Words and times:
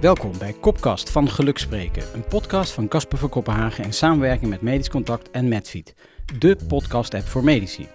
Welkom 0.00 0.32
bij 0.38 0.52
Kopkast 0.52 1.10
van 1.10 1.30
Geluk 1.30 1.58
Spreken, 1.58 2.02
een 2.14 2.24
podcast 2.24 2.72
van 2.72 2.88
Casper 2.88 3.18
van 3.18 3.28
Kopenhagen 3.28 3.84
in 3.84 3.92
samenwerking 3.92 4.50
met 4.50 4.60
Medisch 4.60 4.88
Contact 4.88 5.30
en 5.30 5.48
Medfeed, 5.48 5.94
de 6.38 6.56
podcast-app 6.68 7.26
voor 7.26 7.44
medici. 7.44 7.88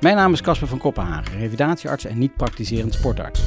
Mijn 0.00 0.16
naam 0.16 0.32
is 0.32 0.40
Casper 0.40 0.68
van 0.68 0.78
Kopenhagen, 0.78 1.38
revalidatiearts 1.38 2.04
en 2.04 2.18
niet-praktiserend 2.18 2.94
sportarts. 2.94 3.42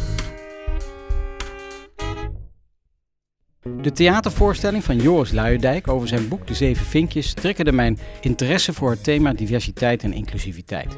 De 3.82 3.92
theatervoorstelling 3.92 4.84
van 4.84 4.98
Joris 4.98 5.32
Luijendijk 5.32 5.88
over 5.88 6.08
zijn 6.08 6.28
boek 6.28 6.48
De 6.48 6.54
Zeven 6.54 6.86
Vinkjes 6.86 7.34
triggerde 7.34 7.72
mijn 7.72 8.00
interesse 8.22 8.74
voor 8.74 8.90
het 8.90 9.04
thema 9.04 9.34
diversiteit 9.34 10.04
en 10.04 10.14
inclusiviteit. 10.14 10.94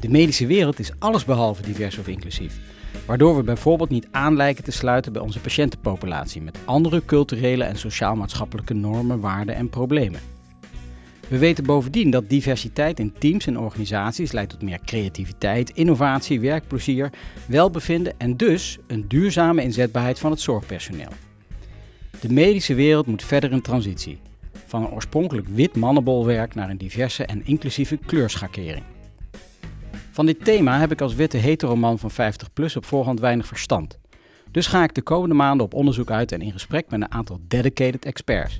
De 0.00 0.08
medische 0.08 0.46
wereld 0.46 0.78
is 0.78 0.92
allesbehalve 0.98 1.62
divers 1.62 1.98
of 1.98 2.08
inclusief. 2.08 2.77
Waardoor 3.08 3.36
we 3.36 3.42
bijvoorbeeld 3.42 3.90
niet 3.90 4.08
aan 4.10 4.36
lijken 4.36 4.64
te 4.64 4.70
sluiten 4.70 5.12
bij 5.12 5.22
onze 5.22 5.40
patiëntenpopulatie 5.40 6.42
met 6.42 6.58
andere 6.64 7.04
culturele 7.04 7.64
en 7.64 7.78
sociaal-maatschappelijke 7.78 8.74
normen, 8.74 9.20
waarden 9.20 9.54
en 9.54 9.68
problemen. 9.68 10.20
We 11.28 11.38
weten 11.38 11.64
bovendien 11.64 12.10
dat 12.10 12.28
diversiteit 12.28 12.98
in 12.98 13.12
teams 13.18 13.46
en 13.46 13.58
organisaties 13.58 14.32
leidt 14.32 14.50
tot 14.50 14.62
meer 14.62 14.78
creativiteit, 14.84 15.70
innovatie, 15.70 16.40
werkplezier, 16.40 17.10
welbevinden 17.46 18.14
en 18.18 18.36
dus 18.36 18.78
een 18.86 19.08
duurzame 19.08 19.62
inzetbaarheid 19.62 20.18
van 20.18 20.30
het 20.30 20.40
zorgpersoneel. 20.40 21.12
De 22.20 22.32
medische 22.32 22.74
wereld 22.74 23.06
moet 23.06 23.24
verder 23.24 23.52
in 23.52 23.62
transitie. 23.62 24.18
Van 24.66 24.82
een 24.82 24.90
oorspronkelijk 24.90 25.46
wit 25.48 25.76
mannenbolwerk 25.76 26.54
naar 26.54 26.70
een 26.70 26.78
diverse 26.78 27.24
en 27.24 27.46
inclusieve 27.46 27.98
kleurschakering. 28.06 28.84
Van 30.18 30.26
dit 30.26 30.44
thema 30.44 30.78
heb 30.78 30.92
ik 30.92 31.00
als 31.00 31.14
witte 31.14 31.36
heteroman 31.36 31.98
van 31.98 32.10
50 32.10 32.52
plus 32.52 32.76
op 32.76 32.84
voorhand 32.84 33.20
weinig 33.20 33.46
verstand. 33.46 33.98
Dus 34.50 34.66
ga 34.66 34.82
ik 34.82 34.94
de 34.94 35.02
komende 35.02 35.34
maanden 35.34 35.66
op 35.66 35.74
onderzoek 35.74 36.10
uit 36.10 36.32
en 36.32 36.40
in 36.40 36.52
gesprek 36.52 36.90
met 36.90 37.00
een 37.00 37.12
aantal 37.12 37.40
dedicated 37.48 38.04
experts. 38.04 38.58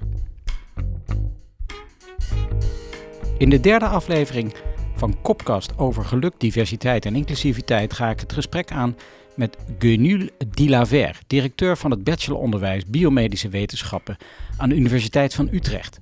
In 3.38 3.50
de 3.50 3.60
derde 3.60 3.86
aflevering 3.86 4.54
van 4.94 5.20
Kopkast 5.22 5.78
over 5.78 6.04
geluk, 6.04 6.32
diversiteit 6.36 7.06
en 7.06 7.16
inclusiviteit 7.16 7.92
ga 7.92 8.10
ik 8.10 8.20
het 8.20 8.32
gesprek 8.32 8.70
aan 8.70 8.96
met 9.34 9.56
Guenul 9.78 10.28
Dilaver, 10.48 11.18
directeur 11.26 11.76
van 11.76 11.90
het 11.90 12.04
bacheloronderwijs 12.04 12.84
Biomedische 12.86 13.48
Wetenschappen 13.48 14.16
aan 14.56 14.68
de 14.68 14.76
Universiteit 14.76 15.34
van 15.34 15.48
Utrecht. 15.52 16.00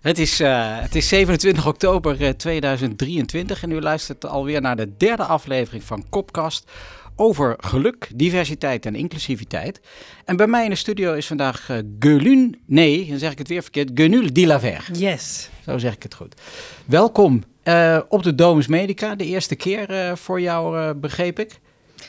Het 0.00 0.18
is, 0.18 0.40
uh, 0.40 0.80
het 0.80 0.94
is 0.94 1.08
27 1.08 1.66
oktober 1.66 2.36
2023 2.36 3.56
eh, 3.56 3.62
en 3.62 3.76
u 3.76 3.80
luistert 3.80 4.26
alweer 4.26 4.60
naar 4.60 4.76
de 4.76 4.96
derde 4.96 5.24
aflevering 5.24 5.82
van 5.84 6.04
Kopkast 6.08 6.70
over 7.16 7.54
geluk, 7.58 8.10
diversiteit 8.14 8.86
en 8.86 8.94
inclusiviteit. 8.94 9.80
En 10.24 10.36
bij 10.36 10.46
mij 10.46 10.64
in 10.64 10.70
de 10.70 10.76
studio 10.76 11.12
is 11.12 11.26
vandaag 11.26 11.68
uh, 11.70 11.78
Gelun, 11.98 12.60
nee, 12.66 13.06
dan 13.06 13.18
zeg 13.18 13.32
ik 13.32 13.38
het 13.38 13.48
weer 13.48 13.62
verkeerd, 13.62 13.90
Genul 13.94 14.32
Dilaver. 14.32 14.88
Yes. 14.92 15.50
Zo 15.64 15.78
zeg 15.78 15.94
ik 15.94 16.02
het 16.02 16.14
goed. 16.14 16.34
Welkom 16.84 17.42
uh, 17.64 18.00
op 18.08 18.22
de 18.22 18.34
Domus 18.34 18.66
Medica, 18.66 19.14
de 19.14 19.24
eerste 19.24 19.56
keer 19.56 19.90
uh, 19.90 20.14
voor 20.14 20.40
jou, 20.40 20.94
begreep 20.94 21.38
ik. 21.38 21.60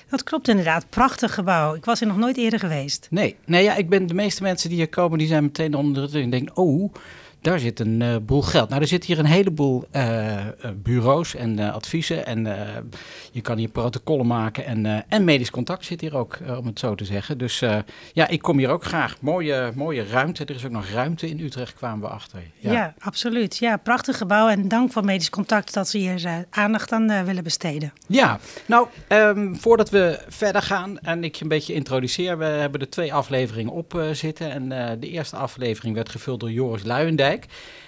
Dat 0.10 0.24
klopt 0.24 0.48
inderdaad. 0.48 0.90
Prachtig 0.90 1.34
gebouw. 1.34 1.76
Ik 1.76 1.86
was 1.86 2.02
er 2.02 2.08
nog 2.08 2.18
nooit 2.18 2.38
eerder 2.38 2.60
geweest. 2.60 3.08
Nee, 3.10 3.36
nee 3.46 3.64
ja, 3.64 3.76
ik 3.76 3.90
ben 3.90 4.08
de 4.08 4.14
meeste 4.14 4.44
mensen 4.44 4.70
die 4.70 4.78
hier 4.78 4.90
komen, 4.90 5.18
die 5.18 5.28
zijn 5.28 5.44
meteen 5.44 5.76
onder 5.76 6.12
de 6.12 6.30
denken, 6.30 6.58
oh, 6.58 6.94
daar 7.42 7.60
zit 7.60 7.80
een 7.80 8.02
uh, 8.02 8.16
boel 8.22 8.42
geld. 8.42 8.70
Nou, 8.70 8.82
er 8.82 8.88
zitten 8.88 9.10
hier 9.10 9.20
een 9.20 9.32
heleboel 9.32 9.84
uh, 9.96 10.38
bureaus 10.76 11.36
en 11.36 11.60
adviezen. 11.60 12.26
En 12.26 12.48
je 13.32 13.42
kan 13.42 13.58
hier 13.58 13.70
protocollen 13.70 14.28
maken. 14.28 14.66
En, 14.66 15.06
en 15.08 15.24
medisch 15.24 15.50
contact 15.50 15.86
zit 15.86 16.02
hier 16.02 16.18
ook, 16.18 16.38
om 16.58 16.66
het 16.66 16.80
zo 16.80 16.96
te 16.96 17.06
zeggen. 17.06 17.38
Dus 17.38 17.60
ja, 18.14 18.28
ik 18.28 18.42
kom 18.42 18.58
hier 18.58 18.70
ook 18.70 18.84
graag. 18.84 19.22
Mooie, 19.22 19.72
mooie 19.76 20.06
ruimte. 20.06 20.46
Er 20.46 20.56
is 20.56 20.66
ook 20.66 20.72
nog 20.72 20.90
ruimte 20.90 21.30
in 21.30 21.40
Utrecht, 21.40 21.74
kwamen 21.74 22.02
we 22.02 22.08
achter. 22.08 22.40
Ja, 22.60 22.72
ja 22.72 22.94
absoluut. 23.00 23.58
Ja, 23.58 23.78
prachtig 23.78 24.18
gebouw. 24.18 24.48
En 24.48 24.68
dank 24.68 24.92
voor 24.92 25.06
medisch 25.06 25.30
contact 25.30 25.74
dat 25.74 25.90
ze 25.90 25.98
hier 25.98 26.46
aandacht 26.50 26.92
aan 26.92 27.26
willen 27.26 27.44
besteden. 27.44 27.94
Ja, 28.08 28.40
nou, 28.66 28.88
um, 29.08 29.56
voordat 29.56 29.90
we 29.90 30.20
verder 30.28 30.62
gaan 30.62 31.00
en 31.00 31.24
ik 31.24 31.36
je 31.36 31.44
een 31.44 31.50
beetje 31.50 31.74
introduceer. 31.74 32.38
We 32.38 32.46
hebben 32.46 32.82
er 32.82 32.90
twee 32.90 33.14
afleveringen 33.14 33.74
op 33.74 34.04
zitten. 34.12 34.52
En 34.52 35.00
de 35.00 35.10
eerste 35.10 35.36
aflevering 35.36 35.96
werd 35.96 36.10
gevuld 36.10 36.40
door 36.40 36.52
Joris 36.52 36.84
Luijendijk. 36.84 37.30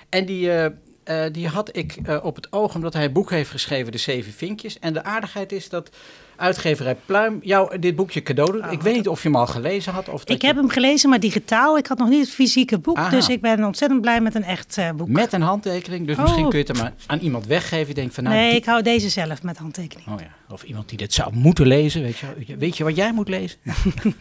En 0.09 0.25
die, 0.25 0.47
uh, 0.47 0.65
uh, 1.09 1.23
die 1.31 1.47
had 1.47 1.75
ik 1.77 1.97
uh, 2.07 2.17
op 2.23 2.35
het 2.35 2.51
oog 2.51 2.75
omdat 2.75 2.93
hij 2.93 3.05
een 3.05 3.11
boek 3.11 3.29
heeft 3.29 3.49
geschreven, 3.49 3.91
De 3.91 3.97
Zeven 3.97 4.33
Vinkjes. 4.33 4.79
En 4.79 4.93
de 4.93 5.03
aardigheid 5.03 5.51
is 5.51 5.69
dat 5.69 5.89
uitgeverij 6.35 6.95
Pluim 7.05 7.39
jou 7.41 7.79
dit 7.79 7.95
boekje 7.95 8.21
cadeau 8.21 8.51
doet. 8.51 8.71
ik 8.71 8.81
weet 8.81 8.95
niet 8.95 9.07
of 9.07 9.23
je 9.23 9.29
hem 9.29 9.37
al 9.37 9.47
gelezen 9.47 9.93
had. 9.93 10.09
Of 10.09 10.23
ik 10.25 10.41
heb 10.41 10.55
hem 10.55 10.69
gelezen, 10.69 11.09
maar 11.09 11.19
digitaal. 11.19 11.77
Ik 11.77 11.87
had 11.87 11.97
nog 11.97 12.09
niet 12.09 12.19
het 12.19 12.29
fysieke 12.29 12.79
boek. 12.79 12.97
Aha. 12.97 13.09
Dus 13.09 13.29
ik 13.29 13.41
ben 13.41 13.63
ontzettend 13.63 14.01
blij 14.01 14.21
met 14.21 14.35
een 14.35 14.43
echt 14.43 14.77
uh, 14.77 14.91
boek. 14.91 15.07
Met 15.07 15.33
een 15.33 15.41
handtekening. 15.41 16.07
Dus 16.07 16.15
oh. 16.15 16.21
misschien 16.21 16.49
kun 16.49 16.59
je 16.59 16.65
het 16.67 16.77
maar 16.77 16.93
aan 17.05 17.19
iemand 17.19 17.45
weggeven. 17.45 17.87
Je 17.87 17.93
denkt 17.93 18.13
van, 18.13 18.23
nou, 18.23 18.35
nee, 18.35 18.49
die... 18.49 18.59
ik 18.59 18.65
hou 18.65 18.81
deze 18.81 19.09
zelf 19.09 19.43
met 19.43 19.57
handtekening. 19.57 20.07
Oh 20.07 20.19
ja. 20.19 20.27
Of 20.53 20.63
iemand 20.63 20.89
die 20.89 20.97
dit 20.97 21.13
zou 21.13 21.33
moeten 21.33 21.67
lezen. 21.67 22.01
Weet 22.01 22.17
je, 22.17 22.57
weet 22.57 22.77
je 22.77 22.83
wat 22.83 22.95
jij 22.95 23.13
moet 23.13 23.29
lezen? 23.29 23.57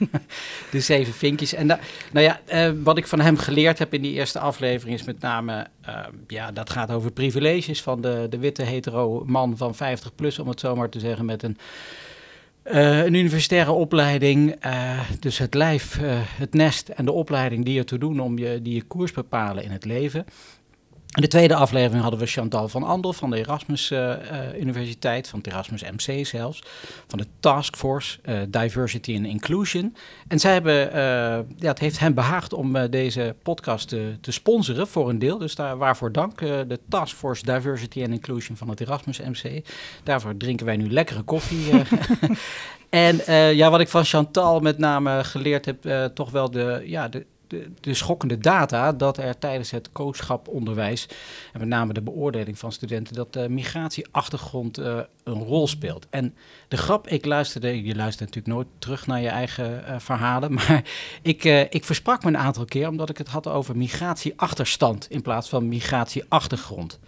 de 0.70 0.80
zeven 0.80 1.12
vinkjes. 1.12 1.54
En 1.54 1.66
da, 1.66 1.78
nou 2.12 2.26
ja, 2.26 2.40
uh, 2.52 2.76
wat 2.82 2.98
ik 2.98 3.06
van 3.06 3.20
hem 3.20 3.36
geleerd 3.36 3.78
heb 3.78 3.94
in 3.94 4.02
die 4.02 4.12
eerste 4.12 4.38
aflevering 4.38 4.98
is 4.98 5.04
met 5.04 5.20
name... 5.20 5.66
Uh, 5.88 5.98
ja, 6.26 6.52
dat 6.52 6.70
gaat 6.70 6.90
over 6.90 7.10
privileges 7.10 7.82
van 7.82 8.00
de, 8.00 8.26
de 8.30 8.38
witte 8.38 8.62
hetero 8.62 9.24
man 9.26 9.56
van 9.56 9.74
50 9.74 10.14
plus, 10.14 10.38
om 10.38 10.48
het 10.48 10.60
zo 10.60 10.76
maar 10.76 10.88
te 10.88 11.00
zeggen, 11.00 11.24
met 11.24 11.42
een 11.42 11.56
uh, 12.64 13.04
een 13.04 13.14
universitaire 13.14 13.72
opleiding, 13.72 14.64
uh, 14.66 15.00
dus 15.20 15.38
het 15.38 15.54
lijf, 15.54 15.98
uh, 15.98 16.12
het 16.22 16.54
nest 16.54 16.88
en 16.88 17.04
de 17.04 17.12
opleiding 17.12 17.64
die 17.64 17.78
ertoe 17.78 17.98
doen 17.98 18.20
om 18.20 18.38
je, 18.38 18.62
die 18.62 18.74
je 18.74 18.82
koers 18.82 19.12
bepalen 19.12 19.64
in 19.64 19.70
het 19.70 19.84
leven. 19.84 20.24
In 21.12 21.22
de 21.22 21.28
tweede 21.28 21.54
aflevering 21.54 22.02
hadden 22.02 22.20
we 22.20 22.26
Chantal 22.26 22.68
van 22.68 22.82
Andel 22.82 23.12
van 23.12 23.30
de 23.30 23.36
Erasmus 23.36 23.90
uh, 23.90 23.98
uh, 23.98 24.60
Universiteit, 24.60 25.28
van 25.28 25.38
het 25.38 25.48
Erasmus 25.48 25.82
MC 25.82 26.26
zelfs, 26.26 26.62
van 27.06 27.18
de 27.18 27.26
Taskforce 27.40 28.18
uh, 28.24 28.40
Diversity 28.48 29.16
and 29.16 29.26
Inclusion. 29.26 29.96
En 30.28 30.38
zij 30.38 30.52
hebben, 30.52 30.74
ja, 31.56 31.68
het 31.68 31.78
heeft 31.78 31.98
hen 31.98 32.14
behaagd 32.14 32.52
om 32.52 32.90
deze 32.90 33.34
podcast 33.42 33.88
te, 33.88 34.16
te, 34.20 34.32
sponsoren 34.32 34.88
voor 34.88 35.08
een 35.08 35.18
deel. 35.18 35.38
Dus 35.38 35.54
daar, 35.54 35.76
waarvoor 35.76 36.12
dank, 36.12 36.38
de 36.38 36.78
Taskforce 36.88 37.44
Diversity 37.44 38.02
and 38.02 38.12
Inclusion 38.12 38.56
van 38.56 38.68
het 38.68 38.80
Erasmus 38.80 39.20
MC. 39.20 39.64
Daarvoor 40.04 40.36
drinken 40.36 40.66
wij 40.66 40.76
nu 40.76 40.90
lekkere 40.90 41.22
koffie. 41.22 41.70
en 42.90 43.20
ja, 43.56 43.70
wat 43.70 43.80
ik 43.80 43.88
van 43.88 44.04
Chantal 44.04 44.60
met 44.60 44.78
name 44.78 45.24
geleerd 45.24 45.64
heb, 45.64 46.10
toch 46.14 46.30
wel 46.30 46.50
de, 46.50 46.82
ja, 46.86 47.08
de, 47.08 47.26
de, 47.52 47.70
de, 47.80 47.94
schokkende 47.94 48.38
data 48.38 48.92
dat 48.92 49.18
er 49.18 49.38
tijdens 49.38 49.70
het 49.70 49.92
kooschaponderwijs, 49.92 51.08
en 51.52 51.58
met 51.58 51.68
name 51.68 51.92
de 51.92 52.02
beoordeling 52.02 52.58
van 52.58 52.72
studenten, 52.72 53.14
dat 53.14 53.32
de 53.32 53.48
migratieachtergrond 53.48 54.78
uh, 54.78 55.00
een 55.24 55.42
rol 55.42 55.66
speelt. 55.66 56.06
En 56.10 56.34
de 56.68 56.76
grap, 56.76 57.08
ik 57.08 57.24
luisterde, 57.24 57.84
je 57.84 57.94
luistert 57.94 58.28
natuurlijk 58.34 58.54
nooit 58.54 58.68
terug 58.78 59.06
naar 59.06 59.20
je 59.20 59.28
eigen 59.28 59.84
uh, 59.88 59.98
verhalen, 59.98 60.52
maar 60.58 60.82
ik, 61.22 61.44
uh, 61.44 61.60
ik 61.60 61.84
versprak 61.84 62.22
me 62.24 62.28
een 62.28 62.38
aantal 62.38 62.64
keer 62.64 62.88
omdat 62.88 63.08
ik 63.08 63.18
het 63.18 63.28
had 63.28 63.46
over 63.46 63.76
migratieachterstand 63.76 65.10
in 65.10 65.22
plaats 65.22 65.48
van 65.48 65.68
migratieachtergrond. 65.68 66.98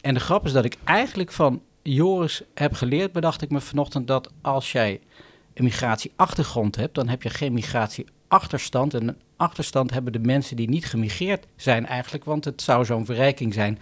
En 0.00 0.14
de 0.14 0.20
grap 0.20 0.44
is 0.44 0.52
dat 0.52 0.64
ik 0.64 0.76
eigenlijk 0.84 1.32
van 1.32 1.62
Joris 1.82 2.42
heb 2.54 2.74
geleerd, 2.74 3.12
bedacht 3.12 3.42
ik 3.42 3.50
me 3.50 3.60
vanochtend 3.60 4.06
dat 4.06 4.30
als 4.40 4.72
jij 4.72 5.00
een 5.54 5.64
migratieachtergrond 5.64 6.76
hebt, 6.76 6.94
dan 6.94 7.08
heb 7.08 7.22
je 7.22 7.30
geen 7.30 7.52
migratieachterstand. 8.32 8.94
En 8.94 9.08
een 9.08 9.16
achterstand 9.36 9.90
hebben 9.90 10.12
de 10.12 10.18
mensen 10.18 10.56
die 10.56 10.68
niet 10.68 10.86
gemigreerd 10.86 11.46
zijn 11.56 11.86
eigenlijk, 11.86 12.24
want 12.24 12.44
het 12.44 12.62
zou 12.62 12.84
zo'n 12.84 13.04
verrijking 13.04 13.54
zijn 13.54 13.78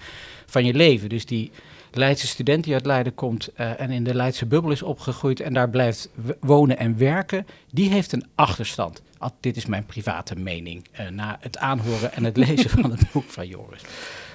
van 0.47 0.65
je 0.65 0.75
leven. 0.75 1.09
Dus 1.09 1.27
die 1.27 1.51
Leidse 1.93 2.27
student 2.27 2.65
die 2.65 2.75
uit 2.75 2.87
Leiden 2.87 3.15
komt 3.15 3.51
uh, 3.57 3.81
en 3.81 3.91
in 3.91 4.05
de 4.05 4.15
Leidse 4.15 4.47
bubbel 4.47 4.71
is 4.71 4.83
opgegroeid 4.83 5.41
en 5.41 5.53
daar 5.53 5.71
blijft 5.71 6.11
wonen 6.41 6.79
en 6.79 6.99
werken, 6.99 7.47
die 7.73 7.91
heeft 7.91 8.13
een 8.13 8.27
achterstand. 8.35 9.03
Al, 9.19 9.31
dit 9.41 9.57
is 9.57 9.67
mijn 9.67 9.85
private 9.85 10.37
mening 10.37 10.85
uh, 10.93 11.09
na 11.09 11.37
het 11.41 11.59
aanhoren 11.59 12.13
en 12.13 12.25
het 12.25 12.37
lezen 12.47 12.71
van 12.71 12.91
het 12.91 13.13
boek 13.13 13.29
van 13.29 13.47
Joris. 13.47 13.83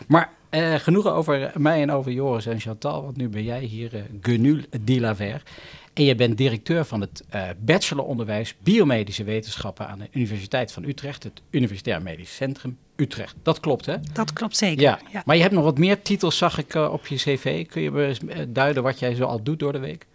Maar 0.08 0.30
uh, 0.52 0.76
genoeg 0.76 1.08
over 1.08 1.52
mij 1.58 1.82
en 1.82 1.92
over 1.92 2.12
Joris 2.12 2.46
en 2.46 2.60
Chantal, 2.60 3.04
want 3.04 3.18
nu 3.18 3.30
ben 3.30 3.44
jij 3.44 3.64
hier, 3.64 4.06
Genul 4.22 4.60
Dilaver. 4.82 5.42
En 5.96 6.04
je 6.04 6.16
bent 6.16 6.38
directeur 6.38 6.86
van 6.86 7.02
het 7.02 7.24
uh, 7.36 7.50
bacheloronderwijs 7.60 8.56
biomedische 8.60 9.24
wetenschappen 9.24 9.88
aan 9.88 10.00
de 10.00 10.08
Universiteit 10.12 10.72
van 10.72 10.84
Utrecht, 10.84 11.24
het 11.24 11.42
Universitair 11.50 12.02
Medisch 12.02 12.36
Centrum 12.36 12.78
Utrecht. 12.96 13.36
Dat 13.44 13.60
klopt, 13.60 13.86
hè? 13.86 13.96
Dat 14.14 14.34
klopt 14.34 14.58
zeker. 14.58 14.82
Ja. 14.82 15.00
ja. 15.12 15.22
Maar 15.26 15.36
je 15.36 15.42
hebt 15.42 15.54
nog 15.54 15.64
wat 15.64 15.78
meer 15.78 16.02
titels, 16.02 16.38
zag 16.38 16.58
ik 16.58 16.74
uh, 16.74 16.92
op 16.92 17.08
je 17.08 17.16
cv. 17.16 17.66
Kun 17.66 17.82
je 17.82 17.92
me 17.92 18.52
duiden 18.52 18.84
wat 18.84 19.00
jij 19.00 19.16
zo 19.16 19.24
al 19.24 19.44
doet 19.44 19.60
door 19.60 19.72
de 19.72 19.80
week? 19.80 20.06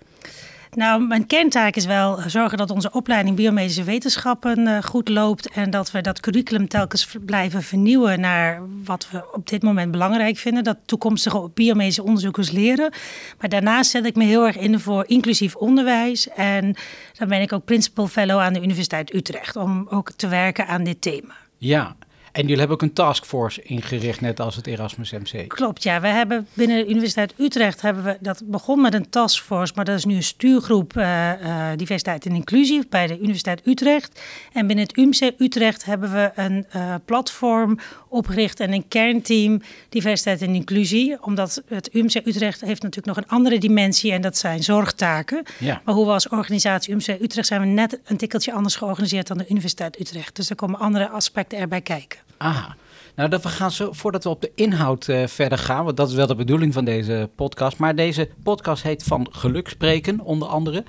Nou, 0.75 1.07
mijn 1.07 1.27
kerntaak 1.27 1.77
is 1.77 1.87
wel 1.87 2.19
zorgen 2.27 2.59
dat 2.59 2.71
onze 2.71 2.91
opleiding 2.93 3.37
biomedische 3.37 3.85
wetenschappen 3.85 4.59
uh, 4.59 4.83
goed 4.83 5.09
loopt 5.09 5.51
en 5.51 5.71
dat 5.71 5.91
we 5.91 6.01
dat 6.01 6.21
curriculum 6.21 6.69
telkens 6.69 7.17
blijven 7.25 7.63
vernieuwen 7.63 8.21
naar 8.21 8.63
wat 8.85 9.11
we 9.11 9.33
op 9.33 9.49
dit 9.49 9.63
moment 9.63 9.91
belangrijk 9.91 10.37
vinden, 10.37 10.65
dat 10.65 10.77
toekomstige 10.85 11.51
biomedische 11.55 12.03
onderzoekers 12.03 12.51
leren. 12.51 12.93
Maar 13.39 13.49
daarnaast 13.49 13.91
zet 13.91 14.07
ik 14.07 14.17
me 14.17 14.25
heel 14.25 14.47
erg 14.47 14.57
in 14.57 14.81
voor 14.81 15.05
inclusief 15.07 15.55
onderwijs 15.57 16.29
en 16.29 16.75
dan 17.19 17.29
ben 17.29 17.41
ik 17.41 17.53
ook 17.53 17.65
principal 17.65 18.07
fellow 18.07 18.39
aan 18.39 18.53
de 18.53 18.63
Universiteit 18.63 19.15
Utrecht 19.15 19.57
om 19.57 19.87
ook 19.91 20.11
te 20.11 20.29
werken 20.29 20.67
aan 20.67 20.85
dit 20.85 21.01
thema. 21.01 21.35
Ja, 21.59 21.97
en 22.33 22.43
jullie 22.43 22.59
hebben 22.59 22.77
ook 22.77 22.83
een 22.83 22.93
taskforce 22.93 23.63
ingericht, 23.63 24.21
net 24.21 24.41
als 24.41 24.57
het 24.57 24.67
Erasmus 24.67 25.11
MC. 25.11 25.49
Klopt, 25.49 25.83
ja. 25.83 26.01
We 26.01 26.07
hebben 26.07 26.47
binnen 26.53 26.77
de 26.77 26.91
Universiteit 26.91 27.35
Utrecht 27.37 27.81
hebben 27.81 28.05
we 28.05 28.17
dat 28.21 28.43
begon 28.45 28.81
met 28.81 28.95
een 28.95 29.11
taskforce, 29.11 29.73
maar 29.77 29.85
dat 29.85 29.97
is 29.97 30.05
nu 30.05 30.15
een 30.15 30.23
stuurgroep 30.23 30.97
uh, 30.97 31.33
uh, 31.43 31.67
diversiteit 31.77 32.27
en 32.27 32.35
inclusie 32.35 32.87
bij 32.89 33.07
de 33.07 33.19
Universiteit 33.19 33.67
Utrecht. 33.67 34.21
En 34.53 34.67
binnen 34.67 34.87
het 34.87 34.97
UMC 34.97 35.33
Utrecht 35.39 35.85
hebben 35.85 36.13
we 36.13 36.31
een 36.35 36.67
uh, 36.77 36.95
platform 37.05 37.79
opgericht 38.11 38.61
en 38.61 38.73
een 38.73 38.89
kernteam 38.89 39.63
diversiteit 39.89 40.43
en 40.43 40.55
inclusie, 40.55 41.23
omdat 41.23 41.63
het 41.67 41.95
UMC 41.95 42.15
Utrecht 42.15 42.61
heeft 42.61 42.83
natuurlijk 42.83 43.17
nog 43.17 43.17
een 43.17 43.31
andere 43.31 43.59
dimensie 43.59 44.13
en 44.13 44.21
dat 44.21 44.37
zijn 44.37 44.63
zorgtaken. 44.63 45.43
Ja. 45.59 45.83
Maar 45.85 45.95
hoe 45.95 46.07
we 46.07 46.13
als 46.13 46.29
organisatie 46.29 46.93
UMC 46.93 47.23
Utrecht 47.23 47.47
zijn 47.47 47.61
we 47.61 47.67
net 47.67 48.01
een 48.05 48.17
tikkeltje 48.17 48.53
anders 48.53 48.77
georganiseerd 48.77 49.27
dan 49.27 49.39
de 49.39 49.47
Universiteit 49.49 50.01
Utrecht. 50.01 50.37
Dus 50.37 50.51
er 50.51 50.57
komen 50.57 50.79
andere 50.79 51.09
aspecten 51.09 51.59
erbij 51.59 51.81
kijken. 51.81 52.19
Aha. 52.37 52.77
Nou, 53.15 53.29
dat 53.29 53.43
we 53.43 53.49
gaan 53.49 53.71
zo, 53.71 53.93
voordat 53.93 54.25
we 54.25 54.31
op 54.31 54.41
de 54.41 54.53
inhoud 54.55 55.09
uh, 55.09 55.27
verder 55.27 55.59
gaan, 55.59 55.85
want 55.85 55.97
dat 55.97 56.09
is 56.09 56.15
wel 56.15 56.27
de 56.27 56.35
bedoeling 56.35 56.73
van 56.73 56.85
deze 56.85 57.29
podcast. 57.35 57.79
Maar 57.79 57.95
deze 57.95 58.29
podcast 58.43 58.83
heet 58.83 59.03
Van 59.03 59.27
Geluk 59.31 59.69
Spreken, 59.69 60.21
onder 60.21 60.49
andere. 60.49 60.85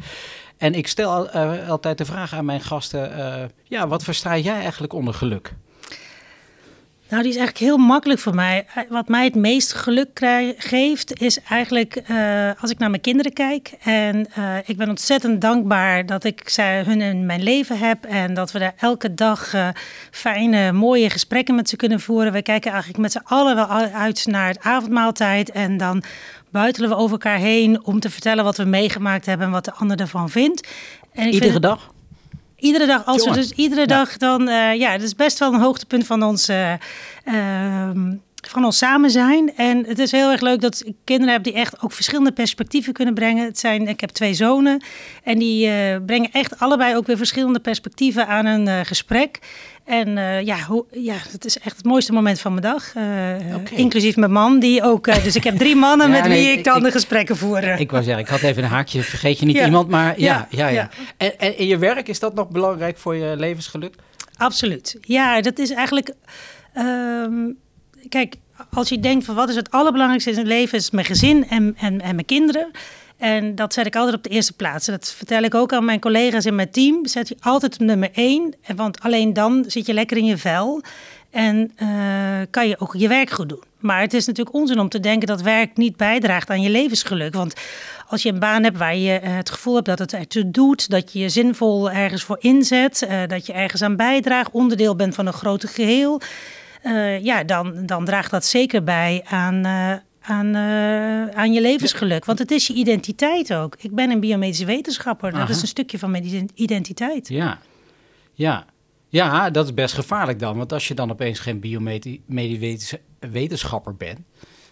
En 0.58 0.74
ik 0.74 0.88
stel 0.88 1.36
uh, 1.36 1.70
altijd 1.70 1.98
de 1.98 2.06
vraag 2.06 2.34
aan 2.34 2.46
mijn 2.46 2.62
gasten: 2.62 3.18
uh, 3.18 3.36
ja, 3.64 3.88
wat 3.88 4.04
versta 4.04 4.38
jij 4.38 4.62
eigenlijk 4.62 4.94
onder 4.94 5.14
geluk? 5.14 5.54
Nou, 7.12 7.24
die 7.24 7.32
is 7.32 7.38
eigenlijk 7.38 7.68
heel 7.68 7.86
makkelijk 7.86 8.20
voor 8.20 8.36
mij. 8.36 8.66
Wat 8.90 9.08
mij 9.08 9.24
het 9.24 9.36
meest 9.36 9.74
geluk 9.74 10.14
krijg, 10.14 10.54
geeft, 10.58 11.22
is 11.22 11.40
eigenlijk 11.50 12.02
uh, 12.10 12.50
als 12.60 12.72
ik 12.72 12.78
naar 12.78 12.90
mijn 12.90 13.02
kinderen 13.02 13.34
kijk. 13.34 13.74
En 13.84 14.28
uh, 14.38 14.56
ik 14.66 14.78
ben 14.78 14.90
ontzettend 14.90 15.42
dankbaar 15.42 16.06
dat 16.06 16.24
ik 16.24 16.50
zij, 16.50 16.84
hun 16.84 17.02
in 17.02 17.26
mijn 17.26 17.44
leven 17.44 17.78
heb. 17.78 18.06
En 18.06 18.34
dat 18.34 18.52
we 18.52 18.60
daar 18.60 18.74
elke 18.78 19.14
dag 19.14 19.54
uh, 19.54 19.68
fijne, 20.12 20.72
mooie 20.72 21.10
gesprekken 21.10 21.56
met 21.56 21.70
ze 21.70 21.76
kunnen 21.76 22.00
voeren. 22.00 22.32
We 22.32 22.42
kijken 22.42 22.72
eigenlijk 22.72 23.02
met 23.02 23.12
z'n 23.12 23.24
allen 23.24 23.56
wel 23.56 23.68
uit 23.94 24.26
naar 24.26 24.48
het 24.48 24.60
avondmaaltijd. 24.60 25.52
En 25.52 25.78
dan 25.78 26.04
buitelen 26.50 26.90
we 26.90 26.96
over 26.96 27.12
elkaar 27.12 27.38
heen 27.38 27.86
om 27.86 28.00
te 28.00 28.10
vertellen 28.10 28.44
wat 28.44 28.58
we 28.58 28.66
meegemaakt 28.66 29.26
hebben 29.26 29.46
en 29.46 29.52
wat 29.52 29.66
de 29.66 29.74
ander 29.74 30.00
ervan 30.00 30.30
vindt. 30.30 30.68
En 31.14 31.28
ik 31.28 31.34
Iedere 31.34 31.52
vind, 31.52 31.64
dag? 31.64 31.92
Iedere 32.62 32.86
dag, 32.86 33.06
als 33.06 33.24
Jongen. 33.24 33.34
we 33.34 33.40
dus 33.40 33.52
iedere 33.52 33.82
ja. 33.82 33.88
dag 33.88 34.18
dan, 34.18 34.48
uh, 34.48 34.74
ja, 34.74 34.92
dat 34.92 35.02
is 35.02 35.16
best 35.16 35.40
wel 35.40 35.54
een 35.54 35.60
hoogtepunt 35.60 36.06
van 36.06 36.24
ons, 36.24 36.50
uh, 36.50 36.74
uh, 37.26 37.90
van 38.52 38.66
ons 38.66 38.78
samen 38.78 39.10
zijn. 39.10 39.56
En 39.56 39.86
het 39.86 40.00
is 40.00 40.12
heel 40.12 40.32
erg 40.32 40.42
leuk 40.42 40.62
dat 40.62 40.82
ik 40.86 40.96
kinderen 41.04 41.34
heb 41.34 41.44
die 41.44 41.54
echt 41.54 41.82
ook 41.82 41.92
verschillende 41.92 42.32
perspectieven 42.32 42.94
kunnen 42.94 43.14
brengen. 43.14 43.46
Het 43.46 43.60
zijn, 43.60 43.88
ik 43.88 44.00
heb 44.00 44.10
twee 44.10 44.34
zonen 44.34 44.84
en 45.24 45.40
die 45.40 45.70
brengen 46.02 46.30
echt 46.32 46.60
allebei 46.60 46.96
ook 46.96 47.08
weer 47.08 47.18
verschillende 47.18 47.60
perspectieven 47.60 48.28
aan 48.28 48.46
een 48.46 48.86
gesprek. 48.86 49.40
En 49.86 50.08
uh, 50.18 50.42
ja, 50.42 50.60
hoe, 50.60 50.86
ja, 50.92 51.16
het 51.32 51.46
is 51.46 51.60
echt 51.60 51.78
het 51.78 51.86
mooiste 51.86 52.14
moment 52.14 52.40
van 52.40 52.52
mijn 52.54 52.66
dag. 52.66 52.96
Uh, 52.96 53.04
okay. 53.56 53.78
Inclusief 53.78 54.16
mijn 54.16 54.32
man, 54.32 54.60
die 54.60 54.84
ook. 54.84 55.08
Uh, 55.08 55.24
dus 55.24 55.36
ik 55.36 55.44
heb 55.44 55.58
drie 55.58 55.76
mannen 55.76 56.08
ja, 56.12 56.14
met 56.14 56.28
nee, 56.28 56.44
wie 56.44 56.58
ik 56.58 56.64
dan 56.64 56.78
ik, 56.78 56.84
de 56.84 56.92
gesprekken 56.92 57.38
voer. 57.38 57.80
Ik 57.80 57.92
wou 57.92 58.04
zeggen, 58.04 58.24
ik 58.24 58.30
had 58.30 58.42
even 58.42 58.64
een 58.64 58.70
haakje, 58.70 59.04
vergeet 59.04 59.40
je 59.40 59.46
niet 59.46 59.56
ja. 59.56 59.66
iemand, 59.66 59.90
maar 59.90 60.20
ja, 60.20 60.48
ja, 60.50 60.68
ja. 60.68 60.90
En, 61.18 61.40
en 61.40 61.58
in 61.58 61.68
je 61.68 61.78
werk, 61.78 62.08
is 62.08 62.20
dat 62.20 62.34
nog 62.34 62.50
belangrijk 62.50 62.98
voor 62.98 63.16
je 63.16 63.36
levensgeluk? 63.38 63.96
Absoluut. 64.38 64.98
Ja, 65.02 65.42
dat 65.42 65.60
is 65.60 65.72
eigenlijk. 65.72 66.14
Um, 66.78 67.58
kijk, 68.10 68.36
als 68.74 68.90
je 68.90 69.00
denkt 69.00 69.26
van 69.26 69.36
wat 69.36 69.50
is 69.50 69.56
het 69.56 69.72
allerbelangrijkste 69.72 70.32
in 70.32 70.38
het 70.38 70.48
leven, 70.48 70.78
is 70.78 70.92
mijn 70.92 71.06
gezin 71.06 71.50
en, 71.50 71.76
en, 71.78 72.02
en 72.02 72.16
mijn 72.16 72.26
kinderen. 72.26 72.72
En 73.18 73.56
dat 73.56 73.74
zet 73.74 73.86
ik 73.86 73.96
altijd 73.96 74.16
op 74.16 74.24
de 74.24 74.30
eerste 74.30 74.54
plaats. 74.54 74.86
Dat 74.86 75.14
vertel 75.18 75.44
ik 75.44 75.56
ook 75.56 75.74
aan 75.74 75.86
mijn 75.86 76.00
collega's 76.00 76.46
in 76.46 76.56
mijn 76.56 76.72
team. 76.72 77.08
Zet 77.08 77.28
je 77.28 77.36
altijd 77.40 77.74
op 77.74 77.80
nummer 77.80 78.10
één. 78.14 78.54
Want 78.76 79.00
alleen 79.00 79.34
dan 79.34 79.64
zit 79.68 79.86
je 79.86 79.94
lekker 79.94 80.18
in 80.18 80.26
je 80.26 80.38
vel. 80.38 80.82
En 81.30 81.72
uh, 81.82 81.88
kan 82.50 82.68
je 82.68 82.80
ook 82.80 82.96
je 82.98 83.08
werk 83.08 83.30
goed 83.30 83.50
doen. 83.50 83.64
Maar 83.80 84.02
het 84.02 84.14
is 84.14 84.26
natuurlijk 84.26 84.56
onzin 84.56 84.80
om 84.80 84.90
te 84.90 85.00
denken 85.00 85.28
dat 85.28 85.42
werk 85.42 85.78
niet 85.78 85.98
bijdraagt 85.98 86.50
aan 86.50 86.62
je 86.62 86.70
levensgeluk. 86.70 87.34
Want 87.34 87.54
als 88.08 88.24
je 88.24 88.30
een 88.30 88.40
baan 88.40 88.64
hebt 88.64 88.78
waar 88.78 88.96
je 88.96 89.20
uh, 89.24 89.36
het 89.36 89.50
gevoel 89.50 89.76
hebt 89.76 89.86
dat 89.86 90.00
het 90.00 90.14
ertoe 90.14 90.52
doet, 90.52 90.90
dat 90.90 91.14
je 91.14 91.20
je 91.20 91.30
zinvol 91.30 91.92
ergens 91.92 92.24
voor 92.24 92.38
inzet, 92.40 93.08
uh, 93.10 93.22
dat 93.28 93.46
je 93.46 93.54
ergens 93.54 93.82
aan 93.82 93.96
bijdraagt, 93.96 94.52
onderdeel 94.52 94.96
bent 94.96 95.16
van 95.16 95.28
een 95.28 95.34
groter 95.34 95.70
geheel. 95.70 96.22
Ja, 97.22 97.44
dan, 97.44 97.86
dan 97.86 98.06
draagt 98.06 98.32
dat 98.32 98.46
zeker 98.46 98.84
bij 98.84 99.22
aan, 99.26 99.66
aan, 100.22 100.56
uh, 100.56 101.28
aan 101.28 101.54
je 101.54 101.62
levensgeluk. 101.62 102.26
Want 102.26 102.40
het 102.40 102.52
is 102.52 102.68
je 102.68 102.74
identiteit 102.74 103.54
ook. 103.54 103.76
Ik 103.80 103.96
ben 103.96 104.12
een 104.12 104.20
biomedische 104.20 104.66
wetenschapper. 104.66 105.32
Aha. 105.32 105.40
Dat 105.40 105.50
is 105.50 105.62
een 105.62 105.68
stukje 105.68 106.00
van 106.00 106.12
mijn 106.12 106.50
identiteit. 106.54 107.28
Ja, 107.28 107.60
ja. 108.34 108.66
Ja, 109.10 109.50
dat 109.50 109.66
is 109.66 109.74
best 109.74 109.94
gevaarlijk 109.94 110.40
dan. 110.40 110.58
Want 110.58 110.74
als 110.74 110.88
je 110.88 110.94
dan 110.94 111.12
opeens 111.12 111.40
geen 111.40 111.60
biomedische 111.60 113.00
wetenschapper 113.20 113.96
bent, 113.96 114.20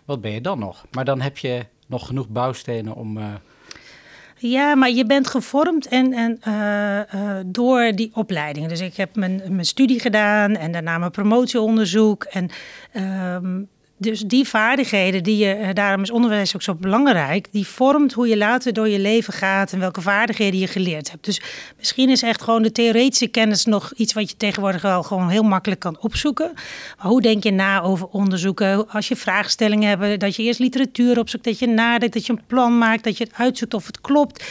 wat 0.06 0.21
ben 0.21 0.31
je 0.31 0.41
dan 0.41 0.59
nog? 0.59 0.85
Maar 0.91 1.06
dan 1.06 1.21
heb 1.21 1.38
je 1.38 1.65
nog 1.88 2.07
genoeg 2.07 2.27
bouwstenen 2.27 2.95
om. 2.95 3.19
Ja, 4.41 4.75
maar 4.75 4.89
je 4.89 5.06
bent 5.06 5.27
gevormd 5.27 5.88
en, 5.88 6.13
en 6.13 6.39
uh, 6.47 7.21
uh, 7.21 7.39
door 7.45 7.91
die 7.95 8.12
opleiding. 8.13 8.68
Dus 8.68 8.80
ik 8.80 8.95
heb 8.95 9.15
mijn, 9.15 9.41
mijn 9.47 9.65
studie 9.65 10.00
gedaan 10.00 10.56
en 10.56 10.71
daarna 10.71 10.97
mijn 10.97 11.12
promotieonderzoek. 11.12 12.24
En 12.24 12.50
ehm, 12.91 13.62
dus 14.01 14.21
die 14.21 14.47
vaardigheden, 14.47 15.23
die 15.23 15.37
je, 15.37 15.53
eh, 15.53 15.73
daarom 15.73 16.01
is 16.01 16.11
onderwijs 16.11 16.55
ook 16.55 16.61
zo 16.61 16.75
belangrijk, 16.75 17.47
die 17.51 17.67
vormt 17.67 18.13
hoe 18.13 18.27
je 18.27 18.37
later 18.37 18.73
door 18.73 18.89
je 18.89 18.99
leven 18.99 19.33
gaat 19.33 19.71
en 19.71 19.79
welke 19.79 20.01
vaardigheden 20.01 20.59
je 20.59 20.67
geleerd 20.67 21.11
hebt. 21.11 21.25
Dus 21.25 21.41
misschien 21.77 22.09
is 22.09 22.21
echt 22.21 22.41
gewoon 22.41 22.61
de 22.61 22.71
theoretische 22.71 23.27
kennis 23.27 23.65
nog 23.65 23.93
iets 23.95 24.13
wat 24.13 24.29
je 24.29 24.37
tegenwoordig 24.37 24.81
wel 24.81 25.03
gewoon 25.03 25.29
heel 25.29 25.43
makkelijk 25.43 25.81
kan 25.81 25.97
opzoeken. 25.99 26.51
Maar 26.97 27.07
hoe 27.07 27.21
denk 27.21 27.43
je 27.43 27.51
na 27.51 27.81
over 27.81 28.07
onderzoeken? 28.07 28.89
Als 28.89 29.07
je 29.07 29.15
vraagstellingen 29.15 29.89
hebt, 29.89 30.19
dat 30.19 30.35
je 30.35 30.43
eerst 30.43 30.59
literatuur 30.59 31.19
opzoekt, 31.19 31.43
dat 31.43 31.59
je 31.59 31.67
nadenkt, 31.67 32.13
dat 32.13 32.25
je 32.25 32.33
een 32.33 32.41
plan 32.47 32.77
maakt, 32.77 33.03
dat 33.03 33.17
je 33.17 33.23
het 33.23 33.33
uitzoekt 33.33 33.73
of 33.73 33.85
het 33.85 34.01
klopt. 34.01 34.43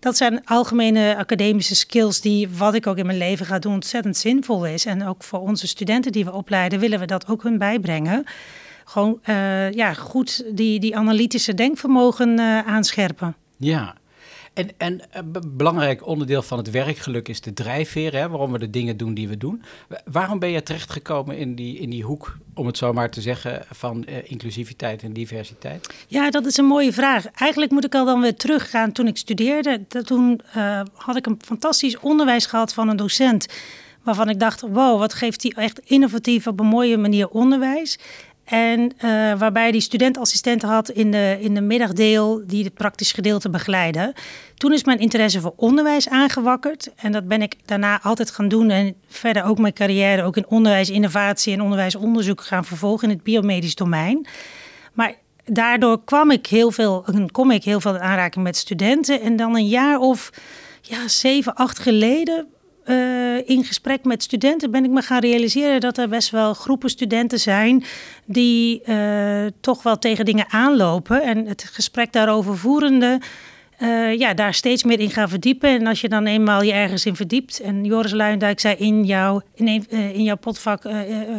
Dat 0.00 0.16
zijn 0.16 0.44
algemene 0.44 1.16
academische 1.16 1.74
skills 1.74 2.20
die, 2.20 2.48
wat 2.48 2.74
ik 2.74 2.86
ook 2.86 2.96
in 2.96 3.06
mijn 3.06 3.18
leven 3.18 3.46
ga 3.46 3.58
doen, 3.58 3.72
ontzettend 3.72 4.16
zinvol 4.16 4.66
is. 4.66 4.86
En 4.86 5.06
ook 5.06 5.22
voor 5.24 5.40
onze 5.40 5.66
studenten 5.66 6.12
die 6.12 6.24
we 6.24 6.32
opleiden, 6.32 6.78
willen 6.78 6.98
we 6.98 7.06
dat 7.06 7.28
ook 7.28 7.42
hun 7.42 7.58
bijbrengen 7.58 8.24
gewoon 8.88 9.20
uh, 9.24 9.72
ja, 9.72 9.94
goed 9.94 10.44
die, 10.52 10.80
die 10.80 10.96
analytische 10.96 11.54
denkvermogen 11.54 12.40
uh, 12.40 12.66
aanscherpen. 12.66 13.36
Ja, 13.56 13.94
en, 14.56 14.68
en 14.76 15.00
een 15.10 15.32
belangrijk 15.56 16.06
onderdeel 16.06 16.42
van 16.42 16.58
het 16.58 16.70
werkgeluk 16.70 17.28
is 17.28 17.40
de 17.40 17.52
drijfveer, 17.52 18.12
hè, 18.12 18.28
waarom 18.28 18.52
we 18.52 18.58
de 18.58 18.70
dingen 18.70 18.96
doen 18.96 19.14
die 19.14 19.28
we 19.28 19.36
doen. 19.36 19.62
Waarom 20.04 20.38
ben 20.38 20.48
je 20.48 20.62
terechtgekomen 20.62 21.38
in 21.38 21.54
die, 21.54 21.78
in 21.78 21.90
die 21.90 22.02
hoek, 22.02 22.38
om 22.54 22.66
het 22.66 22.76
zo 22.76 22.92
maar 22.92 23.10
te 23.10 23.20
zeggen, 23.20 23.64
van 23.70 24.04
uh, 24.08 24.16
inclusiviteit 24.24 25.02
en 25.02 25.12
diversiteit? 25.12 25.94
Ja, 26.06 26.30
dat 26.30 26.46
is 26.46 26.56
een 26.56 26.64
mooie 26.64 26.92
vraag. 26.92 27.26
Eigenlijk 27.26 27.72
moet 27.72 27.84
ik 27.84 27.94
al 27.94 28.04
dan 28.04 28.20
weer 28.20 28.36
teruggaan 28.36 28.92
toen 28.92 29.06
ik 29.06 29.16
studeerde. 29.16 29.86
Toen 29.86 30.40
uh, 30.56 30.80
had 30.92 31.16
ik 31.16 31.26
een 31.26 31.38
fantastisch 31.44 31.98
onderwijs 31.98 32.46
gehad 32.46 32.74
van 32.74 32.88
een 32.88 32.96
docent 32.96 33.46
waarvan 34.02 34.28
ik 34.28 34.40
dacht, 34.40 34.60
wow, 34.60 34.98
wat 34.98 35.14
geeft 35.14 35.42
hij 35.42 35.52
echt 35.56 35.78
innovatief 35.78 36.46
op 36.46 36.60
een 36.60 36.66
mooie 36.66 36.96
manier 36.96 37.28
onderwijs. 37.28 37.98
En 38.46 38.80
uh, 38.80 38.90
waarbij 39.38 39.70
die 39.70 39.80
studentassistenten 39.80 40.68
had 40.68 40.90
in 40.90 41.10
de, 41.10 41.36
in 41.40 41.54
de 41.54 41.60
middagdeel 41.60 42.42
die 42.46 42.64
het 42.64 42.74
praktisch 42.74 43.12
gedeelte 43.12 43.50
begeleiden. 43.50 44.12
Toen 44.54 44.72
is 44.72 44.84
mijn 44.84 44.98
interesse 44.98 45.40
voor 45.40 45.52
onderwijs 45.56 46.08
aangewakkerd. 46.08 46.90
En 46.96 47.12
dat 47.12 47.28
ben 47.28 47.42
ik 47.42 47.54
daarna 47.64 48.02
altijd 48.02 48.30
gaan 48.30 48.48
doen. 48.48 48.70
En 48.70 48.94
verder 49.08 49.44
ook 49.44 49.58
mijn 49.58 49.72
carrière 49.72 50.22
ook 50.22 50.36
in 50.36 50.48
onderwijs, 50.48 50.90
innovatie 50.90 51.52
en 51.52 51.60
onderwijsonderzoek 51.60 52.40
gaan 52.40 52.64
vervolgen 52.64 53.08
in 53.08 53.14
het 53.14 53.24
biomedisch 53.24 53.74
domein. 53.74 54.26
Maar 54.92 55.14
daardoor 55.44 56.04
kwam 56.04 56.30
ik 56.30 56.46
heel 56.46 56.70
veel, 56.70 57.04
kom 57.30 57.50
ik 57.50 57.64
heel 57.64 57.80
veel 57.80 57.94
in 57.94 58.00
aanraking 58.00 58.44
met 58.44 58.56
studenten. 58.56 59.20
En 59.20 59.36
dan 59.36 59.56
een 59.56 59.68
jaar 59.68 59.98
of 59.98 60.30
ja, 60.80 61.08
zeven, 61.08 61.54
acht 61.54 61.78
geleden 61.78 62.46
uh, 62.86 63.48
in 63.48 63.64
gesprek 63.64 64.04
met 64.04 64.22
studenten 64.22 64.70
ben 64.70 64.84
ik 64.84 64.90
me 64.90 65.02
gaan 65.02 65.20
realiseren 65.20 65.80
dat 65.80 65.98
er 65.98 66.08
best 66.08 66.30
wel 66.30 66.54
groepen 66.54 66.90
studenten 66.90 67.40
zijn 67.40 67.84
die 68.24 68.82
uh, 68.86 69.46
toch 69.60 69.82
wel 69.82 69.98
tegen 69.98 70.24
dingen 70.24 70.46
aanlopen. 70.48 71.22
En 71.22 71.46
het 71.46 71.70
gesprek 71.72 72.12
daarover 72.12 72.58
voerende. 72.58 73.20
Uh, 73.78 74.18
ja, 74.18 74.34
daar 74.34 74.54
steeds 74.54 74.84
meer 74.84 75.00
in 75.00 75.10
gaan 75.10 75.28
verdiepen. 75.28 75.68
En 75.68 75.86
als 75.86 76.00
je 76.00 76.08
dan 76.08 76.26
eenmaal 76.26 76.62
je 76.62 76.72
ergens 76.72 77.06
in 77.06 77.16
verdiept. 77.16 77.60
En 77.60 77.84
Joris 77.84 78.12
Luijendijk 78.12 78.60
zei 78.60 78.74
in, 78.74 79.04
jouw 79.04 79.40
in, 79.54 79.68
een, 79.68 79.90
in 79.90 80.22
jouw 80.22 80.36
potvak, 80.36 80.82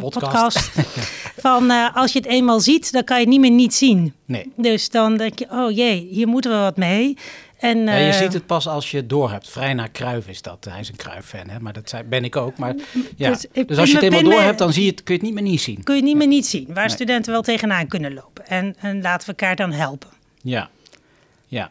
podcast 0.00 0.70
van 1.46 1.70
als 1.94 2.12
je 2.12 2.18
het 2.18 2.28
eenmaal 2.28 2.60
ziet, 2.60 2.92
dan 2.92 3.04
kan 3.04 3.16
je 3.16 3.22
het 3.22 3.32
niet 3.32 3.40
meer 3.40 3.50
niet 3.50 3.74
zien. 3.74 4.14
Nee. 4.24 4.52
Dus 4.56 4.90
dan 4.90 5.16
denk 5.16 5.38
je, 5.38 5.46
oh 5.50 5.70
jee, 5.70 6.08
hier 6.10 6.28
moeten 6.28 6.50
we 6.50 6.56
wat 6.56 6.76
mee. 6.76 7.16
En, 7.58 7.78
Ja, 7.78 7.96
je 7.96 8.10
eh, 8.10 8.16
ziet 8.18 8.32
het 8.32 8.46
pas 8.46 8.68
als 8.68 8.90
je 8.90 8.96
het 8.96 9.08
door 9.08 9.30
hebt. 9.30 9.48
Vrij 9.50 9.74
naar 9.74 9.88
Kruif 9.90 10.28
is 10.28 10.42
dat. 10.42 10.66
Hij 10.70 10.80
is 10.80 10.88
een 10.88 10.96
Kruif-fan, 10.96 11.48
hè? 11.48 11.60
maar 11.60 11.72
dat 11.72 11.94
ben 12.08 12.24
ik 12.24 12.36
ook. 12.36 12.56
Maar, 12.58 12.74
ja. 13.16 13.28
Dus 13.30 13.46
Dus, 13.66 13.78
als 13.78 13.88
je 13.88 13.94
het 13.94 14.04
eenmaal 14.04 14.20
ben 14.22 14.30
door 14.30 14.40
hebt, 14.40 14.58
dan 14.58 14.72
zie 14.72 14.84
je 14.84 14.90
het, 14.90 15.02
kun 15.02 15.14
je 15.14 15.20
het 15.20 15.28
niet 15.30 15.40
meer 15.40 15.50
niet 15.50 15.60
zien. 15.60 15.82
kun 15.82 15.96
je 15.96 16.02
niet 16.02 16.16
meer 16.16 16.26
niet 16.26 16.46
zien 16.46 16.66
waar 16.66 16.86
Nee. 16.86 16.94
studenten 16.94 17.32
wel 17.32 17.42
tegenaan 17.42 17.86
kunnen 17.86 18.14
lopen. 18.14 18.46
En, 18.46 18.76
en 18.78 19.02
laten 19.02 19.26
we 19.26 19.34
elkaar 19.36 19.56
dan 19.56 19.72
helpen. 19.72 20.08
Ja. 20.42 20.70
ja. 21.46 21.70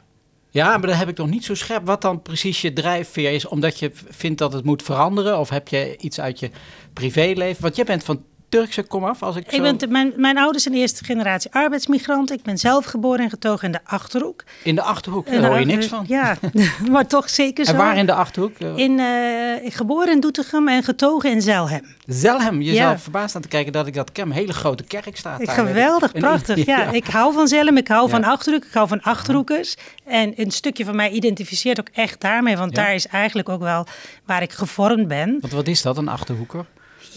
Ja, 0.50 0.78
maar 0.78 0.88
dan 0.88 0.98
heb 0.98 1.10
ik 1.10 1.18
nog 1.18 1.30
niet 1.30 1.46
zo 1.46 1.56
scherp 1.56 1.86
wat 1.86 2.02
dan 2.02 2.22
precies 2.22 2.62
je 2.62 2.74
drijfveer 2.74 3.32
is. 3.32 3.46
Omdat 3.46 3.80
je 3.80 3.92
vindt 4.10 4.38
dat 4.38 4.54
het 4.54 4.66
moet 4.66 4.84
veranderen? 4.84 5.40
Of 5.40 5.50
heb 5.50 5.68
je 5.68 5.98
iets 6.00 6.20
uit 6.20 6.40
je 6.40 6.50
privéleven? 6.94 7.62
Want 7.62 7.76
jij 7.76 7.86
bent 7.86 8.04
van 8.04 8.24
Turkse 8.50 8.84
komaf, 8.84 9.24
als 9.24 9.36
ik, 9.36 9.46
Ik 9.46 9.52
zo... 9.52 9.62
ben 9.62 9.78
te- 9.78 9.88
mijn, 9.88 10.14
mijn 10.16 10.38
ouders 10.38 10.64
zijn 10.64 10.76
eerste 10.76 11.04
generatie 11.04 11.54
arbeidsmigrant. 11.54 12.32
Ik 12.32 12.44
ben 12.44 12.58
zelf 12.58 12.86
geboren 12.86 13.20
en 13.24 13.30
getogen 13.30 13.66
in 13.66 13.72
de 13.72 13.80
Achterhoek. 13.84 14.44
In 14.64 14.76
de 14.76 14.82
Achterhoek, 14.82 15.32
daar 15.32 15.46
hoor 15.46 15.60
je 15.60 15.66
de- 15.66 15.72
niks 15.72 15.86
van. 15.88 16.06
Ja, 16.08 16.36
maar 16.92 17.08
toch 17.08 17.30
zeker 17.30 17.66
zo. 17.66 17.72
En 17.72 17.78
waar 17.78 17.98
in 17.98 18.06
de 18.06 18.14
Achterhoek? 18.14 18.58
Eh, 18.60 18.78
In, 18.78 19.00
eh, 19.00 19.72
geboren 19.74 20.12
in 20.14 20.20
Doetinchem 20.20 20.68
en 20.68 20.84
getogen 20.84 21.32
in 21.32 21.42
Zelhem. 21.42 21.96
Zelhem. 22.06 22.62
Je 22.62 22.74
Ja. 22.74 22.84
zou 22.88 22.98
verbaasd 23.00 23.36
aan 23.36 23.42
te 23.42 23.48
kijken 23.48 23.72
dat 23.74 23.88
ik 23.88 23.94
dat 23.94 24.12
ken. 24.12 24.26
Een 24.26 24.32
hele 24.32 24.54
grote 24.54 24.84
kerk 24.84 25.18
staat 25.18 25.46
daar. 25.46 25.56
Geweldig, 25.56 26.12
prachtig. 26.12 26.66
Ja, 26.66 26.78
ja. 26.82 26.92
ik 26.92 27.08
hou 27.08 27.34
van 27.34 27.48
Zelhem, 27.48 27.78
ik 27.78 27.88
hou 27.88 28.04
Ja. 28.04 28.10
van 28.10 28.24
Achterhoek, 28.24 28.66
ik 28.66 28.74
hou 28.74 28.88
van 28.88 29.02
Achterhoekers. 29.02 29.76
En 30.06 30.34
een 30.36 30.52
stukje 30.52 30.86
van 30.86 30.96
mij 30.96 31.10
identificeert 31.10 31.80
ook 31.80 31.90
echt 31.94 32.22
daarmee, 32.22 32.58
want 32.58 32.76
daar 32.76 32.94
is 32.94 33.08
eigenlijk 33.08 33.50
ook 33.50 33.62
wel 33.62 33.86
waar 34.26 34.42
ik 34.42 34.52
gevormd 34.52 35.08
ben. 35.08 35.38
Want 35.42 35.54
wat 35.54 35.68
is 35.68 35.82
dat, 35.82 35.98
een 35.98 36.08
Achterhoeker? 36.08 36.66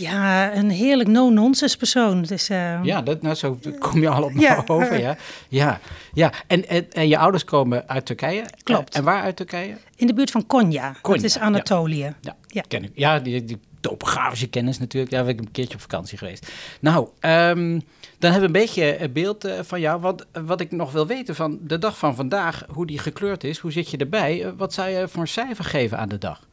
Ja, 0.00 0.54
een 0.56 0.70
heerlijk 0.70 1.08
no-nonsense 1.08 1.76
persoon. 1.76 2.22
Dus, 2.22 2.48
eh, 2.48 2.80
Ja, 2.82 3.02
dat, 3.02 3.22
nou, 3.22 3.34
zo 3.34 3.58
kom 3.78 4.00
je 4.00 4.08
al 4.08 4.22
op 4.22 4.32
me 4.32 4.40
Ja. 4.40 4.64
over, 4.66 5.00
ja. 5.00 5.16
Ja, 5.48 5.80
ja. 6.12 6.32
En, 6.46 6.68
en, 6.68 6.92
en 6.92 7.08
je 7.08 7.18
ouders 7.18 7.44
komen 7.44 7.88
uit 7.88 8.06
Turkije? 8.06 8.44
Klopt. 8.62 8.94
En, 8.94 9.04
waar 9.04 9.22
uit 9.22 9.36
Turkije? 9.36 9.74
In 9.96 10.06
de 10.06 10.14
buurt 10.14 10.30
van 10.30 10.46
Konya, 10.46 10.94
Konya, 11.02 11.16
dat 11.16 11.24
is. 11.30 11.38
Anatolië. 11.38 12.14
Ja, 12.20 12.36
Ja. 12.46 12.62
ken 12.68 12.84
ik. 12.84 12.90
Ja, 12.94 13.18
die, 13.18 13.44
die 13.44 13.58
topografische 13.80 14.46
kennis 14.48 14.78
natuurlijk. 14.78 15.12
Daar 15.12 15.24
ben 15.24 15.32
ik 15.34 15.40
een 15.40 15.50
keertje 15.50 15.74
op 15.74 15.80
vakantie 15.80 16.18
geweest. 16.18 16.52
Nou, 16.80 17.08
ehm, 17.20 17.80
dan 18.18 18.30
hebben 18.32 18.40
we 18.52 18.58
een 18.58 18.64
beetje 18.64 19.02
een 19.02 19.12
beeld 19.12 19.44
eh, 19.44 19.58
van 19.62 19.80
jou. 19.80 20.00
Wat, 20.00 20.26
wat 20.44 20.60
ik 20.60 20.70
nog 20.70 20.92
wil 20.92 21.06
weten 21.06 21.34
van 21.34 21.58
de 21.62 21.78
dag 21.78 21.98
van 21.98 22.14
vandaag, 22.14 22.64
hoe 22.72 22.86
die 22.86 22.98
gekleurd 22.98 23.44
is, 23.44 23.58
hoe 23.58 23.72
zit 23.72 23.90
je 23.90 23.96
erbij? 23.96 24.44
Eh, 24.44 24.50
wat 24.56 24.72
zou 24.72 24.88
je 24.88 25.08
voor 25.08 25.20
een 25.20 25.28
cijfer 25.28 25.64
geven 25.64 25.98
aan 25.98 26.08
de 26.08 26.18
dag? 26.18 26.48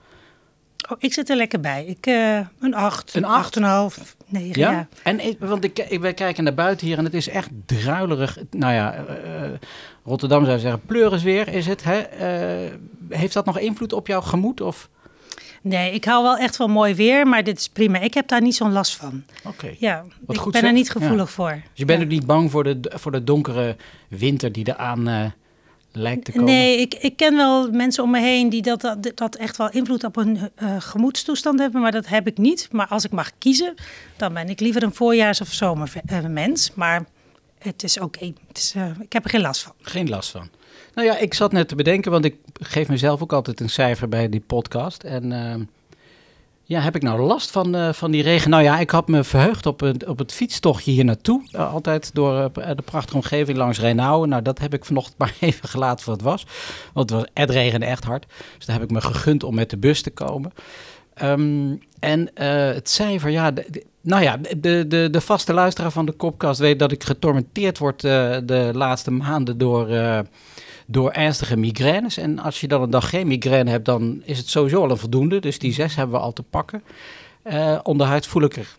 Oh, 0.89 0.97
ik 0.99 1.13
zit 1.13 1.29
er 1.29 1.35
lekker 1.35 1.59
bij. 1.59 1.85
Ik, 1.85 2.05
eh, 2.05 2.39
een 2.59 2.73
8, 2.73 3.15
Een 3.15 3.25
acht? 3.25 3.57
8,5, 3.99 4.15
9, 4.27 4.61
ja. 4.61 4.87
En 5.03 5.25
ik, 5.25 5.39
want 5.39 5.63
ik, 5.63 5.79
ik, 5.79 5.99
wij 5.99 6.13
kijken 6.13 6.43
naar 6.43 6.53
buiten 6.53 6.87
hier 6.87 6.97
en 6.97 7.03
het 7.03 7.13
is 7.13 7.27
echt 7.29 7.49
druilerig. 7.65 8.37
Nou 8.51 8.73
ja, 8.73 8.93
eh, 8.93 9.43
eh, 9.43 9.51
Rotterdam 10.03 10.45
zou 10.45 10.59
zeggen, 10.59 10.81
pleurisweer 10.85 11.47
is 11.47 11.65
het. 11.65 11.83
Hè? 11.83 12.03
Heeft 13.09 13.33
dat 13.33 13.45
nog 13.45 13.59
invloed 13.59 13.93
op 13.93 14.07
jouw 14.07 14.21
gemoed? 14.21 14.61
Of? 14.61 14.89
Nee, 15.61 15.91
ik 15.93 16.05
hou 16.05 16.23
wel 16.23 16.37
echt 16.37 16.55
van 16.55 16.71
mooi 16.71 16.95
weer, 16.95 17.27
maar 17.27 17.43
dit 17.43 17.57
is 17.57 17.69
prima. 17.69 17.99
Ik 17.99 18.13
heb 18.13 18.27
daar 18.27 18.41
niet 18.41 18.55
zo'n 18.55 18.71
last 18.71 18.95
van. 18.95 19.23
Oké. 19.43 19.73
Ja, 19.77 20.05
Wat 20.25 20.35
ik 20.35 20.41
goed 20.41 20.51
ben 20.51 20.63
er 20.63 20.73
niet 20.73 20.91
gevoelig 20.91 21.29
voor. 21.31 21.49
Dus 21.51 21.61
je 21.73 21.85
bent 21.85 21.99
Ja. 21.99 22.05
ook 22.05 22.11
niet 22.11 22.25
bang 22.25 22.51
voor 22.51 22.63
de, 22.63 22.79
voor 22.95 23.11
de 23.11 23.23
donkere 23.23 23.75
winter 24.09 24.51
die 24.51 24.67
eraan 24.67 25.07
eh 25.07 25.25
lijkt 25.97 26.25
te 26.25 26.31
komen? 26.31 26.45
Nee, 26.45 26.79
ik, 26.79 26.93
ik 26.93 27.17
ken 27.17 27.35
wel 27.35 27.71
mensen 27.71 28.03
om 28.03 28.11
me 28.11 28.19
heen 28.19 28.49
die 28.49 28.61
dat, 28.61 28.81
dat, 28.81 29.11
dat 29.15 29.35
echt 29.35 29.57
wel 29.57 29.69
invloed 29.69 30.03
op 30.03 30.15
hun 30.15 30.39
eh, 30.55 30.75
gemoedstoestand 30.79 31.59
hebben, 31.59 31.81
maar 31.81 31.91
dat 31.91 32.07
heb 32.07 32.27
ik 32.27 32.37
niet. 32.37 32.67
Maar 32.71 32.87
als 32.87 33.05
ik 33.05 33.11
mag 33.11 33.31
kiezen, 33.37 33.73
dan 34.17 34.33
ben 34.33 34.49
ik 34.49 34.59
liever 34.59 34.83
een 34.83 34.93
voorjaars- 34.93 35.41
of 35.41 35.53
zomermens. 35.53 36.71
Maar 36.73 37.05
het 37.59 37.83
is 37.83 37.99
oké. 37.99 38.33
Is, 38.53 38.73
eh, 38.75 38.89
ik 38.99 39.13
heb 39.13 39.23
er 39.23 39.29
geen 39.29 39.41
last 39.41 39.61
van. 39.61 39.73
Geen 39.81 40.09
last 40.09 40.29
van. 40.29 40.49
Nou 40.93 41.07
ja, 41.07 41.17
ik 41.17 41.33
zat 41.33 41.51
net 41.51 41.67
te 41.67 41.75
bedenken, 41.75 42.11
want 42.11 42.25
ik 42.25 42.35
geef 42.53 42.87
mezelf 42.87 43.21
ook 43.21 43.33
altijd 43.33 43.59
een 43.59 43.69
cijfer 43.69 44.09
bij 44.09 44.29
die 44.29 44.43
podcast. 44.47 45.03
En 45.03 45.31
ehm, 45.31 45.61
ja, 46.67 46.79
heb 46.79 46.95
ik 46.95 47.01
nou 47.01 47.21
last 47.21 47.51
van, 47.51 47.75
eh, 47.75 47.93
van 47.93 48.11
die 48.11 48.23
regen? 48.23 48.49
Nou 48.49 48.63
ja, 48.63 48.79
ik 48.79 48.89
had 48.89 49.07
me 49.07 49.23
verheugd 49.23 49.65
op, 49.65 49.79
het 49.79 50.05
op 50.05 50.17
het 50.17 50.33
fietstochtje 50.33 50.91
hier 50.91 51.05
naartoe. 51.05 51.41
Eh, 51.51 51.73
altijd 51.73 52.13
door 52.13 52.51
eh, 52.53 52.75
de 52.75 52.81
prachtige 52.81 53.15
omgeving 53.15 53.57
langs 53.57 53.79
Rijnauwen. 53.79 54.29
Nou, 54.29 54.41
dat 54.41 54.59
heb 54.59 54.73
ik 54.73 54.85
vanochtend 54.85 55.17
maar 55.19 55.35
even 55.39 55.69
gelaten 55.69 56.03
voor 56.03 56.13
het 56.13 56.21
was. 56.21 56.45
Want 56.93 57.09
het, 57.09 57.19
was, 57.19 57.29
het 57.33 57.49
regende 57.49 57.85
echt 57.85 58.03
hard. 58.03 58.25
Dus 58.57 58.65
daar 58.65 58.75
heb 58.75 58.85
ik 58.85 58.91
me 58.91 59.01
gegund 59.01 59.43
om 59.43 59.55
met 59.55 59.69
de 59.69 59.77
bus 59.77 60.01
te 60.01 60.09
komen. 60.09 60.51
Ehm, 61.13 61.75
en 61.99 62.29
het 62.73 62.89
cijfer, 62.89 63.29
ja, 63.29 63.53
nou 64.01 64.23
ja, 64.23 64.37
de, 64.57 64.87
de, 64.87 65.07
de 65.11 65.21
vaste 65.21 65.53
luisteraar 65.53 65.91
van 65.91 66.05
de 66.05 66.11
Kopkast 66.11 66.59
weet 66.59 66.79
dat 66.79 66.91
ik 66.91 67.03
getormenteerd 67.03 67.77
word 67.77 68.01
de 68.01 68.69
laatste 68.73 69.11
maanden 69.11 69.57
door, 69.57 69.87
door 70.87 71.11
ernstige 71.11 71.57
migraines. 71.57 72.17
En 72.17 72.39
als 72.39 72.61
je 72.61 72.67
dan 72.67 72.81
een 72.81 72.89
dag 72.89 73.09
geen 73.09 73.27
migraine 73.27 73.69
hebt, 73.69 73.85
dan 73.85 74.21
is 74.23 74.37
het 74.37 74.49
sowieso 74.49 74.81
al 74.81 74.91
een 74.91 74.97
voldoende. 74.97 75.39
Dus 75.39 75.59
die 75.59 75.73
zes 75.73 75.95
hebben 75.95 76.15
we 76.15 76.21
al 76.21 76.33
te 76.33 76.43
pakken. 76.43 76.83
Eh 77.41 77.79
onderhuid 77.83 78.27
voel 78.27 78.43
ik 78.43 78.55
er, 78.55 78.75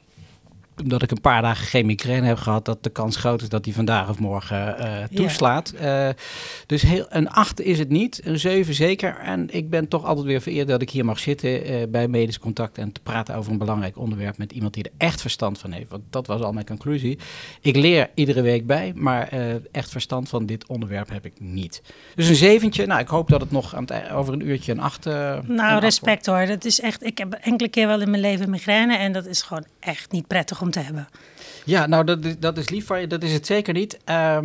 omdat 0.83 1.03
ik 1.03 1.11
een 1.11 1.21
paar 1.21 1.43
dagen 1.43 1.67
geen 1.67 1.87
migraine 1.87 2.27
heb 2.27 2.37
gehad, 2.39 2.65
dat 2.65 2.83
de 2.83 2.91
kans 2.91 3.17
groot 3.17 3.43
is 3.43 3.49
dat 3.49 3.65
die 3.65 3.75
vandaag 3.75 4.09
of 4.09 4.19
morgen 4.19 4.79
eh, 4.79 5.05
toeslaat. 5.15 5.71
Eh, 5.71 6.09
dus 6.67 6.83
heel, 6.83 7.07
een 7.09 7.31
8 7.31 7.61
is 7.61 7.79
het 7.79 7.89
niet, 7.89 8.21
een 8.25 8.39
7 8.39 8.75
zeker. 8.75 9.17
En 9.19 9.55
ik 9.55 9.71
ben 9.71 9.89
toch 9.89 10.05
altijd 10.05 10.27
weer 10.27 10.41
vereerd 10.41 10.69
dat 10.69 10.83
ik 10.83 10.91
hier 10.91 11.05
mag 11.05 11.19
zitten 11.19 11.65
eh, 11.65 11.75
bij 11.89 12.09
Medisch 12.09 12.39
Contact 12.39 12.79
en 12.79 12.93
te 12.93 13.01
praten 13.01 13.35
over 13.35 13.53
een 13.53 13.59
belangrijk 13.59 13.99
onderwerp 13.99 14.39
met 14.39 14.53
iemand 14.53 14.75
die 14.75 14.85
er 14.85 14.91
echt 14.97 15.21
verstand 15.21 15.59
van 15.59 15.73
heeft. 15.73 15.91
Want 15.91 16.03
dat 16.11 16.27
was 16.27 16.41
al 16.41 16.53
mijn 16.53 16.67
conclusie. 16.67 17.19
Ik 17.61 17.77
leer 17.77 18.11
iedere 18.15 18.43
week 18.43 18.67
bij, 18.67 18.93
maar 18.95 19.29
echt 19.73 19.91
verstand 19.91 20.29
van 20.29 20.47
dit 20.47 20.67
onderwerp 20.67 21.09
heb 21.11 21.25
ik 21.25 21.33
niet. 21.39 21.83
Dus 22.15 22.29
een 22.29 22.35
zeventje, 22.35 22.87
nou 22.87 23.01
ik 23.01 23.09
hoop 23.09 23.29
dat 23.29 23.41
het 23.41 23.51
nog 23.51 23.75
aan 23.75 23.81
het, 23.81 23.91
ei- 23.91 24.13
over 24.13 24.33
een 24.33 24.49
uurtje 24.49 24.73
een 24.73 24.81
8 24.81 25.05
Nou, 25.47 25.81
respect 25.81 26.27
hoor. 26.27 26.47
Dat 26.47 26.65
is 26.65 26.81
echt, 26.81 27.05
ik 27.05 27.19
heb 27.19 27.33
enkele 27.33 27.69
keer 27.69 27.87
wel 27.87 28.01
in 28.01 28.11
mijn 28.11 28.23
leven 28.23 28.51
migraine 28.51 28.97
en 28.97 29.13
dat 29.13 29.27
is 29.27 29.43
gewoon 29.43 29.65
echt 29.81 30.13
niet 30.13 30.27
prettig 30.27 30.61
om 30.61 30.68
te 30.71 30.81
hebben. 30.81 31.09
Ja, 31.65 31.87
nou, 31.87 32.05
dat, 32.05 32.25
is- 32.25 32.39
dat 32.39 32.59
is 32.59 32.69
lief 32.69 32.87
van 32.87 33.01
je. 33.01 33.07
Dat 33.07 33.23
is 33.23 33.33
het 33.33 33.47
zeker 33.47 33.75
niet. 33.75 33.99
Ehm, 34.05 34.45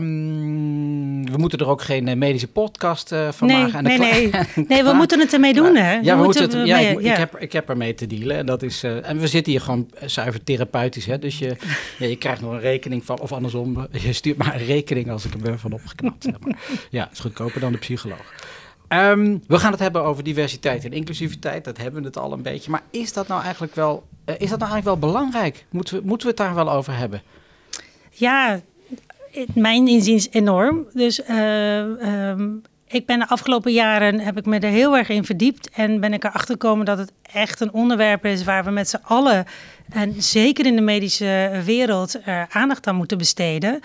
we 1.31 1.37
moeten 1.37 1.59
er 1.59 1.67
ook 1.67 1.81
geen 1.81 2.07
eh, 2.07 2.15
medische 2.15 2.47
podcast 2.47 3.11
eh, 3.11 3.31
van 3.31 3.47
nee, 3.47 3.57
maken. 3.57 3.73
En 3.77 3.83
nee, 3.83 3.99
nee. 3.99 4.31
Nee, 4.67 4.83
we 4.83 4.93
moeten 4.93 5.19
het 5.19 5.33
ermee 5.33 5.53
doen, 5.53 5.75
hè? 5.75 5.93
Ja, 5.93 6.17
we 6.17 6.23
moeten 6.23 6.43
het, 6.43 6.67
ja, 6.67 6.77
ik, 6.77 6.99
ik, 6.99 7.15
heb, 7.17 7.37
ik 7.39 7.51
heb 7.53 7.69
ermee 7.69 7.93
te 7.93 8.07
dealen. 8.07 8.37
En, 8.37 8.45
dat 8.45 8.61
is, 8.61 8.83
eh, 8.83 9.09
en 9.09 9.19
we 9.19 9.27
zitten 9.27 9.51
hier 9.51 9.61
gewoon 9.61 9.89
zuiver 10.05 10.43
therapeutisch. 10.43 11.05
Hè? 11.05 11.19
Dus 11.19 11.39
je, 11.39 11.55
ja, 11.99 12.05
je 12.05 12.15
krijgt 12.15 12.41
nog 12.41 12.51
een 12.51 12.59
rekening 12.59 13.05
van, 13.05 13.19
of 13.19 13.31
andersom, 13.31 13.87
je 13.91 14.13
stuurt 14.13 14.37
maar 14.37 14.55
een 14.55 14.65
rekening 14.65 15.11
als 15.11 15.25
ik 15.25 15.33
er 15.33 15.39
ben 15.39 15.59
van 15.59 15.71
opgeknapt. 15.73 16.23
Zeg 16.23 16.39
maar. 16.39 16.57
Ja, 16.89 17.03
het 17.03 17.11
is 17.13 17.19
goedkoper 17.19 17.59
dan 17.59 17.71
de 17.71 17.77
psycholoog. 17.77 18.33
Ehm, 18.93 19.37
we 19.47 19.59
gaan 19.59 19.71
het 19.71 19.79
hebben 19.79 20.03
over 20.03 20.23
diversiteit 20.23 20.85
en 20.85 20.91
inclusiviteit. 20.91 21.63
Dat 21.63 21.77
hebben 21.77 22.01
we 22.01 22.07
het 22.07 22.17
al 22.17 22.31
een 22.31 22.41
beetje. 22.41 22.71
Maar 22.71 22.81
is 22.91 23.13
dat 23.13 23.27
nou 23.27 23.41
eigenlijk 23.41 23.75
wel, 23.75 24.03
eh, 24.25 24.35
is 24.37 24.49
dat 24.49 24.59
nou 24.59 24.71
eigenlijk 24.71 25.01
wel 25.01 25.09
belangrijk? 25.09 25.65
Moeten 25.69 25.95
we, 25.95 26.01
moeten 26.05 26.27
we 26.27 26.33
het 26.33 26.43
daar 26.43 26.55
wel 26.55 26.71
over 26.71 26.97
hebben? 26.97 27.21
Ja, 28.09 28.59
in 29.31 29.47
mijn 29.53 29.87
inziens 29.87 30.27
enorm. 30.31 30.85
Dus 30.93 31.23
eh, 31.23 32.29
ehm, 32.29 32.49
ik 32.87 33.05
ben 33.05 33.19
de 33.19 33.27
afgelopen 33.27 33.71
jaren 33.71 34.19
heb 34.19 34.37
ik 34.37 34.45
me 34.45 34.59
er 34.59 34.69
heel 34.69 34.97
erg 34.97 35.09
in 35.09 35.25
verdiept 35.25 35.69
en 35.69 35.99
ben 35.99 36.13
ik 36.13 36.23
erachter 36.23 36.51
gekomen 36.51 36.85
dat 36.85 36.97
het 36.97 37.11
echt 37.33 37.59
een 37.59 37.73
onderwerp 37.73 38.25
is 38.25 38.43
waar 38.43 38.63
we 38.63 38.71
met 38.71 38.89
z'n 38.89 39.01
allen 39.03 39.45
en 39.89 40.21
zeker 40.21 40.65
in 40.65 40.75
de 40.75 40.81
medische 40.81 41.61
wereld 41.65 42.17
er 42.25 42.47
aandacht 42.49 42.87
aan 42.87 42.95
moeten 42.95 43.17
besteden. 43.17 43.79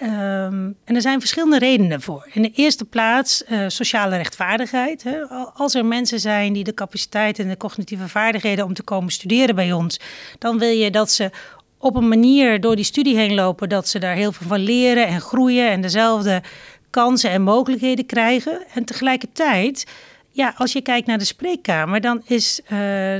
Ehm, 0.00 0.70
en 0.84 0.94
er 0.94 1.00
zijn 1.00 1.18
verschillende 1.20 1.58
redenen 1.58 2.00
voor. 2.00 2.28
In 2.32 2.42
de 2.42 2.50
eerste 2.54 2.84
plaats 2.84 3.44
eh, 3.44 3.64
sociale 3.68 4.16
rechtvaardigheid. 4.16 5.02
Hè. 5.02 5.28
Al- 5.28 5.50
Als 5.54 5.74
er 5.74 5.84
mensen 5.84 6.20
zijn 6.20 6.52
die 6.52 6.64
de 6.64 6.74
capaciteit 6.74 7.38
en 7.38 7.48
de 7.48 7.56
cognitieve 7.56 8.08
vaardigheden 8.08 8.64
om 8.64 8.74
te 8.74 8.82
komen 8.82 9.12
studeren 9.12 9.54
bij 9.54 9.72
ons, 9.72 10.00
dan 10.38 10.58
wil 10.58 10.68
je 10.70 10.90
dat 10.90 11.10
ze 11.10 11.30
op 11.78 11.96
een 11.96 12.08
manier 12.08 12.60
door 12.60 12.76
die 12.76 12.84
studie 12.84 13.16
heen 13.16 13.34
lopen 13.34 13.68
dat 13.68 13.88
ze 13.88 13.98
daar 13.98 14.14
heel 14.14 14.32
veel 14.32 14.46
van 14.46 14.58
leren 14.60 15.06
en 15.06 15.20
groeien 15.20 15.70
en 15.70 15.80
dezelfde 15.80 16.42
kansen 16.90 17.30
en 17.30 17.42
mogelijkheden 17.42 18.06
krijgen. 18.06 18.64
En 18.74 18.84
tegelijkertijd, 18.84 19.86
ja, 20.30 20.54
als 20.56 20.72
je 20.72 20.80
kijkt 20.80 21.06
naar 21.06 21.18
de 21.18 21.24
spreekkamer, 21.24 22.00
dan 22.00 22.22
is 22.26 22.60
eh, 22.64 22.68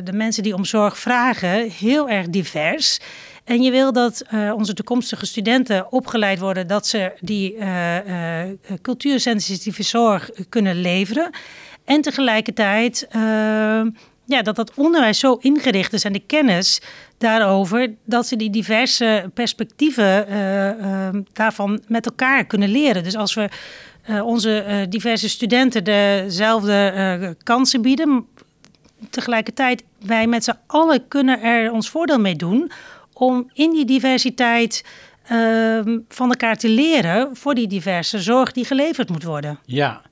de 0.05 0.13
mensen 0.13 0.43
die 0.43 0.55
om 0.55 0.65
zorg 0.65 0.99
vragen 0.99 1.71
heel 1.71 2.09
erg 2.09 2.29
divers. 2.29 2.99
En 3.51 3.63
je 3.63 3.71
wil 3.71 3.93
dat 3.93 4.21
eh, 4.21 4.53
onze 4.57 4.75
toekomstige 4.75 5.27
studenten 5.27 5.93
opgeleid 5.93 6.39
worden 6.39 6.67
dat 6.67 6.87
ze 6.87 7.13
die 7.21 7.57
eh, 7.57 8.43
eh, 8.43 8.57
cultuursensitieve 8.83 9.83
zorg 9.83 10.31
kunnen 10.49 10.81
leveren. 10.81 11.31
En 11.85 12.01
tegelijkertijd 12.01 13.07
eh, 13.11 13.21
ja, 14.25 14.43
dat 14.43 14.57
dat 14.57 14.75
onderwijs 14.75 15.19
zo 15.19 15.35
ingericht 15.35 15.93
is 15.93 16.05
en 16.05 16.13
de 16.13 16.23
kennis 16.27 16.81
daarover, 17.19 17.95
dat 18.05 18.27
ze 18.27 18.37
die 18.37 18.51
diverse 18.51 19.31
perspectieven 19.35 20.27
eh, 20.29 20.69
eh, 20.69 21.15
daarvan 21.33 21.83
met 21.87 22.07
elkaar 22.07 22.45
kunnen 22.45 22.69
leren. 22.69 23.05
Dus 23.05 23.17
als 23.17 23.35
we 23.35 23.49
onze 24.25 24.87
diverse 24.89 25.29
studenten 25.29 25.85
dezelfde 25.85 27.37
kansen 27.43 27.83
bieden, 27.83 28.27
tegelijkertijd 29.11 29.85
wij 29.99 30.27
met 30.27 30.45
z'n 30.45 30.59
allen 30.67 31.09
kunnen 31.09 31.43
er 31.43 31.73
ons 31.73 31.91
voordeel 31.91 32.21
mee 32.21 32.37
doen 32.37 32.71
om 33.21 33.51
in 33.53 33.71
die 33.71 33.85
diversiteit 33.85 34.85
ehm, 35.23 35.99
van 36.09 36.29
elkaar 36.29 36.57
te 36.57 36.69
leren 36.69 37.37
voor 37.37 37.55
die 37.55 37.67
diverse 37.67 38.21
zorg 38.21 38.53
die 38.53 38.65
geleverd 38.65 39.09
moet 39.09 39.23
worden. 39.23 39.59
Ja, 39.65 40.03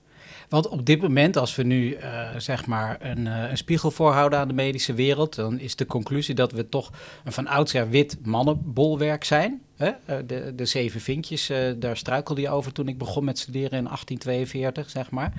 Want 0.49 0.69
op 0.69 0.87
dit 0.87 1.03
moment, 1.03 1.37
als 1.37 1.57
we 1.57 1.63
nu 1.63 1.97
uh, 1.97 2.29
zeg 2.37 2.67
maar 2.67 2.97
een, 3.01 3.27
uh, 3.27 3.51
een, 3.51 3.57
spiegel 3.57 3.91
voorhouden 3.91 4.39
aan 4.39 4.49
de 4.49 4.55
medische 4.55 4.95
wereld, 4.95 5.35
dan 5.35 5.59
is 5.59 5.77
de 5.77 5.87
conclusie 5.87 6.35
dat 6.35 6.53
we 6.53 6.69
toch 6.69 6.91
een 7.25 7.33
van 7.33 7.47
oudsher 7.47 7.91
wit 7.91 8.19
mannenbolwerk 8.25 9.25
zijn. 9.25 9.63
Uh, 9.79 9.89
de, 10.27 10.53
de 10.57 10.65
zeven 10.65 11.01
vinkjes, 11.01 11.51
daar 11.77 11.97
struikelde 11.97 12.41
je 12.41 12.51
over 12.51 12.73
toen 12.73 12.89
ik 12.89 12.99
begon 12.99 13.25
met 13.25 13.39
studeren 13.39 13.79
in 13.79 13.85
1842, 13.85 14.91
zeg 14.91 15.11
maar. 15.11 15.33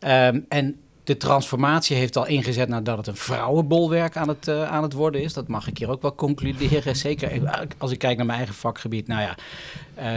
Um, 0.00 0.46
en 0.48 0.80
de 1.04 1.16
transformatie 1.16 1.96
heeft 1.96 2.16
al 2.16 2.26
ingezet 2.26 2.68
nadat 2.68 2.96
het 2.96 3.06
een 3.06 3.16
vrouwenbolwerk 3.16 4.16
aan 4.16 4.28
het, 4.28 4.48
uh, 4.48 4.70
aan 4.70 4.82
het 4.82 4.92
worden 4.92 5.22
is. 5.22 5.32
Dat 5.32 5.48
mag 5.48 5.68
ik 5.68 5.78
hier 5.78 5.90
ook 5.90 6.02
wel 6.02 6.14
concluderen. 6.14 6.96
Zeker 7.06 7.40
als 7.78 7.90
ik 7.90 7.98
kijk 7.98 8.16
naar 8.16 8.26
mijn 8.26 8.38
eigen 8.38 8.56
vakgebied. 8.56 9.06
Nou 9.06 9.20
ja, 9.20 9.36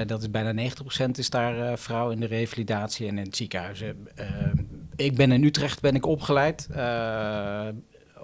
uh, 0.01 0.07
dat 0.07 0.21
is 0.21 0.31
bijna 0.31 0.69
90% 1.07 1.09
is 1.11 1.29
daar 1.29 1.57
uh, 1.57 1.71
vrouw 1.75 2.09
in 2.09 2.19
de 2.19 2.25
revalidatie 2.25 3.07
en 3.07 3.17
in 3.17 3.25
het 3.25 3.35
ziekenhuis. 3.35 3.83
ik 4.95 5.15
ben 5.15 5.31
in 5.31 5.43
Utrecht 5.43 5.81
ben 5.81 5.95
ik 5.95 6.05
opgeleid 6.05 6.67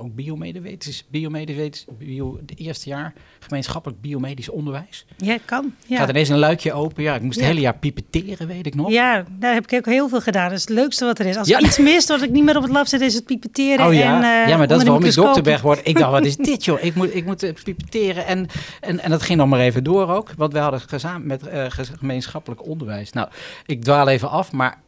ook 0.01 0.15
biomedewetens, 0.15 1.05
biomedewetens, 1.09 1.85
bio, 1.97 2.39
het 2.45 2.59
eerste 2.59 2.89
jaar 2.89 3.13
gemeenschappelijk 3.39 4.01
biomedisch 4.01 4.49
onderwijs. 4.49 5.05
Ja, 5.17 5.37
kan. 5.45 5.73
Ja. 5.85 5.97
Gaat 5.97 6.09
ineens 6.09 6.29
een 6.29 6.37
luikje 6.37 6.73
open. 6.73 7.03
Ja, 7.03 7.15
ik 7.15 7.21
moest 7.21 7.37
het 7.37 7.47
hele 7.47 7.59
jaar 7.59 7.77
pipeteren, 7.77 8.47
weet 8.47 8.65
ik 8.65 8.75
nog. 8.75 8.91
Ja, 8.91 9.25
daar 9.39 9.53
heb 9.53 9.71
ik 9.71 9.77
ook 9.77 9.93
heel 9.93 10.09
veel 10.09 10.21
gedaan. 10.21 10.49
Dat 10.49 10.57
is 10.57 10.61
het 10.61 10.69
leukste 10.69 11.05
wat 11.05 11.19
er 11.19 11.25
is. 11.25 11.37
Als 11.37 11.47
ja. 11.47 11.59
iets 11.59 11.77
mist, 11.77 12.07
wat 12.07 12.21
ik 12.21 12.29
niet 12.29 12.43
meer 12.43 12.57
op 12.57 12.63
het 12.63 12.71
lab 12.71 12.87
zit, 12.87 13.01
is 13.01 13.13
het 13.13 13.25
pipeteren. 13.25 13.85
Oh 13.85 13.93
ja, 13.93 14.15
en, 14.15 14.43
uh, 14.43 14.49
ja 14.49 14.57
maar 14.57 14.67
dat 14.67 14.81
is 14.81 14.87
waarom 14.87 15.05
ik 15.05 15.13
dokterberg 15.13 15.61
word. 15.61 15.79
Ik 15.83 15.97
dacht, 15.97 16.11
wat 16.11 16.25
is 16.25 16.37
dit 16.51 16.65
joh? 16.65 16.83
Ik 16.83 16.95
moet, 16.95 17.15
ik 17.15 17.25
moet 17.25 17.43
uh, 17.43 17.53
pipeteren. 17.63 18.25
En, 18.25 18.47
en, 18.79 18.99
en 18.99 19.09
dat 19.09 19.21
ging 19.21 19.39
nog 19.39 19.47
maar 19.47 19.59
even 19.59 19.83
door 19.83 20.07
ook. 20.07 20.31
Want 20.37 20.53
we 20.53 20.59
hadden 20.59 20.79
gezamenlijk 20.79 21.41
met 21.41 21.53
uh, 21.53 21.65
gemeenschappelijk 21.97 22.65
onderwijs. 22.65 23.11
Nou, 23.11 23.27
ik 23.65 23.83
dwaal 23.83 24.07
even 24.07 24.29
af, 24.29 24.51
maar 24.51 24.81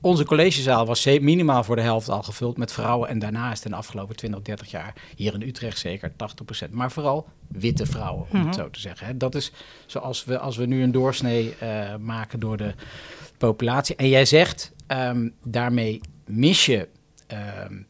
onze 0.00 0.24
collegezaal 0.24 0.86
was 0.86 1.04
minimaal 1.04 1.64
voor 1.64 1.76
de 1.76 1.82
helft 1.82 2.08
al 2.08 2.22
gevuld 2.22 2.56
met 2.56 2.72
vrouwen. 2.72 3.08
En 3.08 3.18
daarna 3.18 3.52
is 3.52 3.64
in 3.64 3.70
de 3.70 3.76
afgelopen 3.76 4.16
20, 4.16 4.42
30 4.42 4.70
jaar 4.70 4.94
hier 5.16 5.34
in 5.34 5.42
Utrecht 5.42 5.78
zeker 5.78 6.12
80%. 6.66 6.70
Maar 6.70 6.92
vooral 6.92 7.28
witte 7.48 7.86
vrouwen, 7.86 8.26
om 8.30 8.38
het 8.38 8.46
mhm. 8.46 8.54
zo 8.56 8.70
te 8.70 8.80
zeggen. 8.80 9.18
Dat 9.18 9.34
is 9.34 9.52
zoals 9.86 10.24
we, 10.24 10.38
als 10.38 10.56
we 10.56 10.66
nu 10.66 10.82
een 10.82 10.92
doorsnee 10.92 11.54
uh, 11.62 11.96
maken 11.96 12.40
door 12.40 12.56
de 12.56 12.74
populatie. 13.38 13.96
En 13.96 14.08
jij 14.08 14.24
zegt, 14.24 14.72
um, 14.88 15.34
daarmee 15.44 16.00
mis 16.26 16.66
je. 16.66 16.88
Um, 17.62 17.86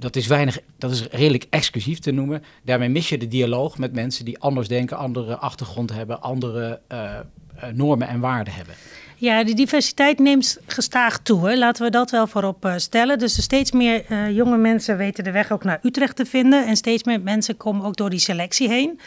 dat 0.00 0.16
is 0.16 0.26
weinig, 0.26 0.58
dat 0.78 0.90
is 0.90 1.06
redelijk 1.06 1.46
exclusief 1.50 1.98
te 1.98 2.10
noemen. 2.10 2.42
Daarmee 2.62 2.88
mis 2.88 3.08
je 3.08 3.18
de 3.18 3.28
dialoog 3.28 3.78
met 3.78 3.92
mensen 3.92 4.24
die 4.24 4.38
anders 4.38 4.68
denken, 4.68 4.96
andere 4.96 5.36
achtergrond 5.36 5.92
hebben, 5.92 6.20
andere 6.20 6.80
uh, 6.92 7.18
uh, 7.56 7.70
normen 7.72 8.08
en 8.08 8.20
waarden 8.20 8.54
hebben. 8.54 8.74
Ja, 9.20 9.44
die 9.44 9.54
diversiteit 9.54 10.18
neemt 10.18 10.58
gestaag 10.66 11.18
toe. 11.18 11.48
Hè. 11.48 11.56
Laten 11.56 11.84
we 11.84 11.90
dat 11.90 12.10
wel 12.10 12.26
voorop 12.26 12.64
uh, 12.64 12.74
stellen. 12.76 13.18
Dus 13.18 13.36
er 13.36 13.42
steeds 13.42 13.72
meer 13.72 14.04
uh, 14.08 14.30
jonge 14.30 14.56
mensen 14.56 14.96
weten 14.96 15.24
de 15.24 15.30
weg 15.30 15.52
ook 15.52 15.64
naar 15.64 15.78
Utrecht 15.82 16.16
te 16.16 16.26
vinden. 16.26 16.66
En 16.66 16.76
steeds 16.76 17.04
meer 17.04 17.20
mensen 17.20 17.56
komen 17.56 17.86
ook 17.86 17.96
door 17.96 18.10
die 18.10 18.18
selectie 18.18 18.68
heen. 18.68 19.00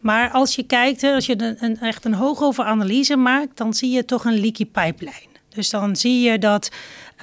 Maar 0.00 0.30
als 0.30 0.54
je 0.54 0.62
kijkt, 0.62 1.02
als 1.02 1.26
je 1.26 1.42
een, 1.42 1.56
een, 1.60 1.78
echt 1.78 2.04
een 2.04 2.14
hoogover 2.14 2.64
analyse 2.64 3.16
maakt, 3.16 3.56
dan 3.56 3.74
zie 3.74 3.90
je 3.90 4.04
toch 4.04 4.24
een 4.24 4.40
leaky 4.40 4.66
pipeline. 4.66 5.34
Dus 5.48 5.70
dan 5.70 5.96
zie 5.96 6.20
je 6.20 6.38
dat, 6.38 6.70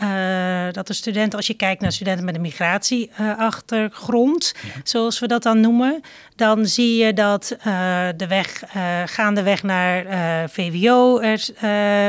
uh, 0.03 0.65
dat 0.71 0.87
de 0.87 0.93
studenten, 0.93 1.37
als 1.37 1.47
je 1.47 1.53
kijkt 1.53 1.81
naar 1.81 1.91
studenten 1.91 2.25
met 2.25 2.35
een 2.35 2.41
migratieachtergrond, 2.41 4.53
uh, 4.55 4.61
zoals 4.83 5.19
we 5.19 5.27
dat 5.27 5.43
dan 5.43 5.59
noemen, 5.59 6.01
dan 6.35 6.65
zie 6.65 7.05
je 7.05 7.13
dat 7.13 7.55
uh, 7.57 7.63
de 8.17 8.27
weg, 8.27 8.63
gaandeweg 9.05 9.63
naar 9.63 10.05
VWO 10.49 11.19
er 11.19 11.39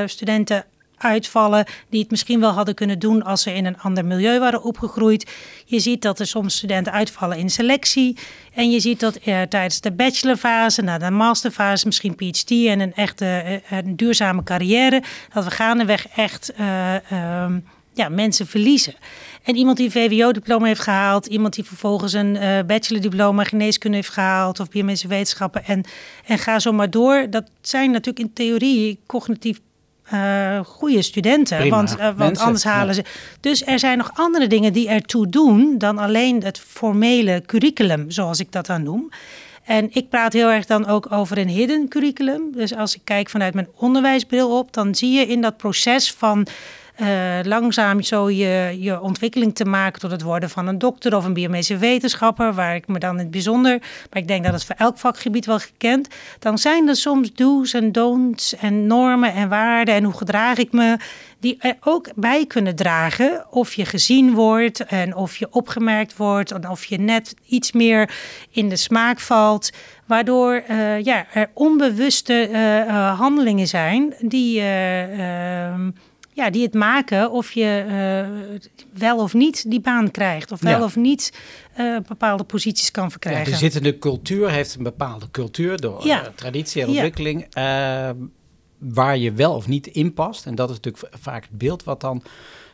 studenten 0.09 0.65
uitvallen 1.05 1.65
die 1.89 2.01
het 2.01 2.11
misschien 2.11 2.41
wel 2.41 2.51
hadden 2.51 2.75
kunnen 2.75 2.99
doen 2.99 3.23
als 3.23 3.43
ze 3.43 3.55
in 3.55 3.67
een 3.67 3.81
ander 3.81 4.05
milieu 4.05 4.39
waren 4.39 4.63
opgegroeid. 4.63 5.31
Je 5.65 5.79
ziet 5.79 6.03
dat 6.03 6.21
er 6.21 6.27
soms 6.27 6.57
studenten 6.57 6.93
uitvallen 6.93 7.39
in 7.39 7.51
selectie. 7.51 8.19
En 8.55 8.71
je 8.71 8.81
ziet 8.81 9.01
dat 9.01 9.19
uh, 9.25 9.43
tijdens 9.43 9.81
de 9.81 9.93
bachelorfase, 9.93 10.83
na 10.83 10.99
de 10.99 11.11
masterfase, 11.11 11.87
misschien 11.87 12.15
PhD 12.15 12.51
en 12.51 12.81
een 12.81 12.95
echte 12.95 13.63
een 13.71 13.97
duurzame 13.97 14.43
carrière, 14.43 15.03
dat 15.33 15.45
we 15.45 15.51
gaandeweg 15.51 16.09
echt 16.09 16.53
uh, 16.61 16.95
ja, 17.95 18.09
mensen 18.09 18.47
verliezen. 18.47 18.95
En 19.43 19.57
iemand 19.57 19.77
die 19.77 19.87
een 19.87 19.93
VWO-diploma 19.93 20.67
heeft 20.67 20.81
gehaald, 20.81 21.27
iemand 21.27 21.55
die 21.55 21.65
vervolgens 21.65 22.13
een 22.13 22.37
uh, 22.37 22.59
bachelor-diploma 22.67 23.45
geneeskunde 23.45 23.97
heeft 23.97 24.09
gehaald 24.09 24.61
of 24.61 24.69
biomedische 24.69 25.09
wetenschappen 25.09 25.65
en, 25.65 25.85
en 26.25 26.39
ga 26.39 26.59
zo 26.59 26.73
maar 26.73 26.91
door. 26.91 27.27
Dat 27.31 27.45
zijn 27.61 27.91
natuurlijk 27.91 28.19
in 28.19 28.33
theorie 28.33 28.99
cognitief 29.07 29.61
uh, 30.13 30.61
goede 30.65 31.03
studenten. 31.03 31.69
want, 31.69 31.97
uh, 31.99 32.09
want 32.17 32.39
anders 32.39 32.65
halen 32.65 32.95
ze. 32.95 33.05
Dus 33.41 33.67
er 33.67 33.79
zijn 33.79 33.99
nog 33.99 34.11
andere 34.15 34.47
dingen 34.47 34.73
die 34.73 34.89
ertoe 34.89 35.29
doen 35.29 35.79
dan 35.79 35.99
alleen 35.99 36.43
het 36.43 36.59
formele 36.59 37.43
curriculum, 37.47 38.11
zoals 38.11 38.41
ik 38.41 38.53
dat 38.53 38.67
dan 38.67 38.83
noem. 38.83 39.11
En 39.65 39.89
ik 39.93 40.09
praat 40.09 40.33
heel 40.33 40.51
erg 40.51 40.67
dan 40.67 40.87
ook 40.87 41.13
over 41.13 41.39
een 41.39 41.49
hidden 41.49 41.89
curriculum. 41.89 42.53
Dus 42.53 42.75
als 42.75 42.95
ik 42.95 43.01
kijk 43.05 43.31
vanuit 43.31 43.55
mijn 43.55 43.69
onderwijsbril 43.77 44.59
op, 44.59 44.73
dan 44.73 44.95
zie 44.95 45.13
je 45.13 45.27
in 45.27 45.41
dat 45.41 45.57
proces 45.57 46.13
van 46.13 46.47
uh, 47.01 47.39
langzaam 47.43 48.03
zo 48.03 48.31
je, 48.31 48.77
je 48.81 49.01
ontwikkeling 49.01 49.55
te 49.55 49.65
maken 49.65 50.01
tot 50.01 50.11
het 50.11 50.23
worden 50.23 50.51
van 50.51 50.67
een 50.67 50.79
dokter 50.79 51.17
of 51.17 51.25
een 51.25 51.33
biomedische 51.33 51.77
wetenschapper, 51.77 52.55
waar 52.55 52.75
ik 52.75 52.89
me 52.89 52.99
dan 52.99 53.13
in 53.13 53.19
het 53.19 53.31
bijzonder, 53.31 53.79
maar 54.11 54.23
ik 54.23 54.29
denk 54.29 54.45
dat 54.45 54.53
het 54.53 54.65
voor 54.65 54.77
elk 54.79 54.99
vakgebied 54.99 55.47
wel 55.47 55.59
gekend, 55.59 56.09
dan 56.39 56.59
zijn 56.59 56.89
er 56.89 56.97
soms 56.97 57.33
do's 57.33 57.75
en 57.75 57.93
don'ts 57.93 58.57
en 58.57 58.87
normen 58.87 59.33
en 59.33 59.49
waarden 59.49 59.95
en 59.95 60.05
hoe 60.05 60.17
gedraag 60.17 60.59
ik 60.59 60.73
me, 60.73 60.97
die 61.41 61.57
er 61.59 61.77
ook 61.81 62.09
bij 62.15 62.47
kunnen 62.47 62.77
dragen 62.77 63.47
of 63.51 63.75
je 63.75 63.85
gezien 63.85 64.35
wordt 64.35 64.85
en 64.85 65.15
of 65.17 65.37
je 65.37 65.47
opgemerkt 65.51 66.17
wordt 66.17 66.53
en 66.53 66.69
of 66.69 66.85
je 66.85 66.99
net 66.99 67.35
iets 67.47 67.73
meer 67.73 68.11
in 68.51 68.69
de 68.69 68.77
smaak 68.77 69.21
valt. 69.21 69.71
Waardoor 70.07 70.63
uh, 70.71 71.01
ja, 71.01 71.27
er 71.33 71.51
onbewuste 71.55 72.49
uh, 72.51 73.19
handelingen 73.19 73.67
zijn 73.67 74.15
die 74.21 74.61
ehm, 74.61 75.91
ja, 76.35 76.51
die 76.51 76.63
het 76.63 76.75
maken 76.75 77.31
of 77.31 77.53
je 77.53 77.85
uh, 77.89 78.59
wel 78.93 79.19
of 79.19 79.35
niet 79.35 79.71
die 79.71 79.81
baan 79.81 80.11
krijgt. 80.11 80.53
Of 80.53 80.61
wel 80.61 80.83
of 80.83 80.97
niet 80.97 81.33
uh, 81.79 81.97
bepaalde 82.07 82.45
posities 82.45 82.91
kan 82.91 83.11
verkrijgen. 83.11 83.45
Ja, 83.45 83.51
de 83.51 83.57
zittende 83.57 83.99
cultuur 83.99 84.51
heeft 84.51 84.75
een 84.75 84.83
bepaalde 84.83 85.31
cultuur 85.31 85.81
door 85.81 86.07
ja. 86.07 86.23
uh, 86.23 86.29
traditie 86.35 86.83
en 86.83 86.89
ontwikkeling. 86.89 87.47
Waar 88.79 89.19
je 89.19 89.33
wel 89.33 89.55
of 89.55 89.69
niet 89.69 89.87
in 89.87 90.15
past. 90.15 90.47
En 90.47 90.55
dat 90.55 90.71
is 90.71 90.77
natuurlijk 90.81 91.15
vaak 91.21 91.43
het 91.43 91.59
beeld 91.59 91.85
wat 91.85 92.01
dan 92.01 92.23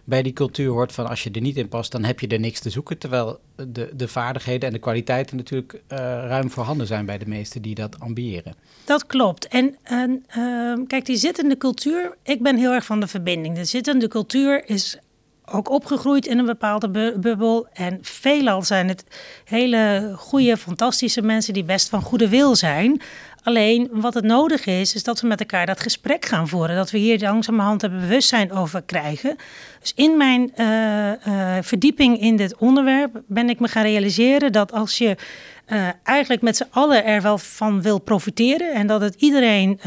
bij 0.04 0.22
die 0.22 0.32
cultuur 0.32 0.70
hoort 0.70 0.92
van 0.92 1.08
als 1.08 1.22
je 1.22 1.30
er 1.30 1.40
niet 1.40 1.56
in 1.56 1.68
past, 1.68 1.92
dan 1.92 2.04
heb 2.04 2.20
je 2.20 2.26
er 2.26 2.40
niks 2.40 2.60
te 2.60 2.70
zoeken. 2.70 2.98
Terwijl 2.98 3.40
de, 3.68 3.90
de 3.94 4.08
vaardigheden 4.08 4.68
en 4.68 4.74
de 4.74 4.80
kwaliteiten 4.80 5.36
natuurlijk 5.36 5.72
uh, 5.72 5.98
ruim 5.98 6.50
voorhanden 6.50 6.86
zijn 6.86 7.06
bij 7.06 7.18
de 7.18 7.26
meesten 7.26 7.62
die 7.62 7.74
dat 7.74 8.00
ambiëren. 8.00 8.54
Dat 8.84 9.06
klopt. 9.06 9.48
En 9.48 9.76
uh, 10.38 10.86
kijk, 10.86 11.06
die 11.06 11.16
zittende 11.16 11.56
cultuur, 11.56 12.16
ik 12.22 12.42
ben 12.42 12.56
heel 12.56 12.72
erg 12.72 12.84
van 12.84 13.00
de 13.00 13.06
verbinding. 13.06 13.54
De 13.54 13.64
zittende 13.64 14.08
cultuur 14.08 14.68
is 14.68 14.98
ook 15.52 15.70
opgegroeid 15.70 16.26
in 16.26 16.38
een 16.38 16.46
bepaalde 16.46 16.90
bu 16.90 17.18
bubbel. 17.18 17.66
En 17.72 17.98
veelal 18.02 18.62
zijn 18.62 18.88
het 18.88 19.04
hele 19.44 20.12
goede, 20.16 20.56
fantastische 20.56 21.22
mensen 21.22 21.54
die 21.54 21.64
best 21.64 21.88
van 21.88 22.02
goede 22.02 22.28
wil 22.28 22.56
zijn. 22.56 23.00
Alleen 23.42 23.88
wat 23.92 24.14
het 24.14 24.24
nodig 24.24 24.66
is, 24.66 24.94
is 24.94 25.02
dat 25.02 25.20
we 25.20 25.26
met 25.26 25.40
elkaar 25.40 25.66
dat 25.66 25.80
gesprek 25.80 26.24
gaan 26.24 26.48
voeren. 26.48 26.76
Dat 26.76 26.90
we 26.90 26.98
hier 26.98 27.18
langzamerhand 27.20 27.80
bewustzijn 27.80 28.52
over 28.52 28.82
krijgen. 28.82 29.36
Dus 29.80 29.92
in 29.94 30.16
mijn 30.16 30.52
uh, 30.56 30.66
uh, 31.08 31.56
verdieping 31.60 32.20
in 32.20 32.36
dit 32.36 32.56
onderwerp 32.56 33.22
ben 33.26 33.48
ik 33.48 33.60
me 33.60 33.68
gaan 33.68 33.82
realiseren 33.82 34.52
dat 34.52 34.72
als 34.72 34.98
je 34.98 35.16
uh, 35.66 35.88
eigenlijk 36.02 36.42
met 36.42 36.56
z'n 36.56 36.68
allen 36.70 37.04
er 37.04 37.22
wel 37.22 37.38
van 37.38 37.82
wil 37.82 37.98
profiteren 37.98 38.72
en 38.72 38.86
dat 38.86 39.00
het 39.00 39.14
iedereen 39.14 39.80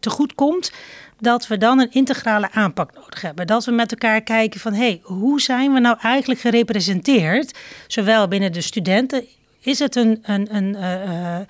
te 0.00 0.10
goed 0.10 0.34
komt, 0.34 0.72
dat 1.18 1.46
we 1.46 1.58
dan 1.58 1.80
een 1.80 1.92
integrale 1.92 2.50
aanpak 2.50 2.94
nodig 2.94 3.20
hebben. 3.20 3.46
Dat 3.46 3.64
we 3.64 3.72
met 3.72 3.90
elkaar 3.90 4.20
kijken 4.20 4.60
van 4.60 4.72
hé, 4.72 4.78
hey, 4.78 5.00
hoe 5.02 5.40
zijn 5.40 5.72
we 5.72 5.80
nou 5.80 5.96
eigenlijk 6.00 6.40
gerepresenteerd, 6.40 7.58
zowel 7.86 8.28
binnen 8.28 8.52
de 8.52 8.60
studenten 8.60 9.24
is 9.62 9.78
het 9.78 9.96
een, 9.96 10.18
een, 10.22 10.54
een 10.54 10.76
uh, 10.76 11.40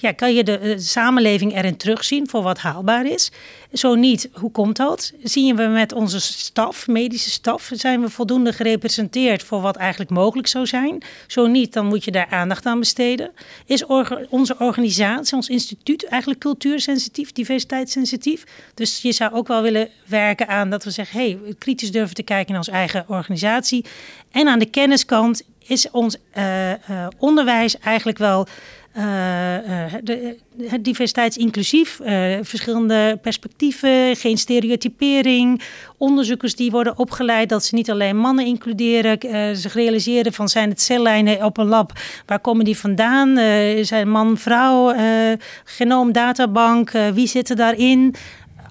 ja, 0.00 0.12
kan 0.12 0.34
je 0.34 0.44
de, 0.44 0.58
de, 0.58 0.78
samenleving 0.78 1.56
erin 1.56 1.76
terugzien 1.76 2.28
voor 2.28 2.42
wat 2.42 2.58
haalbaar 2.58 3.06
is? 3.06 3.30
Zo 3.72 3.94
niet, 3.94 4.28
hoe 4.32 4.50
komt 4.50 4.76
dat? 4.76 5.12
Zien 5.22 5.56
we 5.56 5.62
met 5.62 5.92
onze 5.92 6.20
staf, 6.20 6.86
medische 6.86 7.30
staf, 7.30 7.70
zijn 7.72 8.00
we 8.00 8.10
voldoende 8.10 8.52
gerepresenteerd 8.52 9.42
voor 9.42 9.60
wat 9.60 9.76
eigenlijk 9.76 10.10
mogelijk 10.10 10.48
zou 10.48 10.66
zijn? 10.66 11.02
Zo 11.26 11.46
niet, 11.46 11.72
dan 11.72 11.86
moet 11.86 12.04
je 12.04 12.10
daar 12.10 12.26
aandacht 12.30 12.66
aan 12.66 12.78
besteden. 12.78 13.30
Is 13.66 13.86
onze 14.28 14.56
organisatie, 14.58 15.36
ons 15.36 15.48
instituut 15.48 16.04
eigenlijk 16.04 16.40
cultuursensitief, 16.40 17.32
diversiteitssensitief? 17.32 18.44
Dus 18.74 19.02
je 19.02 19.12
zou 19.12 19.32
ook 19.32 19.48
wel 19.48 19.62
willen 19.62 19.88
werken 20.06 20.48
aan 20.48 20.70
dat 20.70 20.84
we 20.84 20.90
zeggen, 20.90 21.20
hey, 21.20 21.38
kritisch 21.58 21.92
durven 21.92 22.14
te 22.14 22.22
kijken 22.22 22.48
naar 22.48 22.58
onze 22.58 22.70
eigen 22.70 23.04
organisatie. 23.08 23.84
En 24.30 24.48
aan 24.48 24.58
de 24.58 24.70
kenniskant 24.70 25.42
is 25.70 25.90
ons 25.90 26.16
uh, 26.36 26.70
uh, 26.70 26.76
onderwijs 27.18 27.78
eigenlijk 27.78 28.18
wel 28.18 28.46
de, 28.92 30.36
diversiteitsinclusief, 30.80 32.00
uh, 32.00 32.38
verschillende 32.42 33.18
perspectieven, 33.22 34.16
geen 34.16 34.38
stereotypering. 34.38 35.62
Onderzoekers 35.96 36.54
die 36.54 36.70
worden 36.70 36.98
opgeleid 36.98 37.48
dat 37.48 37.64
ze 37.64 37.74
niet 37.74 37.90
alleen 37.90 38.16
mannen 38.16 38.46
includeren, 38.46 39.18
zich 39.56 39.74
realiseren 39.74 40.32
van 40.32 40.48
zijn 40.48 40.68
het 40.68 40.80
cellijnen 40.80 41.44
op 41.44 41.58
een 41.58 41.66
lab, 41.66 41.92
waar 42.26 42.40
komen 42.40 42.64
die 42.64 42.78
vandaan? 42.78 43.38
zijn 43.84 44.10
man, 44.10 44.38
vrouw, 44.38 44.94
genoomdatabank, 45.64 46.90
wie 47.14 47.26
zit 47.26 47.50
er 47.50 47.56
daarin? 47.56 48.14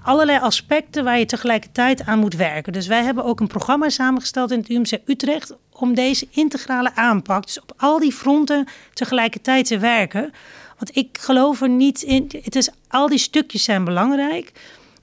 Allerlei 0.09 0.39
aspecten 0.39 1.03
waar 1.03 1.19
je 1.19 1.25
tegelijkertijd 1.25 2.05
aan 2.05 2.19
moet 2.19 2.35
werken. 2.35 2.73
Dus 2.73 2.87
wij 2.87 3.03
hebben 3.03 3.23
ook 3.23 3.39
een 3.39 3.47
programma 3.47 3.89
samengesteld 3.89 4.51
in 4.51 4.59
het 4.59 4.69
UMC 4.69 4.91
Utrecht 5.05 5.55
om 5.71 5.93
deze 5.93 6.27
integrale 6.31 6.95
aanpak, 6.95 7.45
dus 7.45 7.61
op 7.61 7.73
al 7.77 7.99
die 7.99 8.11
fronten 8.11 8.67
tegelijkertijd 8.93 9.65
te 9.65 9.77
werken. 9.77 10.33
Want 10.77 10.95
ik 10.97 11.17
geloof 11.21 11.61
er 11.61 11.69
niet 11.69 12.01
in. 12.01 12.31
Het 12.43 12.55
is, 12.55 12.69
al 12.87 13.07
die 13.07 13.17
stukjes 13.17 13.63
zijn 13.63 13.83
belangrijk. 13.83 14.51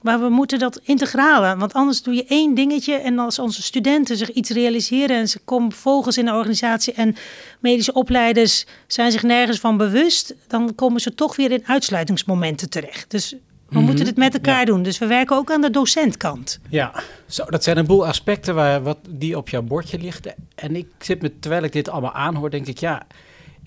Maar 0.01 0.21
we 0.21 0.29
moeten 0.29 0.59
dat 0.59 0.81
integralen. 0.83 1.59
Want 1.59 1.73
anders 1.73 2.03
doe 2.03 2.15
je 2.15 2.25
één 2.25 2.55
dingetje. 2.55 2.95
En 2.95 3.19
als 3.19 3.39
onze 3.39 3.63
studenten 3.63 4.17
zich 4.17 4.31
iets 4.31 4.51
realiseren. 4.51 5.17
en 5.17 5.29
ze 5.29 5.39
komen 5.45 5.73
volgens 5.73 6.19
in 6.19 6.25
de 6.25 6.33
organisatie. 6.33 6.93
en 6.93 7.17
medische 7.61 7.93
opleiders 7.93 8.67
zijn 8.87 9.13
zich 9.13 9.23
nergens 9.23 9.59
van 9.59 9.77
bewust. 9.77 10.35
dan 10.47 10.75
komen 10.75 11.01
ze 11.01 11.15
toch 11.15 11.37
weer 11.37 11.51
in 11.51 11.67
uitsluitingsmomenten 11.67 12.71
terecht. 12.71 13.11
Dus 13.11 13.35
we 13.69 13.79
moeten 13.79 13.95
mhm. 13.95 14.07
het 14.07 14.17
met 14.17 14.35
elkaar 14.35 14.65
doen. 14.65 14.83
Dus 14.83 14.99
we 14.99 15.07
werken 15.07 15.37
ook 15.37 15.51
aan 15.51 15.61
de 15.61 15.71
docentkant. 15.71 16.61
Ja, 16.69 17.03
zo, 17.27 17.45
dat 17.45 17.65
zijn 17.65 17.79
een 17.79 17.87
boel 17.87 18.07
aspecten 18.07 18.55
waar, 18.55 18.83
wat, 18.83 18.99
die 19.09 19.37
op 19.37 19.49
jouw 19.49 19.63
bordje 19.63 19.99
ligt. 19.99 20.35
En 20.55 20.77
ik 20.77 20.87
zit 20.99 21.23
me, 21.23 21.39
terwijl 21.39 21.63
ik 21.63 21.73
dit 21.73 21.89
allemaal 21.89 22.13
aanhoor, 22.13 22.51
denk 22.51 22.67
ik, 22.67 22.79
ja, 22.79 23.07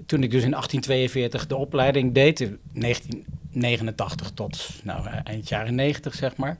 toen 0.05 0.23
ik 0.23 0.31
dus 0.31 0.43
in 0.43 0.51
1842 0.51 1.47
de 1.47 1.55
opleiding 1.55 2.13
deed, 2.13 2.37
1989 2.37 4.31
tot 4.31 4.69
nou, 4.83 5.07
eh, 5.07 5.13
eind 5.23 5.49
jaren 5.49 5.75
90 5.75 6.13
zeg 6.13 6.35
maar, 6.35 6.57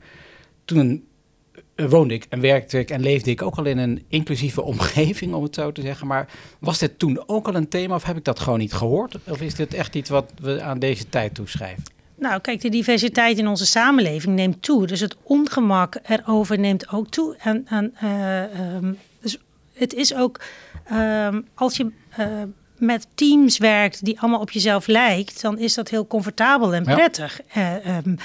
toen 0.64 1.04
eh, 1.74 1.86
woonde 1.86 2.14
ik 2.14 2.26
en 2.28 2.40
werkte 2.40 2.78
ik 2.78 2.90
en 2.90 3.00
leefde 3.00 3.30
ik 3.30 3.42
ook 3.42 3.56
al 3.56 3.64
in 3.64 3.78
een 3.78 4.04
inclusieve 4.08 4.62
omgeving, 4.62 5.34
om 5.34 5.42
het 5.42 5.54
zo 5.54 5.72
te 5.72 5.82
zeggen. 5.82 6.06
Maar 6.06 6.28
was 6.58 6.78
dit 6.78 6.98
toen 6.98 7.22
ook 7.28 7.48
al 7.48 7.54
een 7.54 7.68
thema 7.68 7.94
of 7.94 8.04
heb 8.04 8.16
ik 8.16 8.24
dat 8.24 8.40
gewoon 8.40 8.58
niet 8.58 8.72
gehoord? 8.72 9.18
Of 9.28 9.40
is 9.40 9.54
dit 9.54 9.74
echt 9.74 9.94
iets 9.94 10.10
wat 10.10 10.32
we 10.40 10.62
aan 10.62 10.78
deze 10.78 11.08
tijd 11.08 11.34
toeschrijven? 11.34 11.84
Nou, 12.20 12.40
kijk, 12.40 12.60
de 12.60 12.68
diversiteit 12.68 13.38
in 13.38 13.48
onze 13.48 13.66
samenleving 13.66 14.34
neemt 14.34 14.62
toe. 14.62 14.86
Dus 14.86 15.00
het 15.00 15.16
ongemak 15.22 15.96
erover 16.02 16.58
neemt 16.58 16.88
ook 16.88 17.08
toe. 17.08 17.36
En, 17.38 17.66
en 17.68 17.94
uh, 18.04 18.74
um, 18.74 18.98
dus 19.20 19.38
het 19.72 19.94
is 19.94 20.14
ook 20.14 20.40
um, 20.92 21.46
als 21.54 21.76
je 21.76 21.92
uh, 22.18 22.26
met 22.78 23.06
teams 23.14 23.58
werkt 23.58 24.04
die 24.04 24.20
allemaal 24.20 24.40
op 24.40 24.50
jezelf 24.50 24.86
lijkt, 24.86 25.42
dan 25.42 25.58
is 25.58 25.74
dat 25.74 25.88
heel 25.88 26.06
comfortabel 26.06 26.74
en 26.74 26.84
prettig. 26.84 27.40
Ja. 27.54 27.80
Uh, 27.86 27.96
um, 27.96 28.16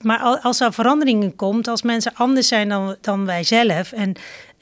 maar 0.00 0.38
als 0.42 0.60
er 0.60 0.72
veranderingen 0.72 1.36
komt, 1.36 1.68
als 1.68 1.82
mensen 1.82 2.14
anders 2.14 2.48
zijn 2.48 2.68
dan, 2.68 2.96
dan 3.00 3.26
wij 3.26 3.44
zelf. 3.44 3.92
En 3.92 4.12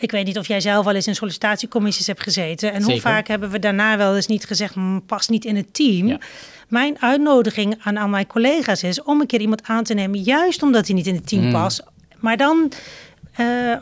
ik 0.01 0.11
weet 0.11 0.27
niet 0.27 0.39
of 0.39 0.47
jij 0.47 0.61
zelf 0.61 0.87
al 0.87 0.95
eens 0.95 1.07
in 1.07 1.15
sollicitatiecommissies 1.15 2.07
hebt 2.07 2.23
gezeten. 2.23 2.73
En 2.73 2.83
hoe 2.83 3.01
vaak 3.01 3.29
hebben 3.29 3.51
we 3.51 3.59
daarna 3.59 3.97
wel 3.97 4.17
eens 4.17 4.27
niet 4.27 4.45
gezegd, 4.45 4.75
mm, 4.75 5.03
pas 5.07 5.29
niet 5.29 5.45
in 5.45 5.57
het 5.57 5.75
team. 5.75 6.07
Ja. 6.07 6.19
Mijn 6.69 7.01
uitnodiging 7.01 7.79
aan, 7.83 7.99
aan 7.99 8.11
mijn 8.11 8.27
collega's 8.27 8.83
is 8.83 9.03
om 9.03 9.21
een 9.21 9.27
keer 9.27 9.41
iemand 9.41 9.63
aan 9.65 9.85
te 9.85 9.95
nemen, 9.95 10.23
juist 10.23 10.63
omdat 10.63 10.87
hij 10.87 10.95
niet 10.97 11.07
in 11.07 11.15
het 11.15 11.29
team 11.29 11.45
mm. 11.45 11.53
past. 11.53 11.83
Maar 12.19 12.37
dan, 12.37 12.73
uh, 13.41 13.77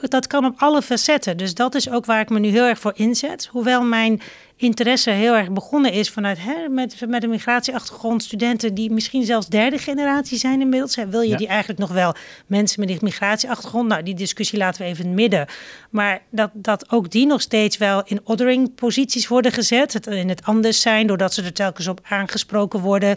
dat 0.00 0.26
kan 0.26 0.44
op 0.44 0.54
alle 0.56 0.82
facetten. 0.82 1.36
Dus 1.36 1.54
dat 1.54 1.74
is 1.74 1.90
ook 1.90 2.04
waar 2.04 2.20
ik 2.20 2.30
me 2.30 2.38
nu 2.38 2.48
heel 2.48 2.66
erg 2.66 2.78
voor 2.78 2.92
inzet. 2.94 3.48
Hoewel 3.50 3.82
mijn 3.82 4.20
interesse 4.56 5.10
heel 5.10 5.34
erg 5.34 5.50
begonnen 5.50 5.92
is 5.92 6.10
vanuit 6.10 6.38
hè, 6.40 6.68
met, 6.68 6.96
met 7.08 7.22
een 7.22 7.30
migratieachtergrond, 7.30 8.22
studenten 8.22 8.74
die 8.74 8.90
misschien 8.90 9.24
zelfs 9.24 9.46
derde 9.46 9.78
generatie 9.78 10.38
zijn 10.38 10.60
inmiddels. 10.60 10.96
Hè, 10.96 11.08
wil 11.08 11.20
je 11.20 11.36
die 11.36 11.46
eigenlijk 11.46 11.78
nog 11.80 11.92
wel 11.92 12.14
mensen 12.46 12.80
met 12.80 12.88
een 12.88 12.98
migratieachtergrond? 13.02 13.88
Nou, 13.88 14.02
die 14.02 14.14
discussie 14.14 14.58
laten 14.58 14.82
we 14.82 14.88
even 14.88 15.04
in 15.04 15.10
het 15.10 15.20
midden. 15.20 15.46
Maar 15.90 16.22
dat, 16.30 16.50
dat 16.52 16.90
ook 16.90 17.10
die 17.10 17.26
nog 17.26 17.40
steeds 17.40 17.76
wel 17.76 18.02
in 18.04 18.20
othering 18.24 18.74
posities 18.74 19.28
worden 19.28 19.52
gezet. 19.52 19.92
Het, 19.92 20.06
in 20.06 20.28
het 20.28 20.44
anders 20.44 20.80
zijn, 20.80 21.06
doordat 21.06 21.34
ze 21.34 21.42
er 21.42 21.52
telkens 21.52 21.88
op 21.88 22.00
aangesproken 22.08 22.80
worden. 22.80 23.16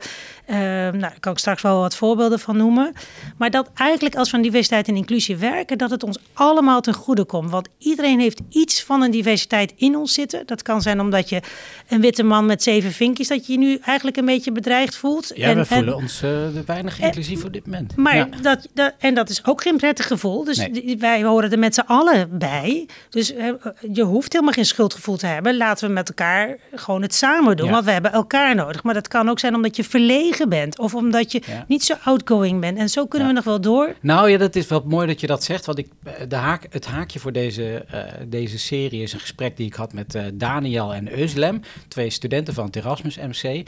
Uh, 0.50 0.58
nou, 0.58 1.00
daar 1.00 1.18
kan 1.20 1.32
ik 1.32 1.38
straks 1.38 1.62
wel 1.62 1.80
wat 1.80 1.96
voorbeelden 1.96 2.40
van 2.40 2.58
noemen. 2.58 2.94
Maar 3.38 3.50
dat 3.50 3.70
eigenlijk 3.74 4.16
als 4.16 4.32
we 4.32 4.38
aan 4.38 4.44
diversiteit 4.44 4.88
en 4.88 4.96
inclusie 4.96 5.38
werken, 5.38 5.78
dat 5.78 5.90
het 5.90 6.04
ons 6.04 6.18
allemaal 6.34 6.82
ten 6.82 6.94
goede 6.94 7.26
komt. 7.26 7.50
Want 7.50 7.68
iedereen 7.78 8.20
heeft 8.20 8.42
iets 8.50 8.84
van 8.84 9.02
een 9.02 9.12
diversiteit 9.12 9.74
in 9.76 9.96
ons 9.96 10.14
zitten. 10.14 10.46
Dat 10.46 10.62
kan 10.62 10.82
zijn 10.82 11.00
omdat 11.00 11.27
je 11.30 11.42
een 11.90 12.02
witte 12.02 12.24
man 12.24 12.46
met 12.46 12.64
zeven 12.64 12.92
vinkjes, 12.92 13.28
dat 13.28 13.46
je 13.46 13.54
je 13.54 13.60
nu 13.60 13.78
eigenlijk 13.82 14.18
een 14.18 14.26
beetje 14.26 14.52
bedreigd 14.52 14.96
voelt. 14.96 15.32
Ja, 15.36 15.50
en, 15.50 15.58
we 15.58 15.66
voelen 15.66 15.96
ons 15.96 16.22
uh, 16.24 16.32
weinig 16.66 17.00
inclusief 17.00 17.44
op 17.44 17.54
dit 17.54 17.66
moment. 17.66 17.96
Maar 17.96 18.42
dat, 18.42 18.68
dat, 18.74 18.94
en 19.00 19.14
dat 19.14 19.30
is 19.30 19.46
ook 19.46 19.62
geen 19.62 19.78
prettig 19.78 20.08
gevoel. 20.08 20.44
Dus 20.44 20.68
wij 21.00 21.24
horen 21.24 21.52
er 21.52 21.60
met 21.60 21.74
z'n 21.74 21.84
allen 21.86 22.38
bij. 22.38 22.88
Dus 23.10 23.34
uh, 23.34 23.54
je 23.94 24.04
hoeft 24.04 24.34
helemaal 24.34 24.54
geen 24.54 24.66
schuldgevoel 24.66 25.18
te 25.18 25.26
hebben. 25.26 25.58
Laten 25.58 25.88
we 25.88 25.94
met 25.94 26.08
elkaar 26.08 26.58
gewoon 26.76 27.02
het 27.02 27.14
samen 27.14 27.58
doen. 27.58 27.70
Want 27.70 27.86
we 27.86 27.92
hebben 27.92 28.12
elkaar 28.12 28.56
nodig. 28.56 28.84
Maar 28.84 28.94
dat 28.94 29.08
kan 29.08 29.30
ook 29.30 29.40
zijn 29.40 29.56
omdat 29.56 29.76
je 29.76 29.84
verlegen 29.84 30.50
bent. 30.50 30.80
Of 30.80 30.96
omdat 30.96 31.32
je 31.32 31.42
niet 31.68 31.84
zo 31.84 31.94
outgoing 32.04 32.62
bent. 32.62 32.78
En 32.78 32.90
zo 32.90 33.06
kunnen 33.06 33.28
we 33.28 33.34
nog 33.34 33.44
wel 33.44 33.62
door. 33.62 33.96
Nou 34.02 34.30
ja, 34.30 34.38
dat 34.38 34.56
is 34.56 34.68
wel 34.68 34.84
mooi 34.86 35.08
dat 35.08 35.22
je 35.22 35.28
dat 35.28 35.44
zegt. 35.44 35.66
Want 35.66 35.78
ik, 35.78 35.88
eh, 36.04 36.14
de 36.28 36.36
haak, 36.36 36.68
het 36.70 36.86
haakje 36.86 37.20
voor 37.20 37.32
deze, 37.32 37.86
uh, 37.94 38.00
deze 38.28 38.60
serie 38.60 39.02
is 39.02 39.14
een 39.14 39.20
gesprek 39.20 39.58
die 39.58 39.66
ik 39.66 39.74
had 39.74 39.94
met 39.94 40.18
Daniel 40.34 40.94
en 40.94 41.08
Euslem, 41.18 41.62
twee 41.88 42.10
studenten 42.10 42.54
van 42.54 42.66
het 42.66 42.76
Erasmus 42.76 43.18
MC. 43.18 43.68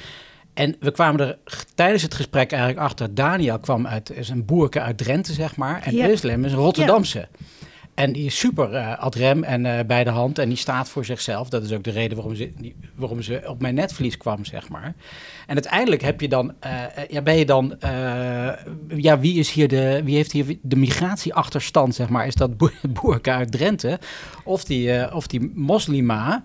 En 0.53 0.75
we 0.79 0.91
kwamen 0.91 1.27
er 1.27 1.37
tijdens 1.75 2.03
het 2.03 2.13
gesprek 2.13 2.51
eigenlijk 2.51 2.81
achter. 2.81 3.13
Daniel 3.13 3.59
kwam 3.59 3.87
uit 3.87 4.11
is 4.11 4.29
een 4.29 4.45
boerke 4.45 4.81
uit 4.81 4.97
Drenthe, 4.97 5.33
zeg 5.33 5.55
maar. 5.55 5.81
En 5.81 5.95
ja. 5.95 6.07
is 6.07 6.23
een 6.23 6.53
Rotterdamse. 6.53 7.27
En 7.99 8.11
die 8.11 8.25
is 8.25 8.39
super 8.39 8.73
uh, 8.73 8.97
ad 8.97 9.15
rem 9.15 9.43
en 9.43 9.65
uh, 9.65 9.79
bij 9.87 10.03
de 10.03 10.09
hand. 10.09 10.39
En 10.39 10.47
die 10.47 10.57
staat 10.57 10.89
voor 10.89 11.05
zichzelf. 11.05 11.49
Dat 11.49 11.63
is 11.63 11.71
ook 11.71 11.83
de 11.83 11.91
reden 11.91 12.17
waarom 12.17 12.35
ze, 12.35 12.51
die, 12.57 12.75
waarom 12.95 13.21
ze 13.21 13.41
op 13.45 13.61
mijn 13.61 13.75
netvlies 13.75 14.17
kwam, 14.17 14.45
zeg 14.45 14.69
maar. 14.69 14.93
En 15.47 15.53
uiteindelijk 15.53 16.01
heb 16.01 16.21
je 16.21 16.27
dan, 16.27 16.53
uh, 16.65 17.05
ja, 17.09 17.21
ben 17.21 17.37
je 17.37 17.45
dan, 17.45 17.77
ja, 18.87 19.19
wie 19.19 19.39
is 19.39 19.51
hier 19.51 19.67
de, 19.67 20.01
wie 20.03 20.15
heeft 20.15 20.31
hier 20.31 20.57
de 20.61 20.75
migratieachterstand, 20.75 21.95
zeg 21.95 22.09
maar? 22.09 22.27
Is 22.27 22.35
dat 22.35 22.51
Boerka 23.01 23.35
uit 23.35 23.51
Drenthe? 23.51 23.99
Of 24.43 24.63
die, 24.63 25.13
of 25.13 25.27
die 25.27 25.51
moslima? 25.53 26.43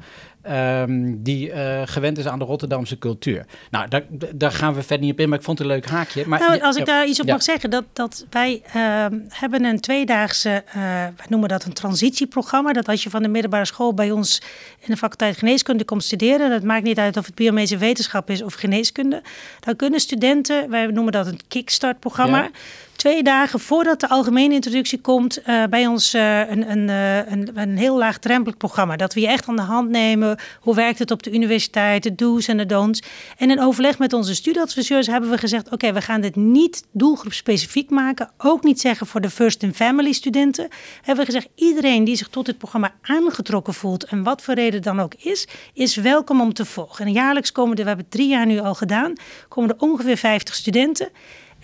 Um, 0.51 1.23
die 1.23 1.49
uh, 1.49 1.83
gewend 1.85 2.19
is 2.19 2.27
aan 2.27 2.39
de 2.39 2.45
Rotterdamse 2.45 2.99
cultuur. 2.99 3.47
Nou, 3.71 3.89
daar, 3.89 4.03
daar, 4.35 4.53
gaan 4.53 4.75
we 4.75 4.83
verder 4.83 5.05
niet 5.05 5.13
op 5.13 5.21
in, 5.21 5.29
maar 5.29 5.39
ik 5.39 5.45
vond 5.45 5.59
het 5.59 5.67
een 5.67 5.73
leuk 5.73 5.87
haakje. 5.87 6.25
Maar, 6.27 6.39
nou, 6.39 6.61
als 6.61 6.77
ik 6.77 6.87
daar 6.87 7.07
iets 7.07 7.21
op 7.21 7.27
mag 7.27 7.43
zeggen, 7.43 7.71
dat, 7.71 7.85
dat 7.93 8.27
wij 8.31 8.63
uh, 8.77 9.07
hebben 9.29 9.65
een 9.65 9.81
tweedaagse, 9.81 10.65
uh, 10.69 10.75
wij 10.83 11.27
noemen 11.29 11.49
dat 11.49 11.65
een 11.65 11.73
transitieprogramma. 11.73 12.73
Dat 12.73 12.89
als 12.89 13.03
je 13.03 13.11
van 13.11 13.23
de 13.23 13.29
middelbare 13.29 13.65
school 13.65 13.95
bij 13.95 14.11
ons 14.11 14.43
in 14.79 14.91
de 14.91 14.97
faculteit 14.97 15.37
geneeskunde 15.37 15.85
komt 15.85 16.05
studeren, 16.05 16.51
dat 16.51 16.63
maakt 16.63 16.85
niet 16.85 16.99
uit 16.99 17.17
of 17.17 17.27
het 17.27 17.35
biomedische 17.35 17.79
wetenschap 17.79 18.31
is 18.31 18.43
of 18.43 18.55
geneeskunde, 18.55 19.23
dan 19.61 19.77
kunnen 19.77 20.01
studenten, 20.01 20.71
wij 20.71 20.87
noemen 20.87 21.13
dat 21.13 21.27
een 21.27 21.41
kickstart-programma. 21.49 22.43
Ja 22.43 22.51
twee 22.97 23.23
dagen 23.23 23.61
voordat 23.61 24.01
de 24.01 24.09
algemene 24.09 24.55
introductie 24.55 25.01
komt, 25.01 25.39
uh, 25.47 25.65
bij 25.65 25.87
ons 25.87 26.15
uh, 26.15 26.51
een, 26.51 26.89
uh, 26.89 27.17
een, 27.17 27.51
een, 27.55 27.77
heel 27.77 27.99
laagdrempelig 27.99 28.57
programma. 28.57 28.97
Dat 28.97 29.15
we 29.15 29.21
je 29.21 29.29
echt 29.29 29.49
aan 29.49 29.57
de 29.57 29.63
hand 29.63 29.91
nemen. 29.91 30.39
Hoe 30.61 30.75
werkt 30.75 30.99
het 30.99 31.11
op 31.11 31.23
de 31.23 31.33
universiteit, 31.33 32.03
de 32.03 32.15
do's 32.15 32.49
en 32.49 32.57
de 32.57 32.67
don'ts. 32.67 33.03
En 33.39 33.51
in 33.51 33.61
overleg 33.61 33.99
met 33.99 34.13
onze 34.13 34.35
studieadviseurs 34.35 35.07
hebben 35.07 35.31
we 35.31 35.39
gezegd: 35.39 35.73
oké, 35.73 35.93
we 35.93 36.01
gaan 36.01 36.21
dit 36.21 36.37
niet 36.37 36.87
doelgroepspecifiek 36.93 37.91
maken. 37.91 38.31
Ook 38.39 38.63
niet 38.63 38.81
zeggen 38.81 39.07
voor 39.07 39.21
de 39.21 39.31
first 39.31 39.63
in 39.63 39.75
family 39.75 40.13
studenten. 40.13 40.69
Hebben 41.03 41.27
we 41.27 41.33
gezegd: 41.33 41.49
iedereen 41.55 42.05
die 42.05 42.17
zich 42.17 42.29
tot 42.29 42.47
dit 42.47 42.59
programma 42.59 42.95
aangetrokken 43.03 43.75
voelt 43.75 44.05
en 44.05 44.23
wat 44.23 44.43
voor 44.43 44.55
reden 44.55 44.83
dan 44.83 45.01
ook 45.01 45.15
is, 45.15 45.49
is 45.75 45.97
welkom 45.97 46.41
om 46.41 46.53
te 46.53 46.65
volgen. 46.65 47.07
En 47.07 47.13
jaarlijks 47.13 47.53
komen 47.53 47.77
er, 47.77 47.83
we 47.83 47.89
hebben 47.89 48.07
het 48.11 48.15
drie 48.15 48.29
jaar 48.29 48.47
nu 48.47 48.59
al 48.59 48.75
gedaan, 48.75 49.13
komen 49.49 49.71
er 49.71 49.77
ongeveer 49.79 50.17
50 50.17 50.55
studenten. 50.55 51.09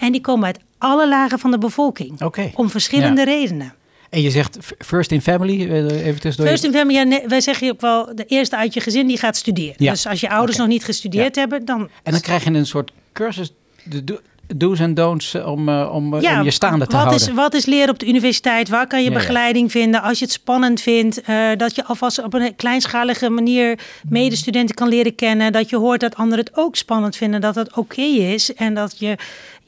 En 0.01 0.13
die 0.13 0.21
komen 0.21 0.47
uit 0.47 0.59
alle 0.79 1.09
lagen 1.09 1.39
van 1.39 1.51
de 1.51 1.59
bevolking. 1.59 2.23
Okay. 2.23 2.53
Om 2.55 2.71
verschillende 2.71 3.25
redenen. 3.25 3.75
En 4.11 4.23
je 4.23 4.31
zegt 4.31 4.59
first 4.79 5.11
in 5.11 5.21
family, 5.21 5.71
eh, 5.71 6.07
even 6.07 6.21
tussendoor. 6.21 6.53
First 6.53 6.65
in 6.65 6.73
family, 6.73 6.99
ja, 6.99 7.03
nee, 7.03 7.23
wij 7.27 7.41
zeggen 7.41 7.71
ook 7.71 7.81
wel 7.81 8.15
de 8.15 8.25
eerste 8.25 8.57
uit 8.57 8.75
je 8.75 8.81
gezin 8.81 9.07
die 9.07 9.19
gaat 9.19 9.37
studeren. 9.37 9.75
Ja. 9.77 9.91
Dus 9.91 10.07
als 10.07 10.21
je 10.21 10.31
ouders 10.31 10.59
nog 10.59 10.67
niet 10.67 10.85
gestudeerd 10.85 11.37
hebben, 11.37 11.65
dan... 11.65 11.89
En 12.03 12.13
dan 12.13 12.21
krijg 12.21 12.45
je 12.45 12.51
een 12.51 12.67
soort 12.67 12.93
cursus, 13.13 13.53
de, 13.85 14.21
do's 14.57 14.79
en 14.79 14.95
don'ts 14.95 15.35
eh, 15.35 15.47
om, 15.47 15.69
uh, 15.69 15.91
om, 15.95 16.21
je 16.21 16.51
staande 16.51 16.87
te 16.87 16.97
wat 16.97 17.05
houden. 17.05 17.29
Is, 17.29 17.35
wat 17.35 17.55
is 17.55 17.67
leren 17.67 17.91
op 17.91 17.99
de 17.99 18.07
universiteit? 18.07 18.69
Waar 18.69 18.87
kan 18.87 19.03
je 19.03 19.11
begeleiding 19.11 19.71
vinden? 19.71 20.03
Als 20.03 20.19
je 20.19 20.25
het 20.25 20.35
spannend 20.35 20.81
vindt, 20.81 21.29
uh, 21.29 21.49
dat 21.57 21.75
je 21.75 21.85
alvast 21.85 22.23
op 22.23 22.35
een 22.35 22.57
kleinschalige 22.57 23.31
manier 23.31 23.79
medestudenten 24.09 24.75
kan 24.75 24.89
leren 24.89 25.15
kennen. 25.15 25.53
Dat 25.53 25.71
je 25.71 25.77
hoort 25.77 26.01
dat 26.01 26.15
anderen 26.15 26.45
het 26.45 26.57
ook 26.57 26.77
spannend 26.77 27.17
vinden, 27.17 27.41
dat 27.41 27.55
dat 27.55 27.77
oké 27.77 28.03
is. 28.03 28.55
En 28.55 28.75
dat 28.75 28.99
je 28.99 29.17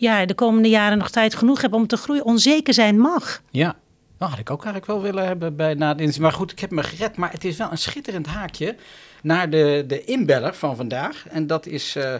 ja, 0.02 0.26
de 0.26 0.34
komende 0.34 0.68
jaren 0.68 0.98
nog 0.98 1.10
tijd 1.10 1.34
genoeg 1.34 1.60
hebt 1.60 1.74
om 1.74 1.86
te 1.86 1.96
groeien. 1.96 2.24
Onzeker 2.24 2.74
zijn 2.74 2.98
mag. 2.98 3.42
Ja, 3.50 3.76
Dat 4.18 4.28
had 4.28 4.38
ik 4.38 4.50
ook 4.50 4.64
eigenlijk 4.64 4.92
wel 4.92 5.02
willen 5.02 5.26
hebben 5.26 5.56
bij 5.56 5.74
na 5.74 5.94
de 5.94 6.14
Maar 6.20 6.32
goed, 6.32 6.52
ik 6.52 6.58
heb 6.58 6.70
me 6.70 6.82
gered. 6.82 7.16
Maar 7.16 7.30
het 7.30 7.44
is 7.44 7.56
wel 7.56 7.70
een 7.70 7.78
schitterend 7.78 8.26
haakje 8.26 8.76
naar 9.22 9.50
de, 9.50 9.84
de 9.86 10.04
inbeller 10.04 10.54
van 10.54 10.76
vandaag. 10.76 11.24
En 11.28 11.46
dat 11.46 11.66
is 11.66 11.96
uh, 11.96 12.14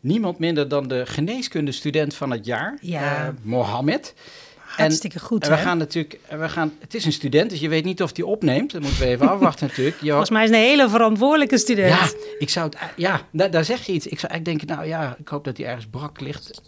niemand 0.00 0.38
minder 0.38 0.68
dan 0.68 0.88
de 0.88 1.06
geneeskundestudent 1.06 2.14
van 2.14 2.30
het 2.30 2.46
jaar, 2.46 2.78
ja. 2.80 3.26
Uh, 3.26 3.28
Mohammed. 3.42 4.14
Hartstikke 4.80 5.18
goed. 5.18 5.44
En 5.44 5.50
we 5.50 5.56
gaan 5.56 5.78
natuurlijk, 5.78 6.20
we 6.30 6.48
gaan, 6.48 6.72
het 6.80 6.94
is 6.94 7.04
een 7.04 7.12
student, 7.12 7.50
dus 7.50 7.60
je 7.60 7.68
weet 7.68 7.84
niet 7.84 8.02
of 8.02 8.16
hij 8.16 8.24
opneemt. 8.24 8.72
Dat 8.72 8.82
moeten 8.82 9.00
we 9.00 9.06
even 9.06 9.28
afwachten 9.28 9.66
natuurlijk. 9.68 10.00
Je 10.00 10.08
Volgens 10.08 10.30
mij 10.30 10.44
is 10.44 10.50
een 10.50 10.56
hele 10.56 10.88
verantwoordelijke 10.88 11.58
student. 11.58 11.88
Ja, 11.88 12.08
ik 12.38 12.48
zou 12.48 12.66
het, 12.66 12.78
ja 12.96 13.20
daar, 13.30 13.50
daar 13.50 13.64
zeg 13.64 13.86
je 13.86 13.92
iets. 13.92 14.06
Ik 14.06 14.18
zou 14.18 14.32
eigenlijk 14.32 14.58
denken, 14.58 14.76
nou 14.76 14.88
ja, 14.88 15.16
ik 15.18 15.28
hoop 15.28 15.44
dat 15.44 15.56
hij 15.56 15.66
ergens 15.66 15.86
brak 15.86 16.20
ligt. 16.20 16.60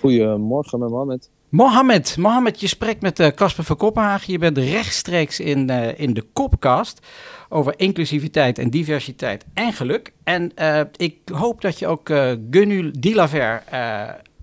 Goedemorgen, 0.00 0.78
Mohammed. 0.78 1.30
Mohammed, 1.48 2.16
Mohammed, 2.16 2.60
je 2.60 2.66
spreekt 2.66 3.02
met 3.02 3.20
uh, 3.20 3.26
Casper 3.26 3.64
van 3.64 3.76
Kopenhagen. 3.76 4.32
Je 4.32 4.38
bent 4.38 4.58
rechtstreeks 4.58 5.40
in, 5.40 5.70
uh, 5.70 5.98
in 5.98 6.14
de 6.14 6.24
Kopcast 6.32 7.06
over 7.48 7.74
inclusiviteit 7.76 8.58
en 8.58 8.70
diversiteit 8.70 9.44
en 9.54 9.72
geluk. 9.72 10.12
En 10.24 10.52
uh, 10.58 10.80
ik 10.96 11.16
hoop 11.32 11.60
dat 11.60 11.78
je 11.78 11.86
ook 11.86 12.08
uh, 12.08 12.32
Gunul 12.50 12.90
Dilaver 12.98 13.62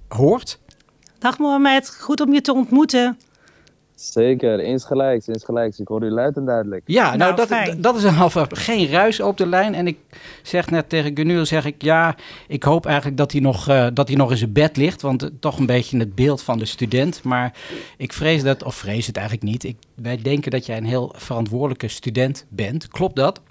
hoort. 0.08 0.60
Dag 1.22 1.38
Mohammed, 1.38 1.96
goed 2.00 2.22
om 2.22 2.34
je 2.34 2.42
te 2.42 2.54
ontmoeten. 2.54 3.18
Zeker, 3.96 4.60
insgelijks, 4.60 5.28
insgelijks. 5.28 5.80
Ik 5.80 5.88
hoor 5.88 6.04
u 6.04 6.10
luid 6.10 6.36
en 6.36 6.46
duidelijk. 6.46 6.84
Ja, 6.86 7.16
nou, 7.16 7.18
nou 7.18 7.36
dat, 7.36 7.84
dat 7.84 7.96
is 7.96 8.04
een 8.04 8.14
halve 8.14 8.46
geen 8.50 8.88
ruis 8.88 9.20
op 9.20 9.38
de 9.38 9.48
lijn. 9.48 9.74
En 9.74 9.88
ik 9.88 9.98
zeg 10.44 10.70
net 10.70 10.90
tegen 10.90 11.18
Gunul, 11.18 11.46
zeg 11.46 11.66
ik, 11.66 11.82
ja, 11.82 12.16
ik 12.48 12.64
hoop 12.64 12.86
eigenlijk 12.86 13.18
dat 13.18 13.32
hij 13.32 13.42
nog, 13.42 13.70
uh, 13.70 13.88
dat 13.94 14.08
hij 14.08 14.18
nog 14.18 14.32
in 14.32 14.38
zijn 14.38 14.52
bed 14.52 14.78
ligt. 14.78 15.02
Want 15.02 15.24
uh, 15.24 15.30
toch 15.40 15.58
een 15.58 15.66
beetje 15.66 15.98
het 15.98 16.16
beeld 16.16 16.42
van 16.42 16.58
de 16.58 16.66
student. 16.66 17.24
Maar 17.24 17.54
ik 17.98 18.14
vrees 18.14 18.44
dat, 18.44 18.64
of 18.64 18.76
vrees 18.76 19.08
het 19.08 19.18
eigenlijk 19.18 19.48
niet. 19.48 19.64
Ik, 19.64 19.78
wij 19.96 20.18
denken 20.18 20.52
dat 20.52 20.66
jij 20.66 20.78
een 20.78 20.86
heel 20.86 21.14
verantwoordelijke 21.16 21.88
student 21.88 22.46
bent. 22.50 22.88
Klopt 22.88 23.16
dat? 23.16 23.42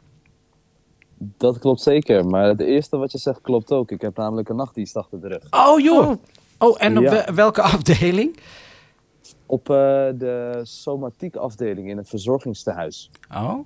Dat 1.18 1.58
klopt 1.58 1.80
zeker, 1.80 2.26
maar 2.26 2.48
het 2.48 2.60
eerste 2.60 2.96
wat 2.96 3.12
je 3.12 3.18
zegt 3.18 3.40
klopt 3.40 3.72
ook. 3.72 3.90
Ik 3.90 4.00
heb 4.00 4.16
namelijk 4.16 4.48
een 4.48 4.56
nachtdienst 4.56 4.96
achter 4.96 5.20
de 5.20 5.28
rug. 5.28 5.42
Oh 5.50 5.80
joh! 5.80 6.08
Oh, 6.08 6.16
oh 6.60 6.76
en 6.78 6.98
op 6.98 7.04
ja. 7.04 7.34
welke 7.34 7.62
afdeling? 7.76 8.38
op 9.46 9.68
uh, 9.68 9.76
de 10.14 10.60
somatiek 10.62 11.36
afdeling 11.36 11.88
in 11.88 11.96
het 11.96 12.08
verzorgingstehuis. 12.08 13.10
Oh, 13.34 13.58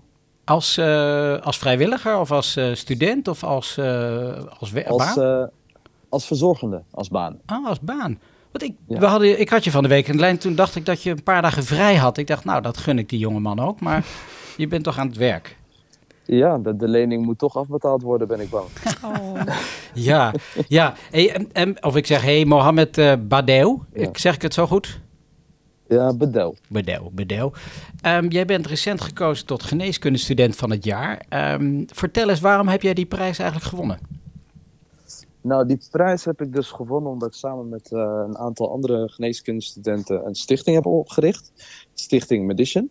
als, 0.45 0.79
uh, 0.79 1.41
als 1.41 1.59
vrijwilliger 1.59 2.19
of 2.19 2.31
als 2.31 2.57
uh, 2.57 2.75
student 2.75 3.29
of 3.29 3.45
als, 3.45 3.79
als, 4.59 4.75
als 4.87 5.15
baan? 5.15 5.51
als 6.09 6.27
verzorgende, 6.27 6.83
als 6.91 7.09
baan. 7.09 7.39
Ah, 7.47 7.67
als 7.67 7.81
baan. 7.81 8.19
Want 8.51 8.63
ik, 8.65 8.75
ja. 8.87 8.99
we 8.99 9.07
hadden, 9.07 9.41
ik 9.41 9.49
had 9.49 9.65
je 9.65 9.71
van 9.71 9.83
de 9.83 9.89
week 9.89 10.07
in 10.07 10.13
de 10.13 10.21
lijn, 10.21 10.39
toen 10.39 10.55
dacht 10.55 10.77
ik 10.77 10.87
dat 10.87 11.03
je 11.03 11.11
een 11.11 11.23
paar 11.23 11.43
dagen 11.43 11.65
vrij 11.65 11.97
had. 11.97 12.17
Ik 12.17 12.27
dacht, 12.27 12.45
nou, 12.45 12.63
dat 12.63 12.77
gun 12.77 12.99
ik 12.99 13.09
die 13.09 13.19
jongeman 13.19 13.61
ook, 13.61 13.81
maar 13.81 14.05
je 14.57 14.69
bent 14.69 14.85
toch 14.85 14.99
aan 14.99 15.07
het 15.07 15.17
werk? 15.17 15.57
Ja, 16.25 16.59
de, 16.59 16.77
de 16.77 16.89
lening 16.89 17.25
moet 17.25 17.39
toch 17.39 17.57
afbetaald 17.57 18.03
worden, 18.03 18.29
ben 18.29 18.41
ik 18.41 18.51
bang. 18.51 18.67
Oh. 19.05 19.41
ja, 19.95 20.33
ja. 20.69 20.95
Hey, 21.11 21.33
en, 21.33 21.53
en, 21.53 21.85
of 21.85 21.97
ik 21.97 22.07
zeg, 22.07 22.23
hey, 22.23 22.45
Mohammed 22.45 22.99
uh, 22.99 23.13
Badeu, 23.29 23.67
ja. 23.67 23.79
ik, 23.93 24.19
zeg 24.19 24.35
ik 24.35 24.43
het 24.43 24.55
zo 24.55 24.67
goed? 24.67 25.01
Ja, 25.89 26.15
Bedel. 26.15 26.57
Bedel, 26.69 27.11
Bedel. 27.13 27.53
Um, 28.07 28.29
jij 28.29 28.45
bent 28.45 28.67
recent 28.67 29.01
gekozen 29.01 29.47
tot 29.47 29.63
geneeskundestudent 29.63 30.57
van 30.57 30.71
het 30.71 30.85
jaar. 30.85 31.27
Um, 31.29 31.85
vertel 31.87 32.29
eens, 32.29 32.41
waarom 32.41 32.69
heb 32.69 32.83
jij 32.83 32.95
die 32.95 33.07
prijs 33.07 33.39
eigenlijk 33.39 33.71
gewonnen? 33.71 33.99
Nou, 35.41 35.67
die 35.67 35.81
prijs 35.91 36.25
heb 36.25 36.41
ik 36.41 36.53
dus 36.53 36.71
gewonnen 36.71 37.13
omdat 37.13 37.29
ik 37.29 37.35
samen 37.35 37.69
met 37.69 37.91
uh, 37.93 38.01
een 38.27 38.39
aantal 38.39 38.71
andere 38.71 39.09
geneeskundestudenten 39.09 40.27
een 40.27 40.35
stichting 40.35 40.77
heb 40.77 40.87
opgericht. 40.87 41.53
Stichting 41.95 42.47
Medition. 42.47 42.91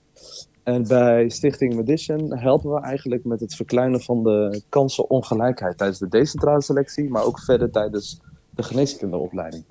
En 0.64 0.88
bij 0.88 1.30
Stichting 1.30 1.76
Medition 1.76 2.38
helpen 2.38 2.74
we 2.74 2.82
eigenlijk 2.82 3.24
met 3.24 3.40
het 3.40 3.56
verkleinen 3.56 4.02
van 4.02 4.24
de 4.24 4.62
kansenongelijkheid 4.70 5.78
tijdens 5.78 6.00
de 6.00 6.08
decentrale 6.08 6.62
selectie, 6.62 7.10
maar 7.10 7.24
ook 7.24 7.40
verder 7.40 7.72
tijdens 7.72 8.20
de 8.50 8.64
geneeskundeopleiding. 8.64 9.64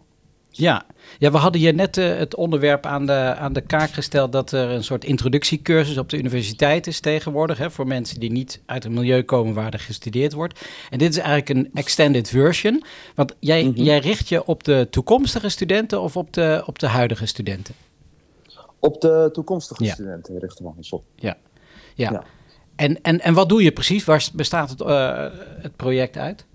Ja. 0.54 0.84
ja, 1.18 1.30
we 1.30 1.36
hadden 1.36 1.60
hier 1.60 1.74
net 1.74 1.96
uh, 1.96 2.16
het 2.16 2.34
onderwerp 2.34 2.86
aan 2.86 3.06
de, 3.06 3.34
aan 3.38 3.52
de 3.52 3.60
kaak 3.60 3.90
gesteld 3.90 4.32
dat 4.32 4.52
er 4.52 4.70
een 4.70 4.84
soort 4.84 5.04
introductiecursus 5.04 5.98
op 5.98 6.08
de 6.08 6.18
universiteit 6.18 6.86
is 6.86 7.00
tegenwoordig. 7.00 7.58
Hè, 7.58 7.70
voor 7.70 7.86
mensen 7.86 8.20
die 8.20 8.30
niet 8.30 8.60
uit 8.66 8.84
een 8.84 8.92
milieu 8.92 9.22
komen 9.22 9.54
waar 9.54 9.72
er 9.72 9.78
gestudeerd 9.78 10.32
wordt. 10.32 10.60
En 10.90 10.98
dit 10.98 11.10
is 11.10 11.18
eigenlijk 11.18 11.48
een 11.48 11.70
extended 11.74 12.28
version. 12.28 12.84
Want 13.14 13.34
jij, 13.38 13.64
mm 13.64 13.74
-hmm. 13.74 13.84
jij 13.84 13.98
richt 13.98 14.28
je 14.28 14.44
op 14.44 14.64
de 14.64 14.86
toekomstige 14.90 15.48
studenten 15.48 16.00
of 16.00 16.16
op 16.16 16.32
de, 16.32 16.62
op 16.66 16.78
de 16.78 16.86
huidige 16.86 17.26
studenten? 17.26 17.74
Op 18.84 19.00
de 19.00 19.28
toekomstige 19.32 19.84
ja. 19.84 19.92
studenten 19.92 20.38
richten 20.38 20.64
we 20.64 20.72
ons 20.76 20.92
op. 20.92 21.04
Ja, 21.14 21.36
ja. 21.94 22.10
ja. 22.10 22.22
En, 22.76 23.02
en, 23.02 23.20
en 23.20 23.34
wat 23.34 23.48
doe 23.48 23.62
je 23.62 23.72
precies? 23.72 24.04
Waar 24.04 24.30
bestaat 24.34 24.70
het, 24.70 24.80
uh, 24.80 25.26
het 25.60 25.76
project 25.76 26.16
uit? 26.16 26.46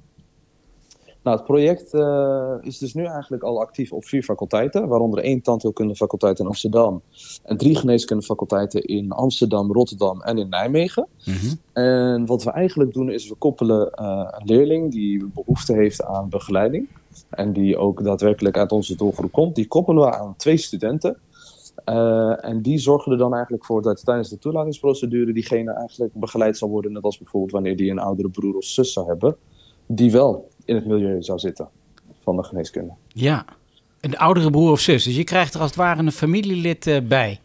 Nou, 1.24 1.38
het 1.38 1.46
project 1.46 1.94
uh, 1.94 2.54
is 2.62 2.78
dus 2.78 2.94
nu 2.94 3.06
eigenlijk 3.06 3.44
al 3.44 3.60
actief 3.60 3.92
op 3.92 4.06
vier 4.06 4.24
faculteiten, 4.24 4.88
waaronder 4.88 5.24
één 5.24 5.42
tandheelkundefaculteit 5.42 6.40
in 6.40 6.46
Amsterdam 6.46 7.02
en 7.44 7.58
drie 7.58 7.76
geneeskundefaculteiten 7.76 8.82
in 8.82 9.12
Amsterdam, 9.12 9.72
Rotterdam 9.72 10.22
en 10.22 10.38
in 10.38 10.50
Nijmegen. 10.50 11.08
Mm 11.26 11.34
-hmm. 11.34 11.84
En 11.84 12.26
wat 12.26 12.44
we 12.44 12.52
eigenlijk 12.52 12.94
doen 12.94 13.12
is 13.12 13.30
we 13.30 13.36
koppelen 13.36 13.92
uh, 14.02 14.28
een 14.32 14.46
leerling 14.46 14.92
die 14.92 15.26
behoefte 15.26 15.74
heeft 15.74 16.04
aan 16.04 16.30
begeleiding 16.30 16.88
en 17.30 17.54
die 17.54 17.78
ook 17.78 18.04
daadwerkelijk 18.04 18.58
uit 18.58 18.72
onze 18.72 18.96
doelgroep 18.96 19.32
komt, 19.32 19.56
die 19.56 19.68
koppelen 19.68 20.04
we 20.04 20.16
aan 20.16 20.36
twee 20.36 20.58
studenten. 20.58 21.18
Uh, 21.90 22.46
en 22.46 22.62
die 22.62 22.78
zorgen 22.78 23.12
er 23.12 23.18
dan 23.18 23.34
eigenlijk 23.34 23.66
voor 23.66 23.82
dat 23.82 24.06
tijdens 24.06 24.30
de 24.30 24.38
toelatingsprocedure 24.38 25.34
diegene 25.34 25.72
eigenlijk 25.72 26.14
begeleid 26.14 26.58
zal 26.58 26.70
worden, 26.70 26.92
net 26.92 27.04
als 27.04 27.18
bijvoorbeeld 27.18 27.52
wanneer 27.52 27.76
die 27.78 27.92
een 27.92 28.00
oudere 28.00 28.30
broer 28.30 28.56
of 28.56 28.64
zus 28.64 28.94
zou 28.94 29.08
hebben, 29.08 29.36
die 29.86 30.12
wel 30.12 30.50
in 30.66 30.76
het 30.76 30.86
milieu 30.86 31.22
zou 31.22 31.40
zitten 31.40 31.70
van 32.24 32.36
de 32.36 32.44
geneeskunde. 32.44 32.94
Ja, 33.08 33.46
een 34.02 34.18
oudere 34.18 34.50
broer 34.50 34.72
of 34.72 34.80
zus. 34.80 35.04
Dus 35.04 35.16
je 35.16 35.24
krijgt 35.24 35.54
er 35.54 35.60
als 35.60 35.70
het 35.70 35.80
ware 35.80 36.00
een 36.00 36.12
familielid 36.12 36.88
uh, 36.88 37.08
bij. 37.08 37.40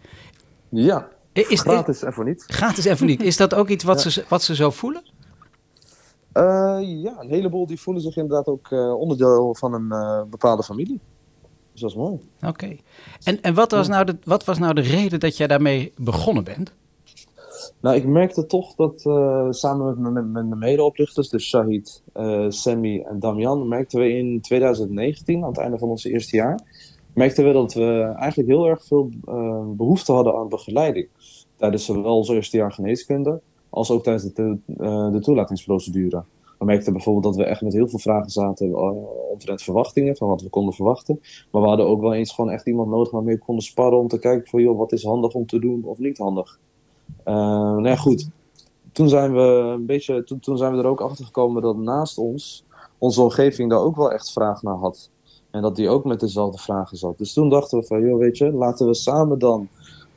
Ja, 0.69 1.09
is, 1.33 1.61
gratis 1.61 2.03
en 2.03 2.13
voor 2.13 2.25
niet. 2.25 2.45
Gratis 2.47 2.87
en 2.87 2.97
voor 2.97 3.07
niet. 3.07 3.23
Is 3.23 3.37
dat 3.37 3.55
ook 3.55 3.69
iets 3.69 3.85
wat, 3.85 4.03
ja. 4.03 4.11
ze, 4.11 4.25
wat 4.29 4.43
ze 4.43 4.55
zo 4.55 4.71
voelen? 4.71 5.03
Uh, 6.35 6.79
ja, 6.81 7.21
een 7.21 7.29
heleboel 7.29 7.67
die 7.67 7.81
voelen 7.81 8.03
zich 8.03 8.17
inderdaad 8.17 8.47
ook 8.47 8.71
onderdeel 8.99 9.55
van 9.55 9.75
een 9.75 9.89
bepaalde 10.31 10.63
familie. 10.63 11.01
Dus 11.73 11.81
dat 11.81 11.91
is 11.91 11.97
mooi. 11.97 12.19
Oké. 12.37 12.49
Okay. 12.49 12.81
En, 13.23 13.43
en 13.43 13.55
wat, 13.55 13.71
was 13.71 13.89
nou 13.89 14.05
de, 14.05 14.17
wat 14.25 14.45
was 14.45 14.59
nou 14.59 14.75
de 14.75 14.81
reden 14.81 15.21
dat 15.21 15.37
jij 15.37 15.47
daarmee 15.47 15.93
begonnen 15.97 16.45
bent? 16.45 16.73
Nou, 17.81 17.97
ik 17.97 18.07
merkte 18.07 18.47
toch 18.47 18.75
dat 18.75 19.05
uh, 19.05 19.47
samen 19.51 19.87
met, 19.87 20.13
met, 20.13 20.33
met 20.33 20.47
mijn 20.47 20.59
medeoprichters, 20.59 21.29
dus 21.29 21.49
Shahid, 21.49 22.03
uh, 22.17 22.47
Sammy 22.49 23.05
en 23.09 23.21
Damian, 23.21 23.69
merkten 23.69 24.01
we 24.01 24.09
in 24.09 24.41
2019, 24.41 25.43
aan 25.43 25.49
het 25.49 25.59
einde 25.59 25.79
van 25.79 25.89
ons 25.89 26.05
eerste 26.05 26.37
jaar, 26.37 26.61
merkten 27.15 27.45
we 27.45 27.53
dat 27.53 27.75
we 27.75 28.13
eigenlijk 28.17 28.49
heel 28.49 28.67
erg 28.67 28.85
veel 28.85 29.11
uh, 29.29 29.63
behoefte 29.67 30.13
hadden 30.13 30.35
aan 30.35 30.49
begeleiding. 30.49 31.09
Tijdens 31.57 31.85
zowel 31.85 32.17
ons 32.17 32.29
eerste 32.29 32.57
jaar 32.57 32.73
geneeskunde, 32.73 33.41
als 33.71 33.91
ook 33.91 34.03
tijdens 34.03 34.33
de, 34.33 34.59
de 35.13 35.21
toelatingsprocedure. 35.21 36.25
We 36.63 36.69
merkten 36.69 36.93
bijvoorbeeld 36.93 37.25
dat 37.25 37.45
we 37.45 37.51
echt 37.51 37.63
met 37.63 37.73
heel 37.73 37.89
veel 37.89 37.99
vragen 37.99 38.31
zaten 38.31 38.75
omtrent 39.31 39.63
verwachtingen, 39.63 40.17
van 40.17 40.29
wat 40.29 40.43
we 40.43 40.49
konden 40.49 40.75
verwachten. 40.75 41.21
Maar 41.51 41.63
we 41.63 41.69
hadden 41.69 41.87
ook 41.87 42.01
wel 42.01 42.15
eens 42.15 42.33
gewoon 42.33 42.51
echt 42.51 42.67
iemand 42.67 42.91
nodig 42.91 43.11
waarmee 43.11 43.35
we 43.35 43.41
konden 43.41 43.65
sparren 43.65 43.99
om 43.99 44.09
te 44.09 44.19
kijken 44.19 44.49
van, 44.49 44.63
joh, 44.63 44.79
wat 44.79 44.93
is 44.93 45.05
handig 45.05 45.33
om 45.33 45.47
te 45.47 45.59
doen 45.59 45.85
of 45.85 45.99
niet 45.99 46.19
handig. 46.19 46.59
Uh, 47.25 47.35
nou 47.35 47.89
ja, 47.89 47.97
goed. 47.97 48.29
Toen 48.93 49.09
zijn 49.09 49.33
we 49.35 49.41
een 49.41 49.87
beetje, 49.87 50.25
toen, 50.25 50.41
toen 50.41 50.57
zijn 50.57 50.73
we 50.73 50.79
er 50.79 50.87
ook 50.87 51.01
achter 51.01 51.25
gekomen 51.25 51.63
dat 51.63 51.77
naast 51.77 52.19
ons 52.19 52.65
onze 52.99 53.23
omgeving 53.23 53.71
daar 53.71 53.81
ook 53.81 53.97
wel 53.97 54.13
echt 54.13 54.33
vraag 54.33 54.63
naar 54.63 54.77
had. 54.77 55.11
En 55.51 55.63
dat 55.63 55.77
die 55.77 55.89
ook 55.89 56.05
met 56.05 56.21
dezelfde 56.21 56.59
vragen 56.59 56.97
zat. 56.97 57.19
Dus 57.19 57.33
toen 57.33 57.49
dachten 57.49 57.79
we 57.79 57.87
van, 57.87 58.01
joh, 58.01 58.19
weet 58.19 58.39
je, 58.39 58.53
laten 58.53 58.87
we 58.87 58.95
samen 58.95 59.39
dan 59.39 59.69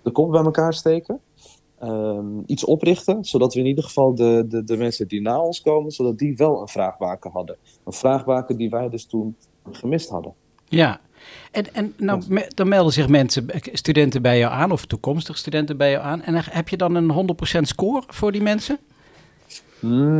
de 0.01 0.11
kop 0.11 0.31
bij 0.31 0.43
elkaar 0.43 0.73
steken. 0.73 1.19
Um, 1.85 2.43
iets 2.45 2.65
oprichten, 2.65 3.25
zodat 3.25 3.53
we 3.53 3.59
in 3.59 3.65
ieder 3.65 3.83
geval 3.83 4.15
de, 4.15 4.45
de, 4.47 4.63
de 4.63 4.77
mensen 4.77 5.07
die 5.07 5.21
na 5.21 5.39
ons 5.39 5.61
komen, 5.61 5.91
zodat 5.91 6.17
die 6.17 6.35
wel 6.35 6.61
een 6.61 6.67
vraagbaken 6.67 7.31
hadden. 7.31 7.55
Een 7.83 7.93
vraagbaken 7.93 8.57
die 8.57 8.69
wij 8.69 8.89
dus 8.89 9.05
toen 9.05 9.35
gemist 9.71 10.09
hadden. 10.09 10.33
Ja, 10.65 10.99
en, 11.51 11.73
en 11.73 11.93
nou, 11.97 12.23
me, 12.29 12.51
dan 12.55 12.67
melden 12.67 12.93
zich 12.93 13.07
mensen, 13.07 13.47
studenten 13.61 14.21
bij 14.21 14.37
jou 14.37 14.53
aan, 14.53 14.71
of 14.71 14.85
toekomstige 14.85 15.37
studenten 15.37 15.77
bij 15.77 15.91
jou 15.91 16.03
aan. 16.03 16.21
En 16.21 16.35
heb 16.35 16.69
je 16.69 16.77
dan 16.77 16.95
een 16.95 17.37
100% 17.57 17.61
score 17.61 18.03
voor 18.07 18.31
die 18.31 18.41
mensen? 18.41 18.79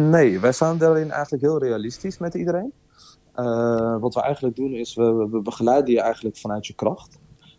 Nee, 0.09 0.39
wij 0.39 0.51
zijn 0.51 0.77
daarin 0.77 1.11
eigenlijk 1.11 1.43
heel 1.43 1.59
realistisch 1.59 2.17
met 2.17 2.33
iedereen. 2.33 2.71
Uh, 3.35 3.97
wat 3.99 4.13
we 4.13 4.21
eigenlijk 4.21 4.55
doen 4.55 4.73
is, 4.73 4.95
we, 4.95 5.27
we 5.31 5.41
begeleiden 5.41 5.93
je 5.93 6.01
eigenlijk 6.01 6.37
vanuit 6.37 6.67
je 6.67 6.73
kracht. 6.73 7.17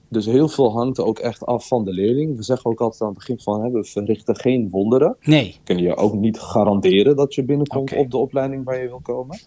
Dus 0.08 0.26
heel 0.26 0.48
veel 0.48 0.72
hangt 0.72 1.00
ook 1.00 1.18
echt 1.18 1.46
af 1.46 1.68
van 1.68 1.84
de 1.84 1.92
leerling. 1.92 2.36
We 2.36 2.42
zeggen 2.42 2.70
ook 2.70 2.80
altijd 2.80 3.02
aan 3.02 3.08
het 3.08 3.16
begin 3.16 3.40
van, 3.40 3.62
hè, 3.62 3.70
we 3.70 3.84
verrichten 3.84 4.36
geen 4.36 4.70
wonderen. 4.70 5.16
Nee. 5.20 5.56
Kunnen 5.64 5.84
je 5.84 5.96
ook 5.96 6.14
niet 6.14 6.40
garanderen 6.40 7.16
dat 7.16 7.34
je 7.34 7.44
binnenkomt 7.44 7.90
okay. 7.90 8.04
op 8.04 8.10
de 8.10 8.16
opleiding 8.16 8.64
waar 8.64 8.82
je 8.82 8.88
wil 8.88 9.00
komen. 9.02 9.38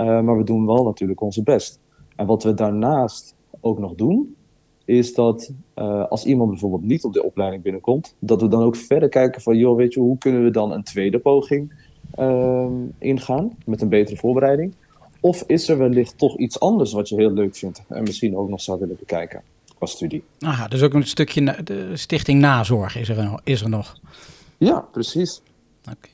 Uh, 0.00 0.20
maar 0.20 0.36
we 0.36 0.44
doen 0.44 0.66
wel 0.66 0.84
natuurlijk 0.84 1.20
onze 1.20 1.42
best. 1.42 1.80
En 2.16 2.26
wat 2.26 2.42
we 2.42 2.54
daarnaast 2.54 3.34
ook 3.60 3.78
nog 3.78 3.94
doen, 3.94 4.36
is 4.84 5.14
dat 5.14 5.52
uh, 5.74 6.08
als 6.08 6.24
iemand 6.24 6.50
bijvoorbeeld 6.50 6.82
niet 6.82 7.04
op 7.04 7.12
de 7.12 7.24
opleiding 7.24 7.62
binnenkomt, 7.62 8.14
dat 8.18 8.40
we 8.40 8.48
dan 8.48 8.62
ook 8.62 8.76
verder 8.76 9.08
kijken 9.08 9.42
van, 9.42 9.56
joh, 9.56 9.76
weet 9.76 9.94
je, 9.94 10.00
hoe 10.00 10.18
kunnen 10.18 10.44
we 10.44 10.50
dan 10.50 10.72
een 10.72 10.82
tweede 10.82 11.18
poging 11.18 11.72
uh, 12.18 12.66
ingaan 12.98 13.50
met 13.66 13.82
een 13.82 13.88
betere 13.88 14.16
voorbereiding? 14.16 14.74
Of 15.20 15.44
is 15.46 15.68
er 15.68 15.78
wellicht 15.78 16.18
toch 16.18 16.36
iets 16.36 16.60
anders 16.60 16.92
wat 16.92 17.08
je 17.08 17.16
heel 17.16 17.32
leuk 17.32 17.56
vindt 17.56 17.82
en 17.88 18.02
misschien 18.02 18.36
ook 18.36 18.48
nog 18.48 18.60
zou 18.60 18.78
willen 18.78 18.96
bekijken 18.98 19.42
qua 19.82 19.90
studie? 19.90 20.24
Aha, 20.40 20.68
dus 20.68 20.82
ook 20.82 20.94
een 20.94 21.06
stukje 21.06 21.56
de 21.64 21.96
stichting 21.96 22.40
nazorg 22.40 22.96
is 22.96 23.08
er, 23.08 23.40
is 23.44 23.62
er 23.62 23.68
nog. 23.68 23.94
Ja, 24.58 24.80
precies. 24.80 25.40
Oké. 25.90 26.08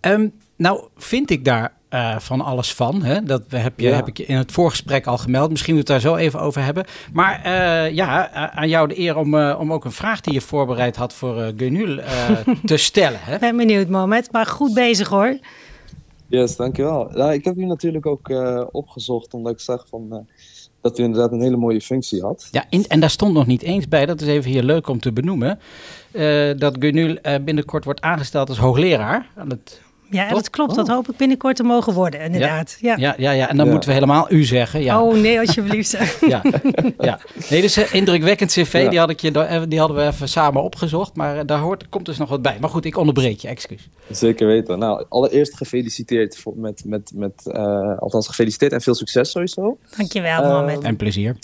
Um, 0.00 0.32
nou, 0.56 0.88
vind 0.96 1.30
ik 1.30 1.44
daar 1.44 1.72
uh, 1.90 2.18
van 2.18 2.40
alles 2.40 2.74
van. 2.74 3.02
Hè? 3.02 3.22
Dat 3.22 3.42
heb, 3.48 3.80
je, 3.80 3.88
ja. 3.88 3.94
heb 3.94 4.08
ik 4.08 4.16
je 4.16 4.26
in 4.26 4.36
het 4.36 4.52
voorgesprek 4.52 5.06
al 5.06 5.18
gemeld. 5.18 5.50
Misschien 5.50 5.74
moeten 5.74 5.94
we 5.94 6.00
het 6.00 6.10
daar 6.10 6.18
zo 6.18 6.24
even 6.24 6.40
over 6.40 6.64
hebben. 6.64 6.84
Maar 7.12 7.42
uh, 7.46 7.94
ja, 7.94 8.30
aan 8.50 8.68
jou 8.68 8.88
de 8.88 8.98
eer 8.98 9.16
om, 9.16 9.34
uh, 9.34 9.56
om 9.60 9.72
ook 9.72 9.84
een 9.84 9.92
vraag 9.92 10.20
die 10.20 10.32
je 10.32 10.40
voorbereid 10.40 10.96
had 10.96 11.12
voor 11.12 11.38
uh, 11.38 11.48
Gunul 11.56 12.00
te 12.64 12.76
stellen. 12.76 13.20
Hè? 13.22 13.38
Ben 13.38 13.56
benieuwd, 13.56 13.88
Mohamed. 13.88 14.32
Maar 14.32 14.46
goed 14.46 14.74
bezig 14.74 15.08
hoor. 15.08 15.38
Yes, 16.26 16.56
dankjewel. 16.56 17.10
Nou, 17.12 17.32
ik 17.32 17.44
heb 17.44 17.56
u 17.56 17.64
natuurlijk 17.64 18.06
ook 18.06 18.30
opgezocht 18.72 19.34
omdat 19.34 19.52
ik 19.52 19.60
zag 19.60 19.86
van, 19.88 20.26
dat 20.88 20.98
u 20.98 21.02
inderdaad 21.02 21.32
een 21.32 21.40
hele 21.40 21.56
mooie 21.56 21.80
functie 21.80 22.22
had. 22.22 22.48
Ja, 22.50 22.64
en 22.88 23.00
daar 23.00 23.10
stond 23.10 23.32
nog 23.32 23.46
niet 23.46 23.62
eens 23.62 23.88
bij, 23.88 24.06
dat 24.06 24.20
is 24.20 24.26
even 24.26 24.50
hier 24.50 24.62
leuk 24.62 24.88
om 24.88 25.00
te 25.00 25.12
benoemen, 25.12 25.58
dat 26.58 26.76
Gunul 26.78 27.16
binnenkort 27.44 27.84
wordt 27.84 28.00
aangesteld 28.00 28.48
als 28.48 28.58
hoogleraar 28.58 29.30
aan 29.36 29.50
het 29.50 29.80
ja, 30.10 30.28
dat 30.28 30.50
klopt. 30.50 30.74
Dat 30.74 30.88
oh. 30.88 30.94
hoop 30.94 31.08
ik 31.08 31.16
binnenkort 31.16 31.56
te 31.56 31.62
mogen 31.62 31.92
worden, 31.92 32.20
inderdaad. 32.20 32.76
Ja, 32.80 32.96
ja, 32.96 33.14
ja, 33.18 33.30
ja. 33.30 33.48
en 33.48 33.56
dan 33.56 33.68
moeten 33.68 33.88
we 33.88 33.94
helemaal 33.94 34.26
u 34.32 34.44
zeggen. 34.44 34.82
Ja. 34.82 35.02
Oh 35.02 35.14
nee, 35.14 35.40
alsjeblieft. 35.40 35.90
ja, 36.26 36.42
ja. 36.98 37.20
Nee, 37.50 37.60
dus 37.60 37.76
een 37.76 37.92
indrukwekkend 37.92 38.50
cv, 38.50 38.88
die, 38.88 38.98
had 38.98 39.10
ik 39.10 39.20
je, 39.20 39.30
die 39.68 39.78
hadden 39.78 39.96
we 39.96 40.06
even 40.06 40.28
samen 40.28 40.62
opgezocht. 40.62 41.16
Maar 41.16 41.38
eh, 41.38 41.46
daar 41.46 41.58
hoort, 41.58 41.88
komt 41.88 42.06
dus 42.06 42.18
nog 42.18 42.28
wat 42.28 42.42
bij. 42.42 42.56
Maar 42.60 42.70
goed, 42.70 42.84
ik 42.84 42.96
onderbreek 42.96 43.40
je, 43.40 43.48
excuus. 43.48 43.88
Zeker 44.10 44.46
weten. 44.46 44.78
Nou, 44.78 45.04
allereerst 45.08 45.56
gefeliciteerd 45.56 46.38
voor, 46.38 46.52
met, 46.56 46.82
met, 46.84 47.12
met 47.14 47.42
uh, 47.46 47.98
althans 47.98 48.26
gefeliciteerd 48.26 48.72
en 48.72 48.80
veel 48.80 48.94
succes 48.94 49.30
sowieso. 49.30 49.78
Dankjewel, 49.96 50.42
uh, 50.42 50.48
Mohamed. 50.48 50.82
En 50.82 50.96
plezier. 50.96 51.36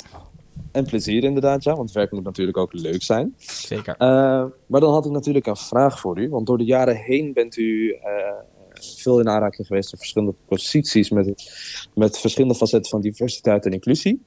En 0.72 0.85
plezier 0.85 1.25
inderdaad, 1.25 1.64
ja, 1.64 1.75
want 1.75 1.88
het 1.88 1.96
werk 1.96 2.12
moet 2.12 2.25
natuurlijk 2.25 2.57
ook 2.57 2.72
leuk 2.72 3.03
zijn. 3.03 3.35
Zeker. 3.38 3.94
Uh, 3.98 4.44
maar 4.66 4.81
dan 4.81 4.92
had 4.92 5.07
ik 5.07 5.12
natuurlijk 5.12 5.46
een 5.46 5.57
vraag 5.57 6.01
voor 6.01 6.18
u, 6.18 6.29
want 6.29 6.46
door 6.46 6.59
de 6.59 6.64
jaren 6.64 6.96
heen 6.96 7.33
bent 7.33 7.57
u 7.57 7.96
veel 8.85 9.21
in 9.21 9.29
aanraking 9.29 9.66
geweest 9.66 9.92
op 9.92 9.99
verschillende 9.99 10.35
posities 10.47 11.11
met, 11.11 11.53
met 11.95 12.18
verschillende 12.18 12.57
facetten 12.57 12.90
van 12.90 13.01
diversiteit 13.01 13.66
en 13.66 13.73
inclusie. 13.73 14.23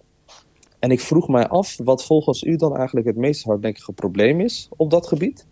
En 0.79 0.91
ik 0.91 0.99
vroeg 0.99 1.27
mij 1.27 1.47
af 1.47 1.77
wat 1.83 2.05
volgens 2.05 2.43
u 2.43 2.55
dan 2.55 2.75
eigenlijk 2.75 3.07
het 3.07 3.15
meest 3.15 3.43
hardnekkige 3.43 3.91
probleem 3.91 4.39
is 4.39 4.67
op 4.77 4.91
dat 4.91 5.07
gebied. 5.07 5.45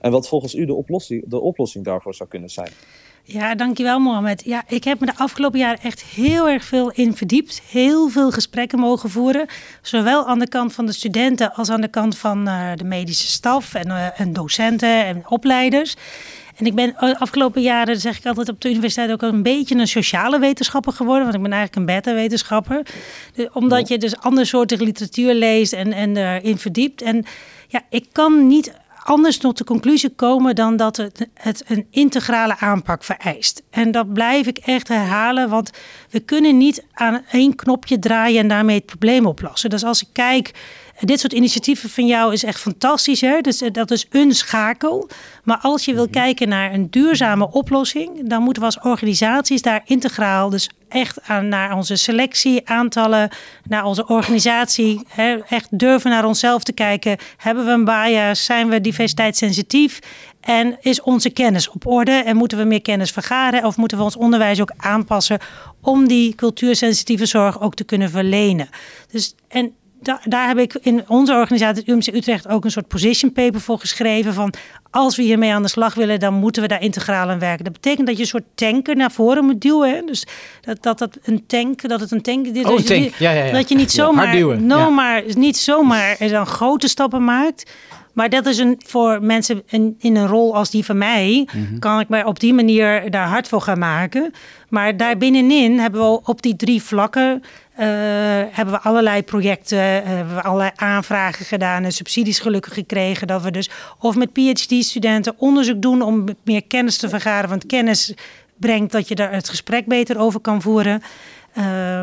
En 0.00 0.10
wat 0.10 0.28
volgens 0.28 0.54
u 0.54 0.64
de 0.64 0.74
oplossing, 0.74 1.24
de 1.26 1.40
oplossing 1.40 1.84
daarvoor 1.84 2.14
zou 2.14 2.28
kunnen 2.28 2.50
zijn. 2.50 2.70
Ja, 3.30 3.54
dankjewel 3.54 3.98
Mohamed. 3.98 4.44
Ja, 4.44 4.62
ik 4.66 4.84
heb 4.84 5.00
me 5.00 5.06
de 5.06 5.16
afgelopen 5.16 5.58
jaren 5.58 5.80
echt 5.80 6.02
heel 6.02 6.48
erg 6.48 6.64
veel 6.64 6.90
in 6.90 7.16
verdiept. 7.16 7.62
Heel 7.70 8.08
veel 8.08 8.30
gesprekken 8.30 8.78
mogen 8.78 9.10
voeren. 9.10 9.46
Zowel 9.82 10.26
aan 10.26 10.38
de 10.38 10.48
kant 10.48 10.72
van 10.72 10.86
de 10.86 10.92
studenten 10.92 11.52
als 11.52 11.70
aan 11.70 11.80
de 11.80 11.88
kant 11.88 12.18
van 12.18 12.48
uh, 12.48 12.70
de 12.74 12.84
medische 12.84 13.26
staf 13.26 13.74
en, 13.74 13.88
uh, 13.88 14.20
en 14.20 14.32
docenten 14.32 15.04
en 15.04 15.22
opleiders. 15.28 15.96
En 16.58 16.66
ik 16.66 16.74
ben 16.74 16.96
afgelopen 16.96 17.62
jaren, 17.62 18.00
zeg 18.00 18.18
ik 18.18 18.26
altijd 18.26 18.48
op 18.48 18.60
de 18.60 18.70
universiteit, 18.70 19.10
ook 19.10 19.22
een 19.22 19.42
beetje 19.42 19.74
een 19.74 19.88
sociale 19.88 20.38
wetenschapper 20.38 20.92
geworden. 20.92 21.22
Want 21.22 21.34
ik 21.34 21.42
ben 21.42 21.52
eigenlijk 21.52 21.80
een 21.80 21.94
beta-wetenschapper. 21.94 22.86
Omdat 23.52 23.88
je 23.88 23.98
dus 23.98 24.16
andere 24.16 24.46
soorten 24.46 24.82
literatuur 24.82 25.34
leest 25.34 25.72
en, 25.72 25.92
en 25.92 26.16
erin 26.16 26.58
verdiept. 26.58 27.02
En 27.02 27.24
ja, 27.68 27.82
ik 27.90 28.06
kan 28.12 28.46
niet 28.46 28.72
anders 29.08 29.38
tot 29.38 29.58
de 29.58 29.64
conclusie 29.64 30.10
komen 30.10 30.54
dan 30.54 30.76
dat 30.76 30.96
het, 30.96 31.28
het 31.34 31.64
een 31.66 31.86
integrale 31.90 32.58
aanpak 32.58 33.04
vereist. 33.04 33.62
En 33.70 33.90
dat 33.90 34.12
blijf 34.12 34.46
ik 34.46 34.58
echt 34.58 34.88
herhalen, 34.88 35.48
want 35.48 35.70
we 36.10 36.20
kunnen 36.20 36.56
niet 36.56 36.84
aan 36.92 37.22
één 37.30 37.54
knopje 37.54 37.98
draaien 37.98 38.40
en 38.40 38.48
daarmee 38.48 38.76
het 38.76 38.86
probleem 38.86 39.26
oplossen. 39.26 39.70
Dus 39.70 39.84
als 39.84 40.02
ik 40.02 40.08
kijk 40.12 40.52
dit 41.00 41.20
soort 41.20 41.32
initiatieven 41.32 41.90
van 41.90 42.06
jou 42.06 42.32
is 42.32 42.44
echt 42.44 42.60
fantastisch. 42.60 43.20
Hè? 43.20 43.40
Dus 43.40 43.60
eh, 43.60 43.72
dat 43.72 43.90
is 43.90 44.06
een 44.10 44.34
schakel. 44.34 45.08
Maar 45.44 45.58
als 45.58 45.84
je 45.84 45.94
wil 45.94 46.04
mhm. 46.04 46.12
kijken 46.12 46.48
naar 46.48 46.74
een 46.74 46.90
duurzame 46.90 47.50
oplossing, 47.50 48.28
dan 48.28 48.42
moeten 48.42 48.62
we 48.62 48.68
als 48.68 48.80
organisaties 48.80 49.62
daar 49.62 49.82
integraal, 49.84 50.50
dus 50.50 50.70
echt 50.88 51.22
aan, 51.22 51.48
naar 51.48 51.76
onze 51.76 51.96
selectie, 51.96 52.68
aantallen, 52.68 53.30
naar 53.64 53.84
onze 53.84 54.06
organisatie, 54.06 55.00
hè? 55.08 55.36
echt 55.48 55.78
durven 55.78 56.10
naar 56.10 56.24
onszelf 56.24 56.62
te 56.62 56.72
kijken. 56.72 57.16
Hebben 57.36 57.64
we 57.64 57.70
een 57.70 57.84
bias? 57.84 58.44
Zijn 58.44 58.68
we 58.68 58.80
diversiteitssensitief? 58.80 59.98
En 60.48 60.76
is 60.80 61.02
onze 61.02 61.30
kennis 61.30 61.70
op 61.70 61.86
orde? 61.86 62.12
En 62.12 62.36
moeten 62.36 62.58
we 62.58 62.64
meer 62.64 62.82
kennis 62.82 63.10
vergaren? 63.10 63.64
Of 63.64 63.76
moeten 63.76 63.98
we 63.98 64.04
ons 64.04 64.16
onderwijs 64.16 64.60
ook 64.60 64.72
aanpassen 64.76 65.38
om 65.80 66.08
die 66.08 66.34
cultuursensitieve 66.34 67.26
zorg 67.26 67.60
ook 67.60 67.74
te 67.74 67.84
kunnen 67.84 68.10
verlenen? 68.10 68.68
Dus, 69.10 69.34
en 69.48 69.74
daar, 70.00 70.20
daar 70.24 70.48
heb 70.48 70.58
ik 70.58 70.74
in 70.74 71.04
onze 71.08 71.32
organisatie, 71.32 71.82
het 71.86 71.88
UMC 71.88 72.16
Utrecht, 72.16 72.48
ook 72.48 72.64
een 72.64 72.70
soort 72.70 72.88
position 72.88 73.32
paper 73.32 73.60
voor 73.60 73.78
geschreven. 73.78 74.34
Van 74.34 74.54
als 74.90 75.16
we 75.16 75.22
hiermee 75.22 75.52
aan 75.52 75.62
de 75.62 75.68
slag 75.68 75.94
willen, 75.94 76.20
dan 76.20 76.34
moeten 76.34 76.62
we 76.62 76.68
daar 76.68 76.82
integraal 76.82 77.28
aan 77.28 77.38
werken. 77.38 77.64
Dat 77.64 77.72
betekent 77.72 78.06
dat 78.06 78.16
je 78.16 78.22
een 78.22 78.28
soort 78.28 78.44
tanker 78.54 78.96
naar 78.96 79.10
voren 79.10 79.44
moet 79.44 79.60
duwen. 79.60 79.94
Hè? 79.94 80.02
Dus 80.04 80.26
dat, 80.60 80.82
dat, 80.82 80.98
dat 80.98 81.18
een 81.22 81.46
tank, 81.46 81.88
dat 81.88 82.00
het 82.00 82.10
een 82.10 82.22
tank 82.22 82.46
is. 82.46 82.64
Oh, 82.64 82.78
tank. 82.78 83.14
Ja, 83.14 83.30
ja, 83.30 83.44
ja. 83.44 83.52
Dat 83.52 83.68
je 83.68 83.74
niet 83.74 83.90
zomaar, 83.90 84.60
no 84.60 84.90
maar, 84.90 85.22
niet 85.34 85.56
zomaar 85.56 86.16
dan 86.28 86.46
grote 86.46 86.88
stappen 86.88 87.24
maakt. 87.24 87.70
Maar 88.18 88.28
dat 88.28 88.46
is 88.46 88.58
een, 88.58 88.80
voor 88.86 89.22
mensen 89.22 89.62
in, 89.66 89.96
in 89.98 90.16
een 90.16 90.26
rol 90.26 90.56
als 90.56 90.70
die 90.70 90.84
van 90.84 90.98
mij, 90.98 91.48
mhm. 91.52 91.78
kan 91.78 92.00
ik 92.00 92.08
me 92.08 92.26
op 92.26 92.40
die 92.40 92.54
manier 92.54 93.10
daar 93.10 93.26
hard 93.28 93.48
voor 93.48 93.60
gaan 93.60 93.78
maken. 93.78 94.32
Maar 94.68 94.96
daar 94.96 95.16
binnenin 95.16 95.78
hebben 95.78 96.00
we 96.00 96.20
op 96.24 96.42
die 96.42 96.56
drie 96.56 96.82
vlakken 96.82 97.42
uh, 97.42 97.86
hebben 98.50 98.74
we 98.74 98.80
allerlei 98.80 99.22
projecten, 99.22 99.78
uh, 99.78 100.04
hebben 100.04 100.34
we 100.34 100.42
allerlei 100.42 100.70
aanvragen 100.74 101.44
gedaan 101.44 101.84
en 101.84 101.92
subsidies 101.92 102.38
gelukkig 102.38 102.74
gekregen. 102.74 103.26
Dat 103.26 103.42
we 103.42 103.50
dus 103.50 103.70
of 103.98 104.16
met 104.16 104.32
PhD-studenten 104.32 105.34
onderzoek 105.36 105.82
doen 105.82 106.02
om 106.02 106.24
meer 106.44 106.64
kennis 106.64 106.96
te 106.96 107.08
vergaren. 107.08 107.48
Want 107.48 107.66
kennis 107.66 108.14
brengt 108.56 108.92
dat 108.92 109.08
je 109.08 109.14
daar 109.14 109.32
het 109.32 109.48
gesprek 109.48 109.86
beter 109.86 110.18
over 110.18 110.40
kan 110.40 110.62
voeren. 110.62 111.02
Uh, 111.58 112.02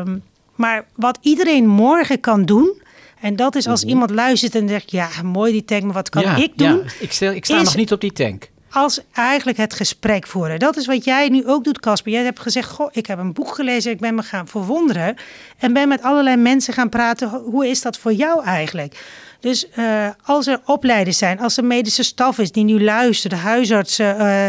maar 0.54 0.84
wat 0.94 1.18
iedereen 1.20 1.66
morgen 1.66 2.20
kan 2.20 2.44
doen, 2.44 2.84
en 3.20 3.36
dat 3.36 3.54
is 3.54 3.66
als 3.66 3.80
mhm. 3.80 3.90
iemand 3.90 4.10
luistert 4.10 4.54
en 4.54 4.68
zegt: 4.68 4.90
Ja, 4.90 5.08
mooi 5.22 5.52
die 5.52 5.64
tank, 5.64 5.82
maar 5.82 5.92
wat 5.92 6.08
kan 6.08 6.36
ik 6.36 6.58
doen? 6.58 6.68
Ja, 6.68 6.82
ik, 7.00 7.12
stel, 7.12 7.32
ik 7.32 7.44
sta 7.44 7.62
nog 7.62 7.76
niet 7.76 7.92
op 7.92 8.00
die 8.00 8.12
tank. 8.12 8.48
Als 8.70 9.00
eigenlijk 9.12 9.58
het 9.58 9.74
gesprek 9.74 10.26
voeren. 10.26 10.58
Dat 10.58 10.76
is 10.76 10.86
wat 10.86 11.04
jij 11.04 11.28
nu 11.28 11.46
ook 11.46 11.64
doet, 11.64 11.80
Casper. 11.80 12.12
Jij 12.12 12.24
hebt 12.24 12.40
gezegd: 12.40 12.70
Goh, 12.70 12.88
ik 12.92 13.06
heb 13.06 13.18
een 13.18 13.32
boek 13.32 13.54
gelezen, 13.54 13.92
ik 13.92 14.00
ben 14.00 14.14
me 14.14 14.22
gaan 14.22 14.48
verwonderen. 14.48 15.16
En 15.58 15.72
ben 15.72 15.88
met 15.88 16.02
allerlei 16.02 16.36
mensen 16.36 16.74
gaan 16.74 16.88
praten. 16.88 17.28
Hoe 17.28 17.68
is 17.68 17.82
dat 17.82 17.98
voor 17.98 18.12
jou 18.12 18.44
eigenlijk? 18.44 19.04
Dus 19.40 19.66
uh, 19.78 20.08
als 20.22 20.46
er 20.46 20.60
opleiders 20.64 21.18
zijn, 21.18 21.40
als 21.40 21.56
er 21.56 21.64
medische 21.64 22.02
staf 22.02 22.38
is 22.38 22.52
die 22.52 22.64
nu 22.64 22.82
luistert, 22.82 23.32
de 23.32 23.38
huisartsen. 23.38 24.20
Uh, 24.20 24.46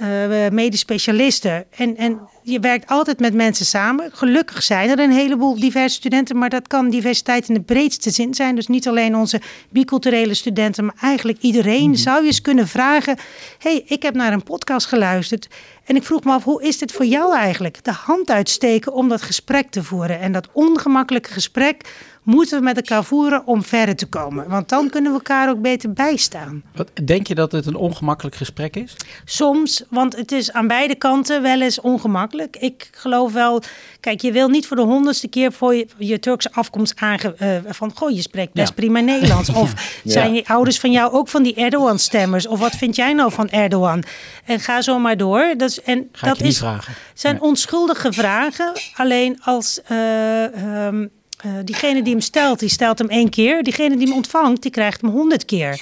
uh, 0.00 0.48
medisch 0.48 0.80
specialisten. 0.80 1.64
En, 1.76 1.96
en 1.96 2.20
je 2.42 2.60
werkt 2.60 2.90
altijd 2.90 3.20
met 3.20 3.34
mensen 3.34 3.66
samen. 3.66 4.10
Gelukkig 4.12 4.62
zijn 4.62 4.90
er 4.90 4.98
een 4.98 5.12
heleboel 5.12 5.60
diverse 5.60 5.96
studenten, 5.96 6.38
maar 6.38 6.50
dat 6.50 6.66
kan 6.66 6.90
diversiteit 6.90 7.48
in 7.48 7.54
de 7.54 7.60
breedste 7.60 8.10
zin 8.10 8.34
zijn. 8.34 8.54
Dus 8.54 8.66
niet 8.66 8.88
alleen 8.88 9.16
onze 9.16 9.40
biculturele 9.70 10.34
studenten, 10.34 10.84
maar 10.84 10.96
eigenlijk 11.00 11.38
iedereen. 11.40 11.90
Mhm. 11.90 11.98
Zou 11.98 12.20
je 12.20 12.26
eens 12.26 12.40
kunnen 12.40 12.68
vragen: 12.68 13.16
hey, 13.58 13.82
ik 13.86 14.02
heb 14.02 14.14
naar 14.14 14.32
een 14.32 14.42
podcast 14.42 14.86
geluisterd. 14.86 15.48
En 15.84 15.96
ik 15.96 16.02
vroeg 16.02 16.24
me 16.24 16.32
af, 16.32 16.44
hoe 16.44 16.62
is 16.62 16.78
dit 16.78 16.92
voor 16.92 17.06
jou 17.06 17.36
eigenlijk? 17.36 17.84
De 17.84 17.92
hand 17.92 18.30
uitsteken 18.30 18.92
om 18.92 19.08
dat 19.08 19.22
gesprek 19.22 19.70
te 19.70 19.82
voeren. 19.82 20.20
En 20.20 20.32
dat 20.32 20.48
ongemakkelijke 20.52 21.32
gesprek 21.32 21.82
moeten 22.24 22.58
we 22.58 22.64
met 22.64 22.76
elkaar 22.76 23.04
voeren 23.04 23.46
om 23.46 23.62
verder 23.62 23.96
te 23.96 24.06
komen. 24.06 24.48
Want 24.48 24.68
dan 24.68 24.90
kunnen 24.90 25.12
we 25.12 25.16
elkaar 25.18 25.48
ook 25.48 25.60
beter 25.60 25.92
bijstaan. 25.92 26.62
Wat, 26.74 26.90
denk 27.04 27.26
je 27.26 27.34
dat 27.34 27.52
het 27.52 27.66
een 27.66 27.76
ongemakkelijk 27.76 28.36
gesprek 28.36 28.76
is? 28.76 28.96
Soms, 29.24 29.84
want 29.90 30.16
het 30.16 30.32
is 30.32 30.52
aan 30.52 30.66
beide 30.66 30.94
kanten 30.94 31.42
wel 31.42 31.60
eens 31.60 31.80
ongemakkelijk. 31.80 32.56
Ik 32.56 32.88
geloof 32.92 33.32
wel, 33.32 33.62
kijk, 34.00 34.20
je 34.20 34.32
wil 34.32 34.48
niet 34.48 34.66
voor 34.66 34.76
de 34.76 34.82
honderdste 34.82 35.28
keer 35.28 35.52
voor 35.52 35.74
je, 35.74 35.86
je 35.98 36.18
Turkse 36.18 36.52
afkomst 36.52 36.92
aange... 36.96 37.34
Uh, 37.42 37.56
van, 37.66 37.92
goh, 37.94 38.10
je 38.10 38.22
spreekt 38.22 38.52
best 38.52 38.74
prima 38.74 39.00
Nederlands. 39.00 39.48
Of 39.64 40.00
zijn 40.04 40.34
je 40.34 40.46
ouders 40.46 40.78
van 40.78 40.92
jou 40.92 41.12
ook 41.12 41.28
van 41.28 41.42
die 41.42 41.54
Erdogan-stemmers? 41.54 42.46
Of 42.46 42.58
wat 42.58 42.76
vind 42.76 42.96
jij 42.96 43.12
nou 43.12 43.32
van 43.32 43.50
Erdogan? 43.50 44.04
En 44.44 44.60
ga 44.60 44.82
zo 44.82 44.98
maar 44.98 45.16
door. 45.16 45.54
Dat 45.56 45.70
is, 45.70 45.82
en 45.82 46.08
ga 46.12 46.26
dat 46.26 46.40
is, 46.40 46.58
vragen. 46.58 46.94
zijn 47.14 47.40
onschuldige 47.40 48.12
vragen. 48.12 48.72
Alleen 48.94 49.40
als... 49.42 49.80
Uh, 49.90 50.86
um, 50.86 51.10
uh, 51.46 51.52
diegene 51.64 52.02
die 52.02 52.12
hem 52.12 52.20
stelt, 52.20 52.58
die 52.58 52.68
stelt 52.68 52.98
hem 52.98 53.08
één 53.08 53.28
keer. 53.28 53.62
Diegene 53.62 53.96
die 53.96 54.06
hem 54.06 54.16
ontvangt, 54.16 54.62
die 54.62 54.70
krijgt 54.70 55.00
hem 55.00 55.10
honderd 55.10 55.44
keer. 55.44 55.80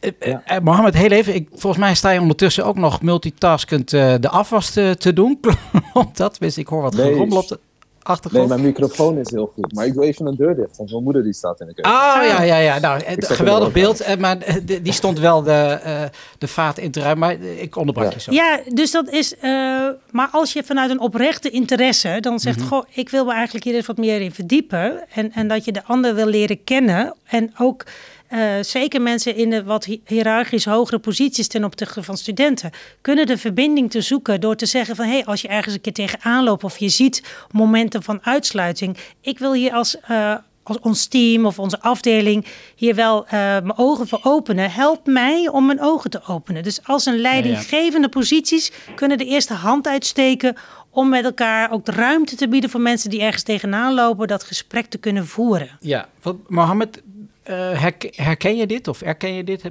Uh, 0.00 0.28
uh, 0.28 0.58
Mohammed, 0.62 0.94
heel 0.94 1.10
even. 1.10 1.34
Ik, 1.34 1.48
volgens 1.50 1.82
mij 1.82 1.94
sta 1.94 2.10
je 2.10 2.20
ondertussen 2.20 2.64
ook 2.64 2.76
nog 2.76 3.02
multitaskend 3.02 3.90
de 3.90 4.28
afwas 4.28 4.70
te, 4.70 4.96
te 4.98 5.12
doen. 5.12 5.40
Klopt 5.92 6.16
dat? 6.16 6.38
Wist 6.38 6.56
ik 6.56 6.66
hoor 6.66 6.82
wat 6.82 6.94
nee, 6.94 7.12
gerommel 7.12 7.38
op 7.38 7.48
de... 7.48 7.58
achtergrond? 8.02 8.48
Nee, 8.48 8.58
mijn 8.58 8.68
microfoon 8.72 9.18
is 9.18 9.30
heel 9.30 9.50
goed. 9.54 9.74
Maar 9.74 9.86
ik 9.86 9.94
doe 9.94 10.04
even 10.04 10.26
een 10.26 10.36
deur 10.36 10.54
dicht, 10.54 10.76
want 10.76 10.90
mijn 10.90 11.02
moeder 11.02 11.22
die 11.22 11.32
staat 11.32 11.60
in 11.60 11.66
de 11.66 11.74
keuken. 11.74 11.92
Oh 11.92 12.18
ja, 12.26 12.42
ja, 12.42 12.56
ja. 12.56 12.78
Nou, 12.78 13.00
geweldig 13.18 13.72
beeld. 13.72 14.00
eh, 14.00 14.16
Maar 14.16 14.38
eh, 14.38 14.54
die 14.82 14.92
stond 14.92 15.18
wel 15.18 15.42
de, 15.42 15.50
eh, 15.82 16.02
de 16.38 16.48
vaat 16.48 16.78
in 16.78 16.90
te 16.90 17.00
ruimen. 17.00 17.18
Maar 17.18 17.40
ik 17.40 17.76
onderbrak 17.76 18.06
Ja. 18.08 18.12
je 18.14 18.20
zo. 18.20 18.32
Ja, 18.32 18.60
dus 18.74 18.90
dat 18.90 19.08
is. 19.10 19.36
eh, 19.36 19.50
maar 20.10 20.28
als 20.32 20.52
je 20.52 20.62
vanuit 20.64 20.90
een 20.90 21.00
oprechte 21.00 21.50
interesse 21.50 22.16
dan 22.20 22.38
zegt: 22.40 22.58
Mhm. 22.58 22.66
Goh, 22.68 22.84
ik 22.90 23.08
wil 23.08 23.24
me 23.24 23.32
eigenlijk 23.32 23.64
hier 23.64 23.74
eens 23.74 23.86
wat 23.86 23.96
meer 23.96 24.20
in 24.20 24.32
verdiepen. 24.32 25.04
En, 25.14 25.32
en 25.32 25.48
dat 25.48 25.64
je 25.64 25.72
de 25.72 25.84
ander 25.84 26.14
wil 26.14 26.26
leren 26.26 26.64
kennen. 26.64 27.14
En 27.24 27.52
ook 27.58 27.84
eh, 28.32 28.62
zeker 28.62 29.00
mensen 29.02 29.36
in 29.36 29.50
de 29.50 29.64
wat 29.64 29.84
hi- 29.84 30.00
hiërarchisch 30.06 30.64
hogere 30.64 30.98
posities 30.98 31.48
ten 31.48 31.64
opzichte 31.64 32.02
van 32.02 32.16
studenten. 32.16 32.70
kunnen 33.00 33.26
de 33.26 33.38
verbinding 33.38 33.90
te 33.90 34.00
zoeken 34.00 34.40
door 34.40 34.56
te 34.56 34.66
zeggen: 34.66 34.96
van 34.96 35.04
hé, 35.04 35.10
hey, 35.12 35.24
als 35.24 35.40
je 35.42 35.48
ergens 35.48 35.74
een 35.74 35.80
keer 35.80 35.92
tegenaan 35.92 36.44
loopt. 36.44 36.64
of 36.64 36.78
je 36.78 36.88
ziet 36.88 37.22
momenten 37.50 38.02
van 38.02 38.18
uitsluiting. 38.22 38.96
Ik 39.20 39.38
wil 39.38 39.52
hier 39.52 39.72
als. 39.72 40.00
eh, 40.00 40.34
als 40.64 40.78
ons 40.80 41.06
team 41.06 41.46
of 41.46 41.58
onze 41.58 41.80
afdeling 41.80 42.44
hier 42.76 42.94
wel 42.94 43.24
eh, 43.26 43.30
mijn 43.32 43.76
ogen 43.76 44.08
voor 44.08 44.20
openen, 44.22 44.70
helpt 44.70 45.06
mij 45.06 45.48
om 45.48 45.66
mijn 45.66 45.80
ogen 45.80 46.10
te 46.10 46.20
openen. 46.26 46.62
Dus 46.62 46.80
als 46.84 47.06
een 47.06 47.20
leidinggevende 47.20 48.08
posities 48.08 48.72
kunnen 48.94 49.18
de 49.18 49.24
eerste 49.24 49.54
hand 49.54 49.86
uitsteken 49.88 50.56
om 50.90 51.08
met 51.08 51.24
elkaar 51.24 51.70
ook 51.70 51.84
de 51.84 51.92
ruimte 51.92 52.36
te 52.36 52.48
bieden 52.48 52.70
voor 52.70 52.80
mensen 52.80 53.10
die 53.10 53.20
ergens 53.22 53.42
tegenaan 53.42 53.94
lopen, 53.94 54.28
dat 54.28 54.42
gesprek 54.42 54.86
te 54.86 54.98
kunnen 54.98 55.26
voeren. 55.26 55.70
Ja, 55.80 56.08
wat, 56.22 56.36
Mohammed, 56.48 57.02
eh, 57.42 57.80
herk- 57.80 58.16
herken 58.16 58.56
je 58.56 58.66
dit 58.66 58.88
of 58.88 59.02
erken 59.02 59.32
je 59.32 59.44
dit? 59.44 59.70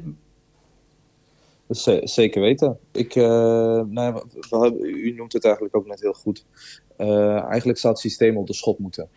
Zeker 2.04 2.42
weten. 2.42 2.80
Ik, 2.92 3.16
eh, 3.16 3.24
nou 3.88 4.24
we- 4.50 4.78
u 4.82 5.12
noemt 5.14 5.34
het 5.34 5.44
eigenlijk 5.46 5.76
ook 5.76 5.88
net 5.88 6.02
heel 6.02 6.14
goed. 6.14 6.46
Eh, 6.98 7.44
eigenlijk 7.44 7.80
zou 7.80 7.94
het 7.94 8.02
systeem 8.02 8.38
op 8.38 8.48
de 8.48 8.54
schop 8.54 8.80
moeten. 8.80 9.10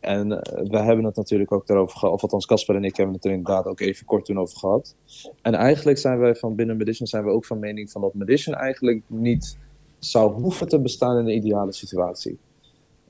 En 0.00 0.28
we 0.68 0.78
hebben 0.78 1.04
het 1.04 1.16
natuurlijk 1.16 1.52
ook 1.52 1.66
daarover 1.66 1.98
gehad, 1.98 2.14
of 2.14 2.22
althans 2.22 2.46
Casper 2.46 2.74
en 2.74 2.84
ik 2.84 2.96
hebben 2.96 3.14
het 3.14 3.24
er 3.24 3.30
inderdaad 3.30 3.66
ook 3.66 3.80
even 3.80 4.06
kort 4.06 4.24
toen 4.24 4.38
over 4.38 4.58
gehad. 4.58 4.94
En 5.42 5.54
eigenlijk 5.54 5.98
zijn 5.98 6.18
wij 6.18 6.34
van 6.34 6.54
binnen 6.54 6.76
Medition 6.76 7.06
zijn 7.06 7.24
we 7.24 7.30
ook 7.30 7.44
van 7.44 7.58
mening 7.58 7.90
van 7.90 8.00
dat 8.00 8.14
Medition 8.14 8.54
eigenlijk 8.54 9.02
niet 9.06 9.58
zou 9.98 10.32
hoeven 10.32 10.68
te 10.68 10.80
bestaan 10.80 11.18
in 11.18 11.24
de 11.24 11.34
ideale 11.34 11.72
situatie. 11.72 12.38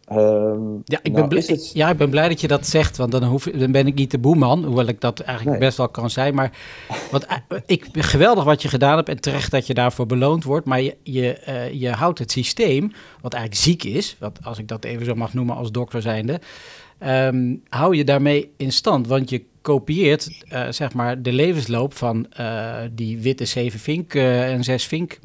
Ehm, 0.07 0.73
Ja 0.85 0.99
ik, 1.03 1.13
nou 1.13 1.15
ben 1.15 1.29
blij, 1.29 1.43
het- 1.47 1.71
ja, 1.75 1.91
ik 1.91 1.97
ben 1.97 2.11
blij 2.11 2.29
dat 2.29 2.41
je 2.41 2.49
dat 2.49 2.67
zegt, 2.67 2.97
want 2.97 3.13
dan, 3.13 3.25
hoef, 3.25 3.45
dan 3.45 3.73
ben 3.73 3.87
ik 3.87 3.95
niet 3.95 4.11
de 4.11 4.19
boeman, 4.19 4.65
hoewel 4.65 4.87
ik 4.87 5.01
dat 5.01 5.21
eigenlijk 5.21 5.59
Nee. 5.59 5.67
best 5.69 5.79
wel 5.79 5.89
kan 5.89 6.11
zijn. 6.11 6.35
Maar 6.35 6.51
wat, 7.11 7.25
eh, 7.27 7.37
ik, 7.67 7.87
geweldig 7.93 8.45
wat 8.45 8.63
je 8.63 8.69
gedaan 8.69 8.97
hebt 8.97 9.09
en 9.09 9.21
terecht 9.21 9.51
dat 9.51 9.67
je 9.67 9.75
daarvoor 9.75 10.07
beloond 10.07 10.45
wordt. 10.45 10.67
Maar 10.67 10.81
je, 10.81 10.97
je, 11.03 11.33
eh, 11.33 11.73
je 11.73 11.91
houdt 11.91 12.19
het 12.19 12.31
systeem, 12.31 12.93
wat 13.21 13.33
eigenlijk 13.35 13.63
ziek 13.65 13.85
is, 13.85 14.17
wat, 14.19 14.39
als 14.43 14.59
ik 14.59 14.69
dat 14.69 14.85
even 14.85 15.07
zo 15.07 15.15
mag 15.15 15.35
noemen 15.35 15.57
als 15.57 15.71
dokter 15.71 16.03
zijnde, 16.03 16.41
ehm, 16.99 17.55
hou 17.69 17.97
je 17.97 18.05
daarmee 18.05 18.51
in 18.57 18.73
stand. 18.73 19.07
Want 19.07 19.31
je 19.31 19.43
kopieert 19.63 20.43
eh, 20.49 20.67
zeg 20.71 20.93
maar 20.95 21.23
de 21.23 21.33
levensloop 21.33 21.95
van 21.95 22.27
die 22.93 23.19
witte 23.21 23.45
zeven 23.45 23.81
vink 23.81 24.15
en 24.15 24.65
zes 24.65 24.85
vink 24.87 25.19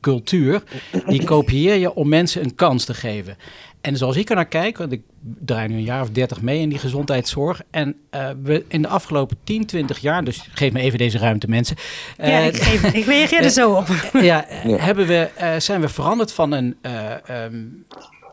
cultuur. 0.00 0.62
Die 1.06 1.24
kopieer 1.24 1.74
je 1.74 1.94
om 1.94 2.08
mensen 2.08 2.44
een 2.44 2.54
kans 2.54 2.84
te 2.84 2.94
geven. 2.94 3.36
En 3.82 3.96
zoals 3.96 4.16
ik 4.16 4.28
er 4.28 4.34
naar 4.34 4.46
kijk, 4.46 4.78
want 4.78 4.92
ik 4.92 5.02
draai 5.20 5.68
nu 5.68 5.74
een 5.74 5.82
jaar 5.82 6.02
of 6.02 6.10
dertig 6.10 6.40
mee 6.40 6.60
in 6.60 6.68
die 6.68 6.78
gezondheidszorg. 6.78 7.62
En 7.70 7.96
eh, 8.10 8.28
we 8.42 8.64
in 8.68 8.82
de 8.82 8.88
afgelopen 8.88 9.36
10, 9.44 9.66
20 9.66 9.98
jaar, 9.98 10.24
dus 10.24 10.48
geef 10.52 10.72
me 10.72 10.80
even 10.80 10.98
deze 10.98 11.18
ruimte 11.18 11.48
mensen. 11.48 11.76
ja, 12.16 12.24
Eh, 12.24 12.46
ik, 12.46 12.56
geef, 12.56 12.94
ik 12.94 13.04
reageer 13.04 13.42
er 13.42 13.50
zo 13.50 13.72
op. 13.72 13.86
ja, 14.20 14.44
Hebben 14.66 15.06
we, 15.06 15.30
eh, 15.36 15.58
zijn 15.58 15.80
we 15.80 15.88
veranderd 15.88 16.32
van 16.32 16.52
een, 16.52 16.76
eh, 16.80 17.28
ehm, 17.28 17.64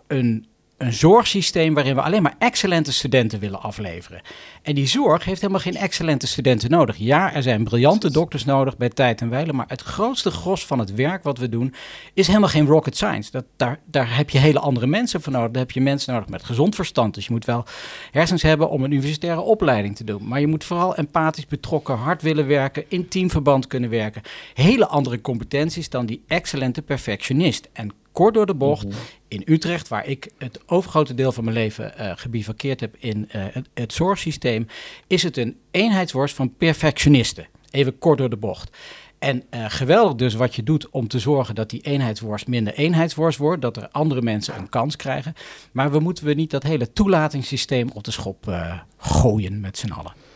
een, 0.08 0.46
een 0.80 0.94
zorgsysteem 0.94 1.74
waarin 1.74 1.96
we 1.96 2.02
alleen 2.02 2.22
maar 2.22 2.36
excellente 2.38 2.94
studenten 2.94 3.40
willen 3.40 3.62
afleveren. 3.62 4.22
En 4.62 4.76
die 4.76 4.88
zorg 4.88 5.26
heeft 5.26 5.42
helemaal 5.42 5.62
geen 5.62 5.76
excellente 5.76 6.28
studenten 6.28 6.70
nodig. 6.70 6.98
Ja, 6.98 7.34
er 7.34 7.44
zijn 7.44 7.64
briljante 7.64 8.12
dokters 8.12 8.46
nodig 8.46 8.78
bij 8.78 8.90
tijd 8.90 9.22
en 9.22 9.30
wijle, 9.30 9.54
maar 9.54 9.66
het 9.68 9.82
grootste 9.82 10.32
gros 10.32 10.66
van 10.66 10.80
het 10.80 10.94
werk 10.94 11.24
wat 11.24 11.38
we 11.38 11.50
doen 11.50 11.74
is 12.14 12.28
helemaal 12.28 12.50
geen 12.50 12.66
rocket 12.66 12.96
science. 12.96 13.32
Dat, 13.32 13.46
daar, 13.58 13.80
daar 13.86 14.16
heb 14.16 14.30
je 14.30 14.38
hele 14.38 14.60
andere 14.60 14.88
mensen 14.88 15.22
voor 15.22 15.32
nodig. 15.32 15.52
Daar 15.52 15.62
heb 15.62 15.72
je 15.72 15.82
mensen 15.82 16.14
nodig 16.14 16.30
met 16.30 16.44
gezond 16.44 16.76
verstand. 16.76 17.14
Dus 17.14 17.26
je 17.26 17.32
moet 17.32 17.46
wel 17.46 17.66
hersens 18.12 18.42
hebben 18.42 18.70
om 18.70 18.84
een 18.84 18.92
universitaire 18.92 19.42
opleiding 19.42 19.96
te 19.96 20.04
doen. 20.04 20.28
Maar 20.28 20.40
je 20.40 20.48
moet 20.48 20.64
vooral 20.64 20.96
empathisch 20.96 21.48
betrokken, 21.48 21.96
hard 21.96 22.22
willen 22.22 22.48
werken, 22.48 22.84
in 22.88 23.08
teamverband 23.08 23.68
kunnen 23.68 23.90
werken. 23.90 24.22
Hele 24.54 24.88
andere 24.88 25.22
competenties 25.22 25.90
dan 25.90 26.06
die 26.06 26.24
excellente 26.28 26.82
perfectionist. 26.82 27.70
En 27.74 27.92
kort 28.12 28.34
door 28.34 28.46
de 28.46 28.56
bocht, 28.56 28.88
in 29.28 29.42
Utrecht, 29.46 29.88
waar 29.88 30.06
ik 30.06 30.32
het 30.38 30.60
overgrote 30.66 31.14
deel 31.14 31.32
van 31.32 31.44
mijn 31.44 31.56
leven 31.56 32.18
gebivakkeerd 32.18 32.80
heb 32.80 32.96
in 33.00 33.30
eh, 33.30 33.44
het, 33.52 33.70
het 33.74 33.94
zorgsysteem, 33.94 34.68
is 35.08 35.24
het 35.24 35.38
een 35.38 35.58
eenheidsworst 35.72 36.36
van 36.36 36.56
perfectionisten. 36.56 37.48
Even 37.72 37.98
kort 37.98 38.18
door 38.18 38.30
de 38.30 38.38
bocht. 38.38 38.78
En 39.20 39.44
eh, 39.50 39.66
geweldig 39.68 40.16
dus 40.16 40.34
wat 40.34 40.56
je 40.56 40.64
doet 40.64 40.90
om 40.90 41.08
te 41.08 41.20
zorgen 41.20 41.56
dat 41.56 41.70
die 41.70 41.82
eenheidsworst 41.82 42.48
minder 42.48 42.74
eenheidsworst 42.74 43.38
wordt, 43.38 43.62
dat 43.62 43.78
er 43.78 43.90
andere 43.92 44.22
mensen 44.22 44.58
een 44.58 44.70
kans 44.70 44.96
krijgen. 44.96 45.34
Maar 45.72 45.92
we 45.92 46.00
moeten 46.00 46.26
we 46.26 46.34
niet 46.34 46.52
dat 46.52 46.64
hele 46.64 46.94
toelatingssysteem 46.94 47.90
op 47.94 48.04
de 48.04 48.12
schop 48.12 48.54
gooien 48.98 49.60
met 49.60 49.78
z'n 49.78 49.92
allen. 49.92 50.29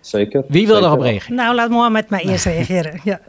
Zeker. 0.00 0.44
Wie 0.48 0.66
wil 0.66 0.80
daarop 0.80 1.00
reageren? 1.00 1.36
Nou, 1.36 1.54
laat 1.54 1.70
Mohammed 1.70 2.10
maar 2.10 2.20
eerst 2.20 2.44
reageren. 2.44 3.00
Ja. 3.04 3.20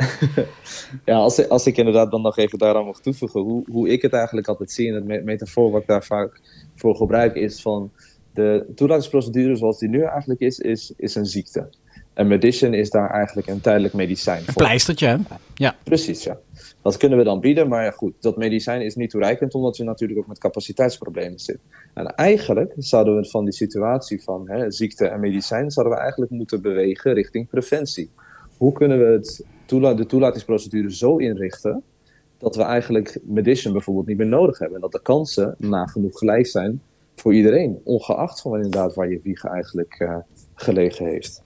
Ja, 1.06 1.16
als, 1.16 1.40
ik- 1.40 1.48
als 1.48 1.66
ik 1.68 1.78
inderdaad 1.78 2.12
dan 2.12 2.22
nog 2.22 2.38
even 2.38 2.58
daaraan 2.58 2.86
mag 2.86 3.00
toevoegen, 3.00 3.42
hoe, 3.42 3.64
hoe 3.72 3.90
ik 3.90 4.02
het 4.02 4.14
eigenlijk 4.14 4.48
altijd 4.48 4.72
zie 4.72 4.88
en 4.90 4.96
het 4.96 5.06
me- 5.06 5.22
metafoor 5.24 5.72
wat 5.72 5.82
ik 5.82 5.88
daar 5.88 6.04
vaak 6.04 6.40
voor 6.76 6.96
gebruik 6.96 7.36
is 7.36 7.62
van 7.62 7.92
de 8.34 8.66
toelatingsprocedure 8.76 9.56
zoals 9.56 9.80
die 9.80 9.90
nu 9.90 10.02
eigenlijk 10.02 10.40
is, 10.40 10.60
is, 10.60 10.94
is 10.98 11.16
een 11.16 11.26
ziekte. 11.26 11.70
En 12.14 12.28
medicine 12.28 12.78
is 12.78 12.90
daar 12.90 13.10
eigenlijk 13.10 13.48
een 13.48 13.62
tijdelijk 13.62 13.94
medicijn 13.94 14.38
Een 14.40 14.44
voor. 14.46 14.54
pleistertje, 14.64 15.08
hè? 15.08 15.16
Ja. 15.56 15.76
Precies, 15.84 16.24
ja. 16.24 16.38
Dat 16.82 16.98
kunnen 16.98 17.18
we 17.18 17.24
dan 17.24 17.40
bieden, 17.40 17.68
maar 17.68 17.84
ja, 17.84 17.92
goed, 17.92 18.14
dat 18.20 18.38
medicijn 18.38 18.82
is 18.82 18.96
niet 18.96 19.10
toereikend 19.10 19.54
omdat 19.54 19.78
we 19.78 19.84
natuurlijk 19.84 20.20
ook 20.20 20.28
met 20.28 20.40
capaciteitsproblemen 20.40 21.40
zitten. 21.40 21.66
En 21.94 22.06
eigenlijk 22.16 22.74
zouden 22.78 23.16
we 23.16 23.30
van 23.30 23.44
die 23.44 23.54
situatie 23.54 24.24
van 24.24 24.50
hè, 24.50 24.72
ziekte 24.72 25.08
en 25.08 25.20
medicijn, 25.20 25.72
zouden 25.72 25.96
we 25.96 26.02
eigenlijk 26.02 26.32
moeten 26.32 26.62
bewegen 26.62 27.14
richting 27.14 27.48
preventie. 27.48 28.10
Hoe 28.58 28.72
kunnen 28.72 29.00
we 29.00 29.06
het 29.06 29.44
de 29.80 30.06
toelatingsprocedure 30.06 30.96
zo 30.96 31.18
inrichten 31.18 31.84
dat 32.38 32.56
we 32.56 32.62
eigenlijk 32.62 33.20
medicine 33.22 33.74
bijvoorbeeld 33.74 34.08
niet 34.08 34.18
meer 34.18 34.28
nodig 34.28 34.58
hebben 34.58 34.76
en 34.76 34.82
dat 34.82 34.92
de 34.92 35.02
kansen 35.02 35.56
nagenoeg 35.58 36.18
gelijk 36.18 36.48
zijn 36.48 36.82
voor 37.16 37.34
iedereen, 37.34 37.82
ongeacht 37.84 38.42
van 38.42 38.56
inderdaad 38.56 38.96
waar 38.96 39.10
je 39.10 39.20
wieg 39.24 39.44
eigenlijk 39.44 39.96
eh, 40.00 40.18
gelegen 40.54 41.06
heeft. 41.06 41.44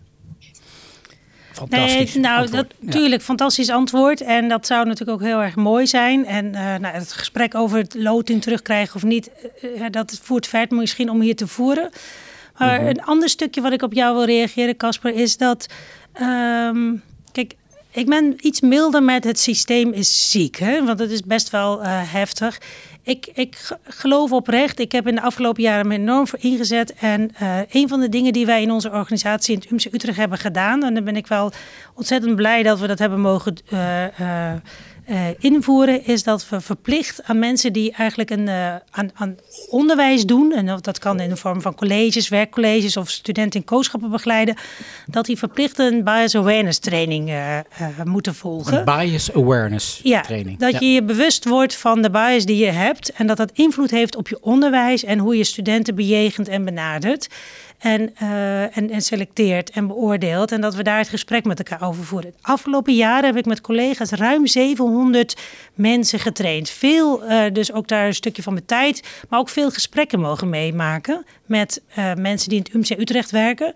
Fantastisch. 1.55 2.13
Nee, 2.13 2.23
nou, 2.23 2.41
antwoord. 2.41 2.67
dat, 2.69 2.77
Ja. 2.79 2.91
tuurlijk, 2.91 3.21
fantastisch 3.21 3.69
antwoord. 3.69 4.21
En 4.21 4.47
dat 4.47 4.65
zou 4.65 4.85
natuurlijk 4.87 5.21
ook 5.21 5.27
heel 5.27 5.41
erg 5.41 5.55
mooi 5.55 5.87
zijn. 5.87 6.25
En 6.25 6.55
eh, 6.55 6.61
nou, 6.61 6.85
het 6.93 7.11
gesprek 7.13 7.55
over 7.55 7.77
het 7.77 7.93
loting 7.97 8.41
terugkrijgen 8.41 8.95
of 8.95 9.03
niet, 9.03 9.29
eh, 9.61 9.85
eh, 9.85 9.91
dat 9.91 10.19
voert 10.23 10.47
verder 10.47 10.77
misschien 10.77 11.09
om 11.09 11.21
hier 11.21 11.35
te 11.35 11.47
voeren. 11.47 11.89
Maar 12.57 12.79
Mhm. 12.79 12.89
een 12.89 13.03
ander 13.03 13.29
stukje 13.29 13.61
wat 13.61 13.71
ik 13.71 13.81
op 13.81 13.93
jou 13.93 14.15
wil 14.15 14.25
reageren, 14.25 14.77
Casper, 14.77 15.13
is 15.13 15.37
dat. 15.37 15.67
ehm, 16.13 16.93
kijk, 17.31 17.53
ik 17.95 18.09
ben 18.09 18.35
iets 18.37 18.61
milder 18.61 19.03
met 19.03 19.23
het 19.23 19.39
systeem 19.39 19.91
is 19.91 20.31
ziek, 20.31 20.55
hè? 20.55 20.85
want 20.85 20.99
het 20.99 21.11
is 21.11 21.21
best 21.21 21.49
wel 21.49 21.83
eh, 21.83 21.89
heftig. 21.91 22.61
Ik, 23.03 23.27
ik 23.33 23.77
geloof 23.83 24.31
oprecht, 24.31 24.79
ik 24.79 24.91
heb 24.91 25.07
in 25.07 25.15
de 25.15 25.21
afgelopen 25.21 25.63
jaren 25.63 25.87
me 25.87 25.93
enorm 25.93 26.27
voor 26.27 26.39
ingezet. 26.41 26.93
En 26.93 27.31
eh, 27.35 27.59
een 27.69 27.87
van 27.87 27.99
de 27.99 28.09
dingen 28.09 28.33
die 28.33 28.45
wij 28.45 28.61
in 28.61 28.71
onze 28.71 28.91
organisatie 28.91 29.53
in 29.53 29.59
het 29.59 29.71
UMC 29.71 29.93
Utrecht 29.93 30.17
hebben 30.17 30.37
gedaan, 30.37 30.83
en 30.83 30.93
daar 30.93 31.03
ben 31.03 31.15
ik 31.15 31.27
wel 31.27 31.51
ontzettend 31.93 32.35
blij 32.35 32.63
dat 32.63 32.79
we 32.79 32.87
dat 32.87 32.99
hebben 32.99 33.21
mogen 33.21 33.55
eh, 33.69 34.53
eh, 35.05 35.17
invoeren, 35.39 36.05
is 36.05 36.23
dat 36.23 36.49
we 36.49 36.61
verplicht 36.61 37.23
aan 37.23 37.39
mensen 37.39 37.73
die 37.73 37.91
eigenlijk 37.91 38.29
een, 38.29 38.47
eh, 38.47 38.75
aan, 38.91 39.09
aan 39.13 39.35
onderwijs 39.69 40.25
doen, 40.25 40.51
en 40.53 40.65
dat- 40.65 40.83
dat 40.83 40.99
kan 40.99 41.19
in 41.19 41.29
de 41.29 41.35
vorm 41.35 41.61
van 41.61 41.75
colleges, 41.75 42.29
werkcolleges 42.29 42.97
of 42.97 43.09
studenten 43.09 43.59
in 43.59 43.65
kooschappen 43.65 44.09
begeleiden, 44.09 44.55
dat 45.05 45.25
die 45.25 45.37
verplicht 45.37 45.79
een 45.79 46.03
bias 46.03 46.35
awareness 46.35 46.79
training 46.79 47.29
eh, 47.29 47.57
moeten 48.03 48.35
volgen. 48.35 48.77
Een 48.77 48.85
bias 48.85 49.33
awareness 49.33 49.99
Ja, 50.03 50.21
training. 50.21 50.59
dat 50.59 50.71
Ja. 50.71 50.77
je 50.79 50.91
je 50.93 51.03
bewust 51.03 51.45
wordt 51.45 51.75
van 51.75 52.01
de 52.01 52.09
bias 52.09 52.45
die 52.45 52.57
je 52.65 52.71
hebt 52.71 53.11
en 53.11 53.27
dat 53.27 53.37
dat 53.37 53.51
invloed 53.53 53.91
heeft 53.91 54.15
op 54.15 54.27
je 54.27 54.37
onderwijs 54.41 55.03
en 55.03 55.19
hoe 55.19 55.37
je 55.37 55.43
studenten 55.43 55.95
bejegent 55.95 56.47
en 56.47 56.65
benadert. 56.65 57.27
En, 57.85 58.15
eh, 58.15 58.77
en, 58.77 58.89
en 58.89 59.01
selecteert 59.01 59.69
en 59.69 59.87
beoordeelt. 59.87 60.51
En 60.51 60.61
dat 60.61 60.75
we 60.75 60.83
daar 60.83 60.97
het 60.97 61.09
gesprek 61.09 61.45
met 61.45 61.57
elkaar 61.59 61.87
over 61.87 62.03
voeren. 62.03 62.31
De 62.31 62.37
afgelopen 62.41 62.95
jaren 62.95 63.25
heb 63.25 63.37
ik 63.37 63.45
met 63.45 63.61
collega's 63.61 64.11
ruim 64.11 64.47
700 64.47 65.37
mensen 65.73 66.19
getraind. 66.19 66.69
Veel, 66.69 67.23
eh, 67.23 67.53
dus 67.53 67.71
ook 67.71 67.87
daar 67.87 68.07
een 68.07 68.13
stukje 68.13 68.43
van 68.43 68.53
mijn 68.53 68.65
tijd. 68.65 69.03
Maar 69.29 69.39
ook 69.39 69.49
veel 69.49 69.71
gesprekken 69.71 70.19
mogen 70.19 70.49
meemaken 70.49 71.25
met 71.45 71.81
eh, 71.87 72.13
mensen 72.13 72.49
die 72.49 72.57
in 72.57 72.63
het 72.63 72.89
UMC 72.89 72.99
Utrecht 72.99 73.31
werken. 73.31 73.73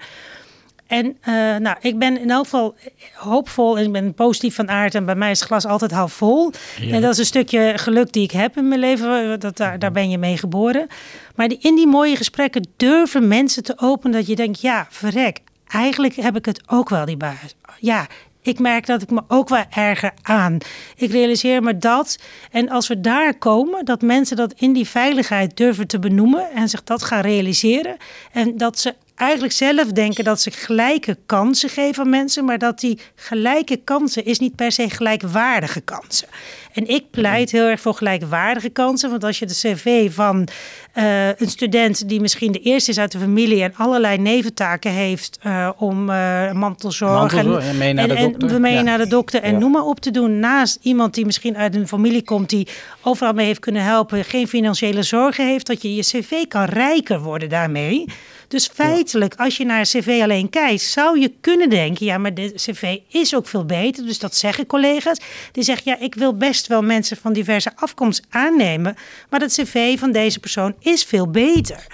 En 0.89 1.05
uh, 1.05 1.55
nou, 1.55 1.77
ik 1.81 1.99
ben 1.99 2.19
in 2.19 2.29
elk 2.29 2.43
geval 2.43 2.75
hoopvol 3.13 3.77
en 3.77 3.85
ik 3.85 3.91
ben 3.91 4.13
positief 4.13 4.55
van 4.55 4.69
aard. 4.69 4.95
En 4.95 5.05
bij 5.05 5.15
mij 5.15 5.31
is 5.31 5.39
het 5.39 5.47
glas 5.47 5.65
altijd 5.65 5.91
half 5.91 6.13
vol. 6.13 6.51
Ja. 6.79 6.93
En 6.93 7.01
dat 7.01 7.11
is 7.11 7.17
een 7.17 7.25
stukje 7.25 7.73
geluk 7.75 8.13
die 8.13 8.23
ik 8.23 8.31
heb 8.31 8.57
in 8.57 8.67
mijn 8.67 8.79
leven. 8.79 9.39
Dat, 9.39 9.57
daar, 9.57 9.79
daar 9.79 9.91
ben 9.91 10.09
je 10.09 10.17
mee 10.17 10.37
geboren. 10.37 10.87
Maar 11.35 11.47
die, 11.47 11.57
in 11.61 11.75
die 11.75 11.87
mooie 11.87 12.15
gesprekken 12.15 12.67
durven 12.77 13.27
mensen 13.27 13.63
te 13.63 13.77
openen 13.77 14.17
dat 14.17 14.27
je 14.27 14.35
denkt, 14.35 14.61
ja, 14.61 14.87
verrek. 14.89 15.39
Eigenlijk 15.67 16.15
heb 16.15 16.35
ik 16.35 16.45
het 16.45 16.61
ook 16.67 16.89
wel, 16.89 17.05
die 17.05 17.17
baas. 17.17 17.55
Ja, 17.79 18.07
ik 18.41 18.59
merk 18.59 18.85
dat 18.85 19.01
ik 19.01 19.09
me 19.09 19.21
ook 19.27 19.49
wel 19.49 19.63
erger 19.69 20.11
aan. 20.21 20.57
Ik 20.95 21.11
realiseer 21.11 21.63
me 21.63 21.77
dat. 21.77 22.19
En 22.51 22.69
als 22.69 22.87
we 22.87 23.01
daar 23.01 23.37
komen, 23.37 23.85
dat 23.85 24.01
mensen 24.01 24.35
dat 24.35 24.53
in 24.53 24.73
die 24.73 24.87
veiligheid 24.87 25.57
durven 25.57 25.87
te 25.87 25.99
benoemen 25.99 26.51
en 26.51 26.69
zich 26.69 26.83
dat 26.83 27.03
gaan 27.03 27.21
realiseren. 27.21 27.97
En 28.31 28.57
dat 28.57 28.79
ze 28.79 28.95
eigenlijk 29.19 29.53
zelf 29.53 29.91
denken 29.91 30.23
dat 30.23 30.41
ze 30.41 30.51
gelijke 30.51 31.17
kansen 31.25 31.69
geven 31.69 32.03
aan 32.03 32.09
mensen, 32.09 32.45
maar 32.45 32.57
dat 32.57 32.79
die 32.79 32.99
gelijke 33.15 33.77
kansen 33.83 34.25
is 34.25 34.39
niet 34.39 34.55
per 34.55 34.71
se 34.71 34.89
gelijkwaardige 34.89 35.81
kansen. 35.81 36.27
En 36.73 36.87
ik 36.87 37.09
pleit 37.11 37.51
heel 37.51 37.65
erg 37.65 37.79
voor 37.81 37.93
gelijkwaardige 37.93 38.69
kansen, 38.69 39.09
want 39.09 39.23
als 39.23 39.39
je 39.39 39.45
de 39.45 39.53
cv 39.53 40.11
van 40.13 40.47
uh, 40.95 41.27
een 41.27 41.49
student 41.49 42.09
die 42.09 42.21
misschien 42.21 42.51
de 42.51 42.59
eerste 42.59 42.91
is 42.91 42.99
uit 42.99 43.11
de 43.11 43.19
familie 43.19 43.63
en 43.63 43.73
allerlei 43.75 44.17
neventaken 44.17 44.91
heeft 44.91 45.39
uh, 45.45 45.69
om 45.77 46.09
uh, 46.09 46.51
mantelzorg 46.51 47.33
en, 47.33 47.61
en 47.61 47.77
mee 47.77 47.93
naar 47.93 48.07
de 48.07 48.15
dokter, 48.15 48.53
en 48.53 48.61
mee 48.61 48.73
ja. 48.73 48.81
naar 48.81 48.97
de 48.97 49.07
dokter 49.07 49.41
en 49.41 49.51
ja. 49.51 49.59
noem 49.59 49.71
maar 49.71 49.85
op 49.85 49.99
te 49.99 50.11
doen, 50.11 50.39
naast 50.39 50.79
iemand 50.81 51.13
die 51.13 51.25
misschien 51.25 51.57
uit 51.57 51.75
een 51.75 51.87
familie 51.87 52.23
komt 52.23 52.49
die 52.49 52.67
overal 53.01 53.33
mee 53.33 53.45
heeft 53.45 53.59
kunnen 53.59 53.83
helpen, 53.83 54.25
geen 54.25 54.47
financiële 54.47 55.03
zorgen 55.03 55.47
heeft, 55.47 55.67
dat 55.67 55.81
je 55.81 55.95
je 55.95 56.01
cv 56.01 56.47
kan 56.47 56.63
rijker 56.63 57.19
worden 57.19 57.49
daarmee. 57.49 58.05
Dus 58.49 58.69
feitelijk, 58.73 59.35
als 59.37 59.57
je 59.57 59.65
naar 59.65 59.83
cv 59.83 60.19
alleen 60.21 60.49
kijkt, 60.49 60.81
zou 60.81 61.19
je 61.19 61.33
kunnen 61.41 61.69
denken: 61.69 62.05
ja, 62.05 62.17
maar 62.17 62.33
de 62.33 62.51
cv 62.55 62.97
is 63.09 63.35
ook 63.35 63.47
veel 63.47 63.65
beter. 63.65 64.05
Dus 64.05 64.19
dat 64.19 64.35
zeggen 64.35 64.65
collega's. 64.65 65.19
Die 65.51 65.63
zeggen: 65.63 65.91
ja, 65.91 65.99
ik 65.99 66.15
wil 66.15 66.37
best 66.37 66.67
wel 66.67 66.81
mensen 66.81 67.17
van 67.17 67.33
diverse 67.33 67.71
afkomst 67.75 68.25
aannemen, 68.29 68.95
maar 69.29 69.39
dat 69.39 69.51
cv 69.51 69.99
van 69.99 70.11
deze 70.11 70.39
persoon 70.39 70.75
is 70.79 71.03
veel 71.03 71.29
beter. 71.29 71.87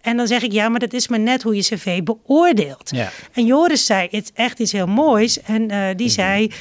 En 0.00 0.16
dan 0.16 0.26
zeg 0.26 0.42
ik, 0.42 0.52
ja, 0.52 0.68
maar 0.68 0.80
dat 0.80 0.92
is 0.92 1.08
maar 1.08 1.20
net 1.20 1.42
hoe 1.42 1.56
je 1.56 1.62
cv 1.62 2.02
beoordeelt. 2.02 2.90
Ja. 2.90 3.10
En 3.32 3.46
Joris 3.46 3.86
zei 3.86 4.08
het 4.10 4.30
echt 4.34 4.58
iets 4.58 4.72
heel 4.72 4.86
moois. 4.86 5.42
En 5.42 5.62
uh, 5.62 5.68
die 5.68 5.92
mm 5.92 5.96
-hmm. 5.96 6.08
zei 6.08 6.52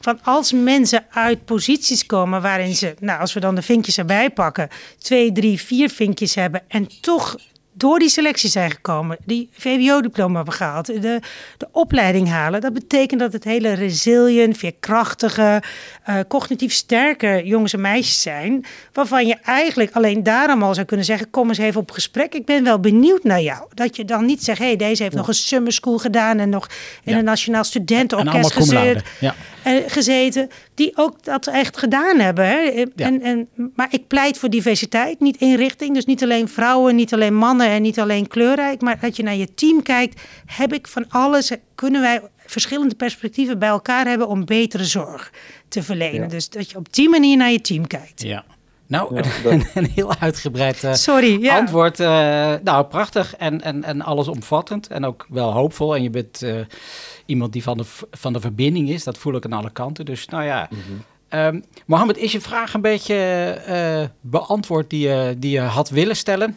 van 0.00 0.18
als 0.22 0.52
mensen 0.52 1.06
uit 1.10 1.44
posities 1.44 2.06
komen 2.06 2.42
waarin 2.42 2.74
ze, 2.74 2.94
nou, 3.00 3.20
als 3.20 3.32
we 3.32 3.40
dan 3.40 3.54
de 3.54 3.62
vinkjes 3.62 3.98
erbij 3.98 4.30
pakken, 4.30 4.68
twee, 4.98 5.32
drie, 5.32 5.60
vier 5.60 5.90
vinkjes 5.90 6.34
hebben 6.34 6.62
en 6.68 6.88
toch 7.00 7.36
door 7.78 7.98
die 7.98 8.08
selectie 8.08 8.50
zijn 8.50 8.70
gekomen, 8.70 9.16
die 9.24 9.48
VWO-diploma 9.52 10.36
hebben 10.36 10.54
gehaald, 10.54 10.86
de, 10.86 11.20
de 11.56 11.68
opleiding 11.72 12.28
halen. 12.28 12.60
Dat 12.60 12.72
betekent 12.72 13.20
dat 13.20 13.32
het 13.32 13.44
hele 13.44 13.72
resilient, 13.72 14.58
veerkrachtige, 14.58 15.62
uh, 16.08 16.14
cognitief 16.28 16.72
sterke 16.72 17.40
jongens 17.44 17.72
en 17.72 17.80
meisjes 17.80 18.22
zijn. 18.22 18.64
Waarvan 18.92 19.26
je 19.26 19.36
eigenlijk 19.42 19.90
alleen 19.92 20.22
daarom 20.22 20.62
al 20.62 20.74
zou 20.74 20.86
kunnen 20.86 21.06
zeggen: 21.06 21.30
kom 21.30 21.48
eens 21.48 21.58
even 21.58 21.80
op 21.80 21.90
gesprek. 21.90 22.34
Ik 22.34 22.44
ben 22.44 22.64
wel 22.64 22.80
benieuwd 22.80 23.24
naar 23.24 23.40
jou. 23.40 23.66
Dat 23.74 23.96
je 23.96 24.04
dan 24.04 24.24
niet 24.24 24.44
zegt: 24.44 24.58
hé, 24.58 24.64
hey, 24.64 24.76
deze 24.76 25.02
heeft 25.02 25.14
ja. 25.14 25.18
nog 25.18 25.28
een 25.28 25.34
summer 25.34 25.72
school 25.72 25.98
gedaan 25.98 26.38
en 26.38 26.48
nog 26.48 26.66
in 27.04 27.12
Ja. 27.12 27.18
een 27.18 27.24
nationaal 27.24 27.64
studentenorkest 27.64 28.52
gezeten, 28.52 29.02
Ja. 29.20 29.34
eh, 29.62 29.74
gezeten. 29.86 30.48
Die 30.74 30.92
ook 30.94 31.24
dat 31.24 31.46
echt 31.46 31.76
gedaan 31.76 32.18
hebben. 32.18 32.46
Hè? 32.46 32.84
En, 32.96 33.22
en, 33.22 33.48
maar 33.74 33.88
ik 33.90 34.06
pleit 34.06 34.38
voor 34.38 34.50
diversiteit, 34.50 35.20
niet 35.20 35.36
inrichting. 35.36 35.94
Dus 35.94 36.04
niet 36.04 36.22
alleen 36.22 36.48
vrouwen, 36.48 36.96
niet 36.96 37.12
alleen 37.12 37.34
mannen 37.34 37.67
en 37.72 37.82
niet 37.82 38.00
alleen 38.00 38.26
kleurrijk. 38.28 38.80
Maar 38.80 39.00
dat 39.00 39.16
je 39.16 39.22
naar 39.22 39.34
je 39.36 39.54
team 39.54 39.82
kijkt. 39.82 40.20
Heb 40.46 40.72
ik 40.72 40.88
van 40.88 41.04
alles, 41.08 41.50
kunnen 41.74 42.00
wij 42.00 42.22
verschillende 42.46 42.94
perspectieven 42.94 43.58
bij 43.58 43.68
elkaar 43.68 44.06
hebben 44.06 44.28
om 44.28 44.44
betere 44.44 44.84
zorg 44.84 45.32
te 45.68 45.82
verlenen. 45.82 46.20
Ja. 46.22 46.26
Dus 46.28 46.48
dat 46.48 46.70
je 46.70 46.76
op 46.76 46.92
die 46.92 47.08
manier 47.08 47.36
naar 47.36 47.50
je 47.50 47.60
team 47.60 47.86
kijkt. 47.86 48.22
Ja. 48.22 48.44
Nou, 48.86 49.14
Ja, 49.14 49.22
een, 49.44 49.58
dat- 49.58 49.68
een 49.74 49.90
heel 49.94 50.14
uitgebreid 50.18 50.84
eh, 50.84 50.92
Sorry, 50.94 51.42
ja. 51.42 51.58
antwoord. 51.58 52.00
eh, 52.00 52.54
nou, 52.62 52.84
prachtig 52.84 53.36
en, 53.36 53.62
en, 53.62 53.84
en 53.84 54.02
allesomvattend 54.02 54.86
en 54.88 55.04
ook 55.04 55.26
wel 55.28 55.52
hoopvol. 55.52 55.94
En 55.96 56.02
je 56.02 56.10
bent 56.10 56.42
eh, 56.42 56.54
iemand 57.26 57.52
die 57.52 57.62
van 57.62 57.76
de, 57.76 57.84
van 58.10 58.32
de 58.32 58.40
verbinding 58.40 58.88
is. 58.90 59.04
Dat 59.04 59.18
voel 59.18 59.34
ik 59.34 59.44
aan 59.44 59.52
alle 59.52 59.70
kanten. 59.70 60.04
Dus 60.04 60.26
nou 60.26 60.44
ja. 60.44 60.68
Ehm, 61.28 61.60
Mohammed, 61.86 62.16
is 62.16 62.32
je 62.32 62.40
vraag 62.40 62.74
een 62.74 62.80
beetje 62.80 63.14
eh, 63.66 64.04
beantwoord 64.20 64.90
die 64.90 65.08
je, 65.08 65.34
die 65.38 65.50
je 65.50 65.60
had 65.60 65.88
willen 65.90 66.16
stellen? 66.16 66.56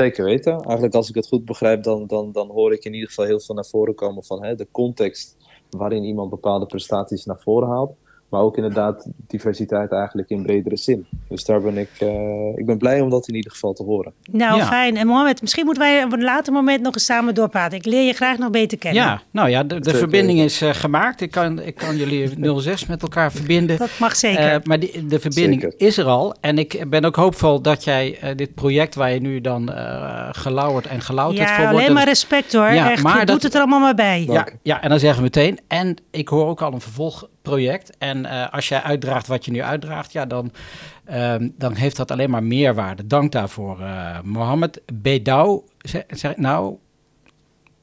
Zeker 0.00 0.24
weten. 0.24 0.52
Eigenlijk 0.52 0.94
als 0.94 1.08
ik 1.08 1.14
het 1.14 1.28
goed 1.28 1.44
begrijp, 1.44 1.82
dan, 1.82 2.06
dan, 2.06 2.32
dan 2.32 2.50
hoor 2.50 2.72
ik 2.72 2.84
in 2.84 2.92
ieder 2.92 3.08
geval 3.08 3.24
heel 3.24 3.40
veel 3.40 3.54
naar 3.54 3.64
voren 3.64 3.94
komen 3.94 4.24
van 4.24 4.44
hè, 4.44 4.54
de 4.54 4.68
context 4.70 5.36
waarin 5.70 6.04
iemand 6.04 6.30
bepaalde 6.30 6.66
prestaties 6.66 7.24
naar 7.24 7.40
voren 7.40 7.68
haalt. 7.68 7.96
Maar 8.28 8.40
ook 8.40 8.56
inderdaad 8.56 9.06
diversiteit 9.26 9.92
eigenlijk 9.92 10.30
in 10.30 10.42
bredere 10.42 10.76
zin. 10.76 11.06
Dus 11.28 11.44
daar 11.44 11.60
ben 11.60 11.78
ik, 11.78 11.88
eh, 11.98 12.08
ik 12.54 12.66
ben 12.66 12.78
blij 12.78 13.00
om 13.00 13.10
dat 13.10 13.28
in 13.28 13.34
ieder 13.34 13.50
geval 13.52 13.72
te 13.72 13.82
horen. 13.82 14.12
Nou, 14.32 14.56
Ja. 14.58 14.66
fijn. 14.66 14.96
En 14.96 15.06
Mohamed, 15.06 15.40
misschien 15.40 15.64
moeten 15.64 15.82
wij 15.82 16.04
op 16.04 16.12
een 16.12 16.22
later 16.22 16.52
moment 16.52 16.82
nog 16.82 16.94
eens 16.94 17.04
samen 17.04 17.34
doorpraten. 17.34 17.78
Ik 17.78 17.84
leer 17.84 18.06
je 18.06 18.12
graag 18.12 18.38
nog 18.38 18.50
beter 18.50 18.78
kennen. 18.78 19.02
Ja, 19.02 19.22
nou 19.30 19.48
ja, 19.48 19.62
de, 19.62 19.66
de 19.74 19.80
Zeker 19.82 19.98
verbinding 19.98 20.40
is 20.40 20.60
eh, 20.62 20.70
gemaakt. 20.74 21.20
Ik 21.20 21.30
kan, 21.30 21.60
ik 21.62 21.74
kan 21.74 21.96
jullie 21.96 22.30
06 22.60 22.86
met 22.86 23.02
elkaar 23.02 23.32
verbinden. 23.32 23.76
Dat 23.78 23.90
mag 24.00 24.16
zeker. 24.16 24.52
Eh, 24.52 24.56
maar 24.64 24.78
die, 24.80 25.06
de 25.06 25.18
verbinding 25.18 25.62
Zeker. 25.62 25.86
is 25.86 25.96
er 25.98 26.04
al. 26.06 26.34
En 26.40 26.58
ik 26.58 26.84
ben 26.90 27.04
ook 27.04 27.16
hoopvol 27.16 27.62
dat 27.62 27.84
jij 27.84 28.18
eh, 28.20 28.36
dit 28.36 28.54
project 28.54 28.94
waar 28.94 29.12
je 29.12 29.20
nu 29.20 29.40
dan 29.40 29.72
eh 29.72 30.28
gelauwerd 30.32 30.86
en 30.86 31.00
gelouterd 31.00 31.48
ja, 31.48 31.54
voor 31.54 31.56
wordt. 31.56 31.72
alleen 31.74 31.86
dat- 31.86 31.94
maar 31.96 32.04
respect 32.06 32.52
hoor. 32.52 32.70
Ja, 32.72 32.90
Echt, 32.90 33.02
maar 33.02 33.12
je 33.20 33.24
dat- 33.24 33.34
doet 33.34 33.42
het 33.42 33.54
er 33.54 33.60
allemaal 33.60 33.80
maar 33.80 33.94
bij. 33.94 34.24
Ja. 34.26 34.32
ja, 34.32 34.46
ja, 34.62 34.82
en 34.82 34.88
dan 34.88 34.98
zeggen 34.98 35.18
we 35.18 35.22
meteen. 35.24 35.58
En 35.68 35.96
ik 36.10 36.28
hoor 36.28 36.46
ook 36.46 36.62
al 36.62 36.72
een 36.72 36.80
vervolgproject. 37.48 37.96
En 37.98 38.26
eh, 38.26 38.52
als 38.52 38.68
jij 38.68 38.82
uitdraagt 38.82 39.26
wat 39.26 39.44
je 39.44 39.50
nu 39.50 39.62
uitdraagt, 39.62 40.12
ja, 40.12 40.26
dan, 40.26 40.52
ehm, 41.04 41.48
dan 41.56 41.74
heeft 41.74 41.96
dat 41.96 42.10
alleen 42.10 42.30
maar 42.30 42.42
meerwaarde. 42.42 43.06
Dank 43.06 43.32
daarvoor, 43.32 43.80
eh 43.80 44.20
Mohammed 44.22 44.80
Bedouw. 44.92 45.64
Zeg, 45.78 46.02
zeg, 46.08 46.36
nou, 46.36 46.76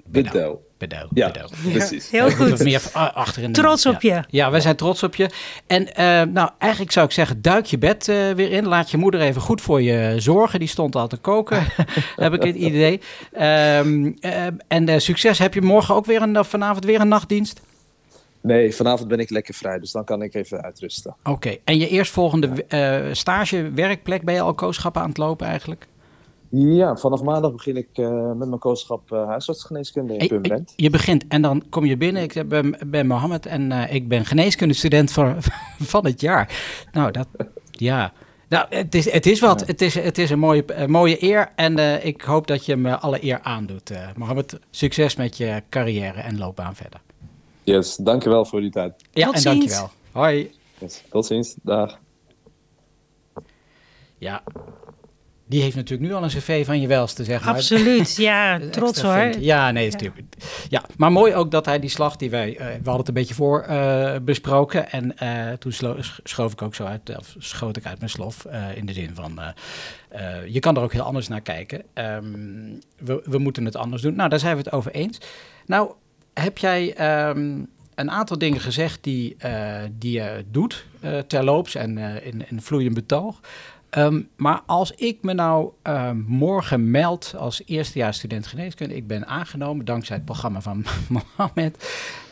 Bedel. 0.07 0.63
Bedouw. 0.78 1.07
Ja, 1.13 1.32
Bedouw. 1.32 1.47
precies. 1.72 2.11
Heel 2.11 2.32
goed. 2.32 2.59
er 2.59 2.66
meer 2.66 2.82
a- 2.95 3.11
achter 3.13 3.43
in 3.43 3.51
de 3.51 3.61
Trots 3.61 3.86
op 3.86 4.01
ja. 4.01 4.16
je. 4.16 4.38
Ja, 4.38 4.51
wij 4.51 4.59
zijn 4.59 4.76
trots 4.76 5.03
op 5.03 5.16
je. 5.16 5.30
En 5.68 5.95
eh, 5.95 6.05
nou, 6.22 6.49
eigenlijk 6.57 6.91
zou 6.91 7.05
ik 7.05 7.11
zeggen, 7.11 7.41
duik 7.41 7.66
je 7.66 7.78
bed 7.78 8.07
eh, 8.07 8.32
weer 8.32 8.51
in. 8.51 8.66
Laat 8.66 8.91
je 8.91 8.97
moeder 8.97 9.22
even 9.22 9.41
goed 9.41 9.61
voor 9.61 9.82
je 9.82 10.16
zorgen. 10.18 10.59
Die 10.59 10.68
stond 10.68 10.95
al 10.95 11.07
te 11.07 11.18
koken, 11.18 11.63
heb 12.16 12.34
ik 12.34 12.43
het 12.43 12.55
idee. 12.55 13.01
Ehm, 13.32 14.11
eh, 14.20 14.45
en 14.68 15.01
succes. 15.01 15.39
Heb 15.39 15.53
je 15.53 15.61
morgen 15.61 15.95
ook 15.95 16.05
weer 16.05 16.22
een, 16.22 16.45
vanavond 16.45 16.86
weer 16.86 17.01
een 17.01 17.07
nachtdienst? 17.07 17.61
Nee, 18.45 18.75
vanavond 18.75 19.07
ben 19.09 19.19
ik 19.19 19.29
lekker 19.29 19.53
vrij, 19.53 19.79
dus 19.79 19.91
dan 19.91 20.03
kan 20.03 20.21
ik 20.21 20.33
even 20.33 20.61
uitrusten. 20.61 21.15
Oké. 21.23 21.55
En 21.63 21.77
je 21.77 21.87
eerstvolgende 21.87 22.65
eh 22.67 23.03
stage, 23.11 23.71
werkplek, 23.71 24.23
ben 24.23 24.33
je 24.33 24.41
al 24.41 24.53
kooschap 24.53 24.97
aan 24.97 25.07
het 25.09 25.17
lopen 25.17 25.47
eigenlijk? 25.47 25.87
Ja, 26.49 26.95
vanaf 26.95 27.21
maandag 27.23 27.51
begin 27.51 27.77
ik 27.77 27.87
eh, 27.93 28.31
met 28.31 28.47
mijn 28.47 28.59
kooschap 28.59 29.11
eh, 29.11 29.27
huisartsgeneeskunde 29.27 30.13
in 30.13 30.19
Eh, 30.19 30.27
Purmerend. 30.27 30.73
Je 30.75 30.89
begint 30.89 31.27
en 31.27 31.41
dan 31.41 31.63
kom 31.69 31.85
je 31.85 31.97
binnen. 31.97 32.23
Ik 32.23 32.47
ben, 32.47 32.77
ben 32.87 33.07
Mohammed 33.07 33.45
en 33.45 33.71
eh, 33.71 33.93
ik 33.93 34.07
ben 34.07 34.25
geneeskundestudent 34.25 35.11
van, 35.11 35.35
van 35.93 36.05
het 36.05 36.21
jaar. 36.21 36.49
Nou, 36.91 37.11
dat, 37.11 37.27
ja. 37.71 38.13
Nou, 38.49 38.65
het 38.69 38.95
is, 38.95 39.11
het 39.11 39.25
is 39.25 39.39
wat. 39.39 39.59
Ja. 39.59 39.65
Het, 39.65 39.81
is, 39.81 39.93
het 39.95 40.17
is 40.17 40.29
een 40.29 40.39
mooie, 40.39 40.65
mooie 40.87 41.23
eer 41.23 41.51
en 41.55 41.77
eh, 41.77 42.05
ik 42.05 42.21
hoop 42.21 42.47
dat 42.47 42.65
je 42.65 42.75
me 42.75 42.97
alle 42.97 43.23
eer 43.23 43.39
aandoet. 43.41 43.89
eh 43.89 44.07
Mohammed, 44.15 44.59
succes 44.71 45.15
met 45.15 45.37
je 45.37 45.61
carrière 45.69 46.21
en 46.21 46.37
loopbaan 46.37 46.75
verder. 46.75 46.99
Yes, 47.66 47.95
dankjewel 47.95 48.45
voor 48.45 48.61
die 48.61 48.72
tijd. 48.72 48.93
Ja, 49.11 49.26
Tot 49.26 49.36
en 49.36 49.41
ziens. 49.41 49.55
dankjewel. 49.59 49.89
Hoi. 50.11 50.51
Yes, 50.78 51.03
tot 51.09 51.26
ziens, 51.26 51.55
dag. 51.63 51.99
Ja, 54.18 54.43
die 55.47 55.61
heeft 55.61 55.76
natuurlijk 55.76 56.09
nu 56.09 56.16
al 56.16 56.24
een 56.24 56.30
cv 56.30 56.66
van 56.66 56.82
je 56.82 56.88
welste, 56.88 57.24
zeg 57.24 57.45
maar. 57.45 57.53
Absoluut. 57.53 58.16
Ja, 58.16 58.59
trots 58.72 59.01
hoor. 59.01 59.11
vent. 59.13 59.36
Ja, 59.39 59.72
nee, 59.72 59.89
natuurlijk. 59.91 60.22
Ja, 60.70 60.84
maar 60.97 61.11
mooi 61.11 61.34
ook 61.34 61.51
dat 61.51 61.66
hij 61.66 61.80
die 61.80 61.89
slag 61.89 62.16
die 62.16 62.30
wij, 62.30 62.49
eh, 62.57 62.66
we 62.66 62.72
hadden 62.74 62.95
het 62.97 63.07
een 63.07 63.13
beetje 63.13 63.34
voor 63.34 63.61
eh, 63.61 64.16
besproken. 64.22 64.91
En 64.91 65.18
eh, 65.18 65.53
toen 65.53 65.72
schoof 66.24 66.51
ik 66.51 66.61
ook 66.61 66.76
zo 66.76 66.84
uit, 66.86 67.18
of 67.18 67.36
schoot 67.38 67.78
ik 67.78 67.86
uit 67.86 67.97
mijn 67.97 68.09
slof. 68.09 68.45
eh, 68.45 68.78
in 68.78 68.86
de 68.86 68.93
zin 68.93 69.16
van, 69.16 69.39
je 70.47 70.59
kan 70.59 70.76
er 70.76 70.82
ook 70.82 70.93
heel 70.93 71.01
anders 71.03 71.28
naar 71.28 71.41
kijken. 71.41 71.84
Ehm, 71.93 72.24
we, 72.97 73.22
we 73.26 73.38
moeten 73.38 73.66
het 73.66 73.76
anders 73.76 74.01
doen. 74.01 74.16
Nou, 74.16 74.30
daar 74.30 74.39
zijn 74.39 74.55
we 74.57 74.61
het 74.63 74.72
over 74.72 74.91
eens. 74.91 75.18
Nou, 75.66 75.91
heb 76.36 76.57
jij 76.57 76.93
ehm, 76.93 77.57
een 77.95 78.11
aantal 78.11 78.38
dingen 78.38 78.59
gezegd 78.59 79.03
die, 79.03 79.36
eh, 79.38 79.81
die 79.91 80.11
je 80.11 80.45
doet 80.51 80.86
eh, 80.99 81.19
terloops 81.19 81.75
en 81.75 81.97
eh, 81.97 82.25
in, 82.25 82.49
in 82.49 82.61
vloeiend 82.61 82.93
betoog. 82.93 83.39
Ehm, 83.89 84.21
maar 84.36 84.61
als 84.65 84.91
ik 84.91 85.17
me 85.21 85.33
nou 85.33 85.71
ehm, 85.81 86.17
morgen 86.27 86.91
meld 86.91 87.33
als 87.38 87.61
eerstejaarsstudent 87.65 88.47
geneeskunde, 88.47 88.95
ik 88.95 89.07
ben 89.07 89.27
aangenomen 89.27 89.86
dankzij 89.86 90.15
het 90.15 90.25
programma 90.25 90.61
van 90.61 90.86
Mohammed. 91.36 91.89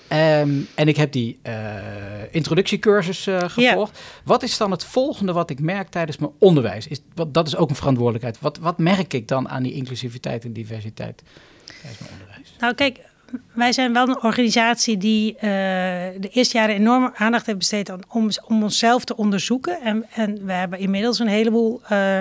En 0.08 0.88
ik 0.88 0.98
heb 0.98 1.12
die 1.12 1.40
introductiecursus 2.32 3.28
gevolgd. 3.46 4.00
Wat 4.24 4.44
is 4.44 4.58
dan 4.58 4.72
het 4.72 4.84
volgende 4.84 5.34
wat 5.34 5.50
ik 5.50 5.60
merk 5.60 5.90
tijdens 5.90 6.18
mijn 6.18 6.32
onderwijs? 6.40 6.88
Is, 6.88 7.02
wat, 7.16 7.34
dat 7.34 7.48
is 7.48 7.56
ook 7.56 7.70
een 7.70 7.76
verantwoordelijkheid. 7.76 8.40
Wat, 8.40 8.58
wat 8.58 8.78
merk 8.78 9.14
ik 9.14 9.28
dan 9.28 9.50
aan 9.50 9.64
die 9.64 9.74
inclusiviteit 9.74 10.46
en 10.46 10.54
diversiteit 10.54 11.24
tijdens 11.82 12.00
mijn 12.00 12.12
onderwijs? 12.12 12.56
Nou, 12.60 12.74
kijk, 12.74 13.00
wij 13.54 13.74
zijn 13.74 13.94
wel 13.94 14.08
een 14.08 14.24
organisatie 14.24 14.98
die 14.98 15.34
uh, 15.36 15.42
de 15.42 16.30
eerste 16.32 16.58
jaren 16.58 16.76
enorm 16.76 17.12
aandacht 17.16 17.46
heeft 17.46 17.58
besteed 17.58 17.90
aan, 17.90 18.00
om, 18.08 18.30
om 18.48 18.64
onszelf 18.64 19.04
te 19.04 19.18
onderzoeken. 19.18 19.82
En, 19.82 20.06
en 20.14 20.46
we 20.46 20.52
hebben 20.52 20.80
inmiddels 20.80 21.20
een 21.20 21.28
heleboel 21.28 21.82
uh, 21.92 22.20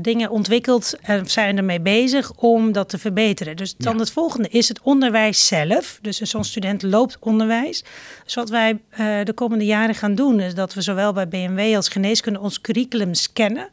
dingen 0.00 0.30
ontwikkeld 0.30 0.96
en 1.02 1.26
zijn 1.26 1.56
ermee 1.56 1.80
bezig 1.80 2.32
om 2.32 2.72
dat 2.72 2.88
te 2.88 2.98
verbeteren. 2.98 3.56
Dus 3.56 3.76
dan 3.76 3.98
het 3.98 4.12
volgende 4.12 4.48
is 4.48 4.68
het 4.68 4.80
onderwijs 4.82 5.46
zelf. 5.46 5.98
Dus 6.02 6.20
zo'n 6.20 6.44
student 6.44 6.82
loopt 6.82 7.16
onderwijs. 7.20 7.84
Dus 8.24 8.34
wat 8.34 8.50
wij 8.50 8.78
de 9.24 9.32
komende 9.34 9.64
jaren 9.64 9.94
gaan 9.94 10.14
doen, 10.14 10.40
is 10.40 10.54
dat 10.54 10.74
we 10.74 10.80
zowel 10.80 11.12
bij 11.12 11.28
BMW 11.28 11.76
als 11.76 11.88
geneeskunde 11.88 12.40
ons 12.40 12.60
curriculum 12.60 13.14
scannen 13.14 13.68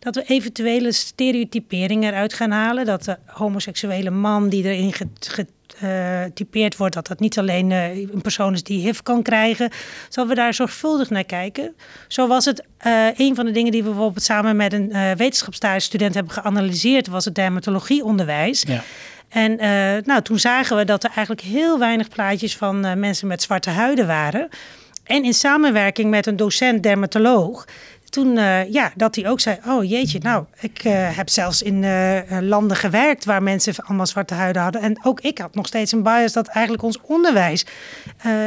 dat 0.00 0.14
we 0.14 0.22
eventuele 0.26 0.92
stereotyperingen 0.92 2.12
eruit 2.12 2.32
gaan 2.32 2.50
halen. 2.50 2.84
Dat 2.84 3.04
de 3.04 3.16
homoseksuele 3.26 4.10
man 4.10 4.48
die 4.48 4.64
erin 4.64 4.92
getypeerd 5.76 6.76
wordt, 6.76 6.94
dat 6.94 7.06
dat 7.06 7.20
niet 7.20 7.38
alleen 7.38 7.70
uh, 7.70 7.96
een 7.96 8.20
persoon 8.22 8.52
is 8.52 8.62
die 8.62 8.80
HIV 8.80 9.00
kan 9.02 9.22
krijgen. 9.22 9.70
Zal 10.08 10.26
we 10.26 10.34
daar 10.34 10.54
zorgvuldig 10.54 11.10
naar 11.10 11.24
kijken. 11.24 11.74
Zo 12.08 12.26
was 12.26 12.44
het 12.44 12.64
uh, 12.86 13.06
een 13.16 13.34
van 13.34 13.44
de 13.44 13.52
dingen 13.52 13.72
die 13.72 13.82
we 13.82 13.88
bijvoorbeeld 13.88 14.24
samen 14.24 14.56
met 14.56 14.72
een 14.72 14.88
uh, 14.92 15.12
wetenschapsstudent 15.12 16.14
hebben 16.14 16.32
geanalyseerd, 16.32 17.06
was 17.06 17.24
het 17.24 17.34
dermatologieonderwijs. 17.34 18.64
Ja. 18.66 18.82
En 19.28 19.56
nou, 20.04 20.22
toen 20.22 20.38
zagen 20.38 20.76
we 20.76 20.84
dat 20.84 21.04
er 21.04 21.10
eigenlijk 21.14 21.46
heel 21.46 21.78
weinig 21.78 22.08
plaatjes 22.08 22.56
van 22.56 22.98
mensen 22.98 23.26
met 23.26 23.42
zwarte 23.42 23.70
huiden 23.70 24.06
waren. 24.06 24.48
En 25.04 25.24
in 25.24 25.34
samenwerking 25.34 26.10
met 26.10 26.26
een 26.26 26.36
docent 26.36 26.82
dermatoloog 26.82 27.64
toen, 28.10 28.36
uh, 28.36 28.72
ja, 28.72 28.92
dat 28.96 29.14
hij 29.14 29.28
ook 29.28 29.40
zei: 29.40 29.58
Oh 29.66 29.84
jeetje, 29.84 30.18
nou, 30.22 30.44
ik 30.60 30.84
uh, 30.84 31.16
heb 31.16 31.28
zelfs 31.28 31.62
in 31.62 31.82
uh, 31.82 32.18
landen 32.40 32.76
gewerkt 32.76 33.24
waar 33.24 33.42
mensen 33.42 33.74
allemaal 33.84 34.06
zwarte 34.06 34.34
huiden 34.34 34.62
hadden. 34.62 34.80
En 34.80 35.04
ook 35.04 35.20
ik 35.20 35.38
had 35.38 35.54
nog 35.54 35.66
steeds 35.66 35.92
een 35.92 36.02
bias 36.02 36.32
dat 36.32 36.46
eigenlijk 36.46 36.84
ons 36.84 36.98
onderwijs 37.02 37.66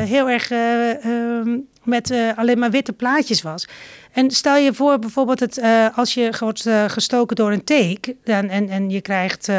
heel 0.06 0.30
erg 0.30 0.52
ehm, 0.52 1.58
met 1.84 2.14
alleen 2.36 2.60
maar 2.60 2.72
witte 2.72 2.94
plaatjes 2.94 3.42
was. 3.42 3.68
En 4.12 4.32
stel 4.32 4.56
je 4.56 4.74
voor 4.74 5.00
bijvoorbeeld 5.00 5.40
het, 5.40 5.62
als 5.96 6.14
je 6.14 6.34
wordt 6.40 6.70
gestoken 6.88 7.36
door 7.36 7.52
een 7.52 7.64
teek 7.64 8.14
en, 8.24 8.50
en, 8.50 8.70
en 8.70 8.90
je 8.90 9.02
krijgt. 9.02 9.52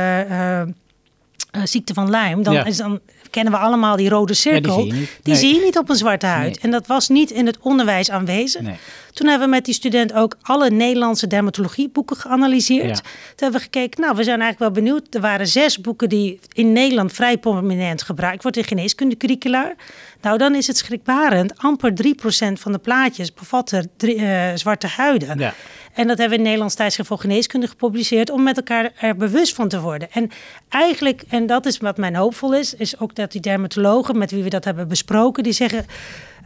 ziekte 1.65 1.95
van 1.95 2.11
Lyme, 2.11 2.43
dan, 2.43 2.55
ja. 2.55 2.65
is 2.65 2.77
dan 2.77 3.01
kennen 3.35 3.53
we 3.53 3.59
allemaal 3.59 3.97
die 3.97 4.09
rode 4.09 4.35
cirkel. 4.35 4.77
die 4.77 4.85
zie 4.85 4.93
je 4.93 5.01
niet, 5.01 5.19
die 5.23 5.35
zie 5.35 5.55
je 5.55 5.61
niet 5.61 5.79
op 5.79 5.89
een 5.89 5.97
zwarte 5.97 6.27
huid. 6.27 6.53
Nee. 6.53 6.59
En 6.61 6.71
dat 6.71 6.87
was 6.87 7.09
niet 7.09 7.31
in 7.31 7.47
het 7.47 7.59
onderwijs 7.59 8.11
aanwezig. 8.11 8.61
Nee. 8.61 8.77
Toen 9.15 9.29
hebben 9.29 9.49
we 9.49 9.55
met 9.55 9.65
die 9.65 9.75
student 9.75 10.13
ook 10.13 10.37
alle 10.43 10.71
Nederlandse 10.71 11.27
dermatologieboeken 11.27 12.17
geanalyseerd. 12.17 12.97
Toen 13.03 13.37
hebben 13.37 13.61
we 13.61 13.65
gekeken, 13.65 14.01
nou, 14.01 14.17
we 14.17 14.25
zijn 14.25 14.41
eigenlijk 14.41 14.75
wel 14.75 14.85
benieuwd. 14.85 15.15
Er 15.15 15.21
waren 15.21 15.47
zes 15.47 15.81
boeken 15.81 16.09
die 16.09 16.41
in 16.53 16.73
Nederland 16.73 17.13
vrij 17.13 17.39
prominent 17.39 18.03
gebruikt 18.03 18.43
worden 18.43 18.63
in 18.63 18.69
geneeskundecurricula. 18.69 19.75
Nou, 20.21 20.39
dan 20.39 20.55
is 20.55 20.67
het 20.67 20.77
schrikbarend. 20.77 21.59
Amper 21.59 21.93
3% 21.93 22.13
van 22.53 22.73
de 22.73 22.79
plaatjes 22.79 23.35
bevatten 23.35 23.91
uh, 23.99 24.49
zwarte 24.55 24.87
huiden. 24.87 25.39
Ja. 25.39 25.55
En 25.93 26.07
dat 26.07 26.19
hebben 26.19 26.29
we 26.29 26.37
in 26.37 26.43
Nederlands 26.43 26.75
tijdschrift 26.75 27.09
voor 27.09 27.19
geneeskunde 27.19 27.69
gepubliceerd 27.69 28.31
om 28.31 28.43
met 28.43 28.57
elkaar 28.57 28.93
er 28.97 29.17
bewust 29.17 29.55
van 29.55 29.69
te 29.69 29.81
worden. 29.81 30.09
En 30.13 30.31
eigenlijk, 30.69 31.23
en 31.29 31.47
dat 31.47 31.67
is 31.67 31.79
wat 31.79 31.97
mijn 31.97 32.17
hoopvol 32.17 32.55
is, 32.55 32.75
is 32.75 32.99
ook 32.99 33.15
dat 33.15 33.33
die 33.33 33.41
dermatologen 33.41 34.19
met 34.19 34.31
wie 34.31 34.43
we 34.43 34.49
dat 34.49 34.65
hebben 34.65 34.89
besproken, 34.89 35.43
die 35.43 35.53
zeggen, 35.53 35.87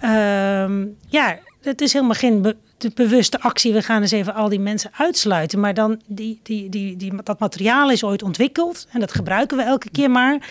uh, 0.05 0.87
ja, 1.09 1.39
het 1.69 1.81
is 1.81 1.93
helemaal 1.93 2.15
geen 2.15 2.43
be 2.43 2.57
de 2.79 2.91
bewuste 2.95 3.41
actie. 3.41 3.73
We 3.73 3.83
gaan 3.83 4.03
eens 4.03 4.11
even 4.11 4.35
al 4.35 4.49
die 4.49 4.61
mensen 4.61 4.91
uitsluiten. 4.93 5.61
Maar 5.61 5.75
dan 5.75 6.01
die, 6.07 6.41
die, 6.43 6.69
die, 6.69 6.97
die, 6.97 7.23
dat 7.23 7.39
materiaal 7.39 7.91
is 7.91 8.05
ooit 8.05 8.23
ontwikkeld 8.23 8.87
en 8.91 9.01
dat 9.01 9.15
gebruiken 9.15 9.57
we 9.57 9.63
elke 9.63 9.91
keer 9.91 10.11
maar. 10.11 10.49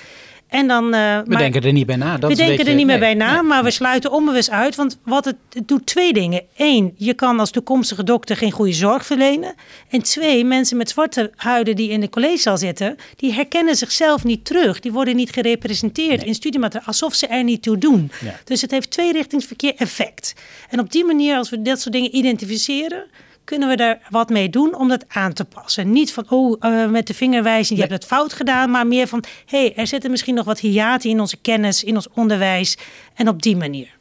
En 0.47 0.67
dan, 0.67 0.83
uh, 0.95 1.19
we 1.25 1.35
denken 1.37 1.63
er 1.63 1.71
niet 1.71 1.85
bij 1.85 1.95
na. 1.95 2.17
Dat 2.17 2.29
we 2.29 2.35
denken 2.35 2.65
er 2.65 2.75
niet 2.75 2.85
meer 2.85 2.99
bij 2.99 3.13
na, 3.13 3.41
maar 3.41 3.63
we 3.63 3.71
sluiten 3.71 4.11
onbewust 4.11 4.49
uit. 4.49 4.75
Want 4.75 4.97
wat 5.03 5.25
het, 5.25 5.35
het, 5.49 5.67
doet 5.67 5.85
twee 5.85 6.13
dingen. 6.13 6.41
Eén, 6.55 6.93
je 6.97 7.13
kan 7.13 7.39
als 7.39 7.51
toekomstige 7.51 8.03
dokter 8.03 8.37
geen 8.37 8.51
goede 8.51 8.73
zorg 8.73 9.05
verlenen. 9.05 9.55
En 9.89 10.01
twee, 10.01 10.45
mensen 10.45 10.77
met 10.77 10.89
zwarte 10.89 11.31
huiden 11.35 11.75
die 11.75 11.89
in 11.89 11.99
de 11.99 12.09
collegezaal 12.09 12.57
zitten, 12.57 12.95
die 13.15 13.33
herkennen 13.33 13.75
zichzelf 13.75 14.23
niet 14.23 14.45
terug. 14.45 14.79
Die 14.79 14.91
worden 14.91 15.15
niet 15.15 15.31
gerepresenteerd 15.31 16.23
in 16.23 16.35
studiemateriaal, 16.35 16.87
alsof 16.87 17.13
ze 17.13 17.27
er 17.27 17.43
niet 17.43 17.61
toe 17.61 17.77
doen. 17.77 18.11
Dus 18.43 18.61
het 18.61 18.71
heeft 18.71 18.91
tweerichtingsverkeer 18.91 19.73
effect. 19.75 20.33
En 20.69 20.79
op 20.79 20.91
die 20.91 21.05
manier, 21.05 21.35
als 21.35 21.49
we 21.49 21.61
dat 21.61 21.81
soort 21.81 21.93
dingen 21.93 22.15
identificeren 22.15 23.03
kunnen 23.47 23.69
we 23.69 23.75
daar 23.75 23.99
wat 24.09 24.29
mee 24.29 24.49
doen 24.49 24.75
om 24.75 24.87
dat 24.87 25.05
aan 25.07 25.33
te 25.33 25.45
passen. 25.45 25.91
Niet 25.91 26.13
van, 26.13 26.25
oh, 26.29 26.57
uh, 26.59 26.89
met 26.89 27.07
de 27.07 27.13
vingerwijzing, 27.13 27.79
je 27.79 27.85
hebt 27.85 28.01
het 28.01 28.05
fout 28.05 28.33
gedaan, 28.33 28.71
maar 28.71 28.87
meer 28.87 29.07
van, 29.07 29.23
hé, 29.45 29.59
hey, 29.59 29.75
er 29.75 29.87
zitten 29.87 30.11
misschien 30.11 30.35
nog 30.35 30.45
wat 30.45 30.59
hiaten 30.59 31.09
in 31.09 31.19
onze 31.19 31.37
kennis, 31.37 31.83
in 31.83 31.95
ons 31.95 32.07
onderwijs 32.13 32.77
en 33.13 33.27
op 33.27 33.41
die 33.41 33.55
manier. 33.55 33.95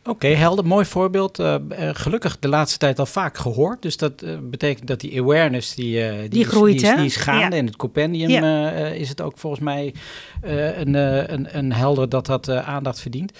Oké, 0.00 0.10
okay, 0.10 0.34
helder, 0.34 0.66
mooi 0.66 0.84
voorbeeld. 0.84 1.38
Uh, 1.38 1.54
gelukkig 1.92 2.38
de 2.38 2.48
laatste 2.48 2.78
tijd 2.78 2.98
al 2.98 3.06
vaak 3.06 3.38
gehoord. 3.38 3.82
Dus 3.82 3.96
dat 3.96 4.22
uh, 4.22 4.36
betekent 4.42 4.86
dat 4.86 5.00
die 5.00 5.20
awareness 5.20 5.74
die, 5.74 6.18
die, 6.20 6.28
die 6.28 6.44
groeit, 6.44 6.78
die, 6.78 6.88
hè? 6.88 6.96
die 6.96 7.04
is 7.04 7.16
gaande. 7.16 7.56
Ja. 7.56 7.60
In 7.60 7.66
het 7.66 7.76
compendium 7.76 8.30
ja. 8.30 8.70
is 8.88 9.08
het 9.08 9.20
ook 9.20 9.38
volgens 9.38 9.62
mij 9.62 9.94
een, 10.40 10.94
een, 10.94 11.56
een 11.58 11.72
helder 11.72 12.08
dat 12.08 12.26
dat 12.26 12.48
aandacht 12.48 13.00
verdient. 13.00 13.32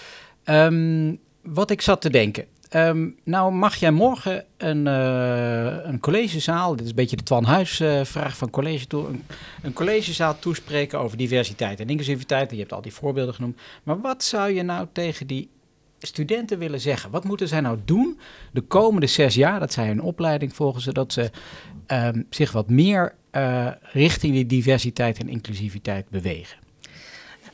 Um, 0.44 1.18
wat 1.42 1.70
ik 1.70 1.80
zat 1.80 2.00
te 2.00 2.10
denken. 2.10 2.44
Um, 2.74 3.16
nou 3.24 3.52
mag 3.52 3.76
jij 3.76 3.90
morgen 3.90 4.44
een, 4.56 4.86
uh, 4.86 5.84
een 5.84 6.00
collegezaal, 6.00 6.70
dit 6.70 6.80
is 6.80 6.88
een 6.88 6.94
beetje 6.94 7.16
de 7.16 7.22
Twan 7.22 7.44
Huis 7.44 7.80
uh, 7.80 8.04
vraag 8.04 8.36
van 8.36 8.50
college 8.50 8.86
toe, 8.86 9.08
een, 9.08 9.24
een, 9.62 9.72
collegezaal 9.72 10.38
toespreken 10.38 10.98
over 10.98 11.16
diversiteit 11.16 11.80
en 11.80 11.88
inclusiviteit. 11.88 12.50
Je 12.50 12.56
hebt 12.56 12.72
al 12.72 12.82
die 12.82 12.92
voorbeelden 12.92 13.34
genoemd. 13.34 13.60
Maar 13.82 14.00
wat 14.00 14.24
zou 14.24 14.50
je 14.50 14.62
nou 14.62 14.86
tegen 14.92 15.26
die 15.26 15.48
studenten 15.98 16.58
willen 16.58 16.80
zeggen? 16.80 17.10
Wat 17.10 17.24
moeten 17.24 17.48
zij 17.48 17.60
nou 17.60 17.78
doen 17.84 18.18
de 18.52 18.60
komende 18.60 19.06
zes 19.06 19.34
jaar, 19.34 19.60
dat 19.60 19.72
zij 19.72 19.86
hun 19.86 20.02
opleiding 20.02 20.54
volgen, 20.54 20.80
zodat 20.80 21.12
ze 21.12 21.30
um, 21.86 22.26
zich 22.30 22.52
wat 22.52 22.68
meer 22.68 23.14
uh, 23.32 23.70
richting 23.80 24.32
die 24.32 24.46
diversiteit 24.46 25.18
en 25.18 25.28
inclusiviteit 25.28 26.08
bewegen? 26.08 26.69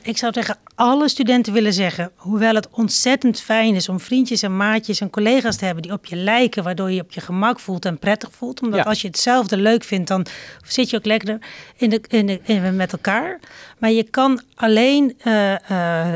Ik 0.07 0.17
zou 0.19 0.33
tegen 0.33 0.57
alle 0.75 1.09
studenten 1.09 1.53
willen 1.53 1.73
zeggen, 1.73 2.11
hoewel 2.17 2.55
het 2.55 2.69
ontzettend 2.71 3.41
fijn 3.41 3.75
is 3.75 3.89
om 3.89 4.01
vriendjes 4.01 4.43
en 4.43 4.57
maatjes 4.57 5.01
en 5.01 5.11
collega's 5.11 5.57
te 5.57 5.65
hebben 5.65 5.83
die 5.83 5.93
op 5.93 6.07
je 6.07 6.17
lijken, 6.17 6.63
waardoor 6.63 6.91
je 6.91 7.01
op 7.01 7.13
je 7.13 7.21
gemak 7.21 7.61
voelt 7.61 7.85
en 7.85 7.99
prettig 7.99 8.31
voelt. 8.33 8.63
Omdat 8.63 8.87
als 8.87 9.01
je 9.01 9.07
hetzelfde 9.07 9.57
leuk 9.57 9.85
vindt, 9.85 10.09
dan 10.09 10.27
zit 10.67 10.91
je 10.91 10.97
ook 10.97 11.05
lekker 11.05 11.39
in 11.77 11.91
de, 11.91 12.01
in 12.09 12.27
de, 12.27 12.41
in, 12.43 12.77
met 12.77 12.93
elkaar. 12.93 13.41
Maar 13.79 13.91
je 13.91 14.03
kan 14.03 14.41
alleen 14.55 15.17
uh, 15.25 15.55
uh, 15.71 16.15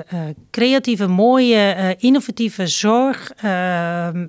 creatieve, 0.50 1.06
mooie, 1.06 1.94
innovatieve 1.98 2.66
zorg 2.66 3.32
ehm, 3.36 4.26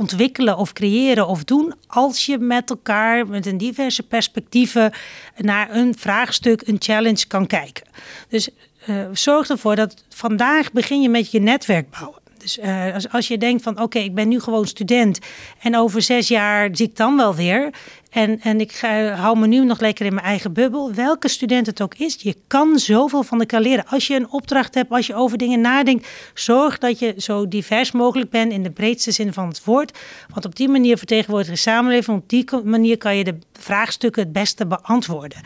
ontwikkelen 0.00 0.56
of 0.56 0.72
creëren 0.72 1.26
of 1.26 1.44
doen 1.44 1.74
als 1.86 2.26
je 2.26 2.38
met 2.38 2.70
elkaar 2.70 3.26
met 3.26 3.46
een 3.46 3.58
diverse 3.58 4.02
perspectieven 4.02 4.92
naar 5.36 5.74
een 5.74 5.94
vraagstuk, 5.98 6.62
een 6.66 6.76
challenge 6.78 7.26
kan 7.26 7.46
kijken. 7.46 7.86
Dus 8.28 8.48
uh, 8.86 9.06
zorg 9.12 9.48
ervoor 9.48 9.76
dat 9.76 10.04
vandaag 10.08 10.72
begin 10.72 11.02
je 11.02 11.08
met 11.08 11.30
je 11.30 11.40
netwerk 11.40 11.90
bouwen. 11.90 12.19
Dus 12.40 12.58
uh, 12.58 12.94
als, 12.94 13.08
als 13.08 13.28
je 13.28 13.38
denkt 13.38 13.62
van 13.62 13.80
oké, 13.80 13.98
ik 13.98 14.14
ben 14.14 14.28
nu 14.28 14.40
gewoon 14.40 14.66
student 14.66 15.18
en 15.60 15.76
over 15.76 16.02
zes 16.02 16.28
jaar 16.28 16.68
zie 16.72 16.86
ik 16.86 16.96
dan 16.96 17.16
wel 17.16 17.34
weer. 17.34 17.70
En, 18.10 18.40
en 18.40 18.60
ik 18.60 18.80
hou 19.16 19.38
me 19.38 19.46
nu 19.46 19.64
nog 19.64 19.80
lekker 19.80 20.06
in 20.06 20.14
mijn 20.14 20.26
eigen 20.26 20.52
bubbel. 20.52 20.92
Welke 20.92 21.28
student 21.28 21.66
het 21.66 21.80
ook 21.80 21.94
is, 21.94 22.16
je 22.20 22.36
kan 22.46 22.78
zoveel 22.78 23.22
van 23.22 23.40
elkaar 23.40 23.60
leren. 23.60 23.86
Als 23.86 24.06
je 24.06 24.14
een 24.14 24.30
opdracht 24.30 24.74
hebt, 24.74 24.90
als 24.90 25.06
je 25.06 25.14
over 25.14 25.38
dingen 25.38 25.60
nadenkt, 25.60 26.08
zorg 26.34 26.78
dat 26.78 26.98
je 26.98 27.14
zo 27.16 27.48
divers 27.48 27.92
mogelijk 27.92 28.30
bent 28.30 28.52
in 28.52 28.62
de 28.62 28.70
breedste 28.70 29.10
zin 29.10 29.32
van 29.32 29.48
het 29.48 29.64
woord. 29.64 29.98
Want 30.28 30.44
op 30.44 30.56
die 30.56 30.68
manier 30.68 30.98
vertegenwoordigt 30.98 31.50
de 31.50 31.56
samenleving. 31.56 32.18
Op 32.18 32.28
die 32.28 32.46
manier 32.64 32.98
kan 32.98 33.16
je 33.16 33.24
de 33.24 33.38
vraagstukken 33.52 34.22
het 34.22 34.32
beste 34.32 34.66
beantwoorden. 34.66 35.40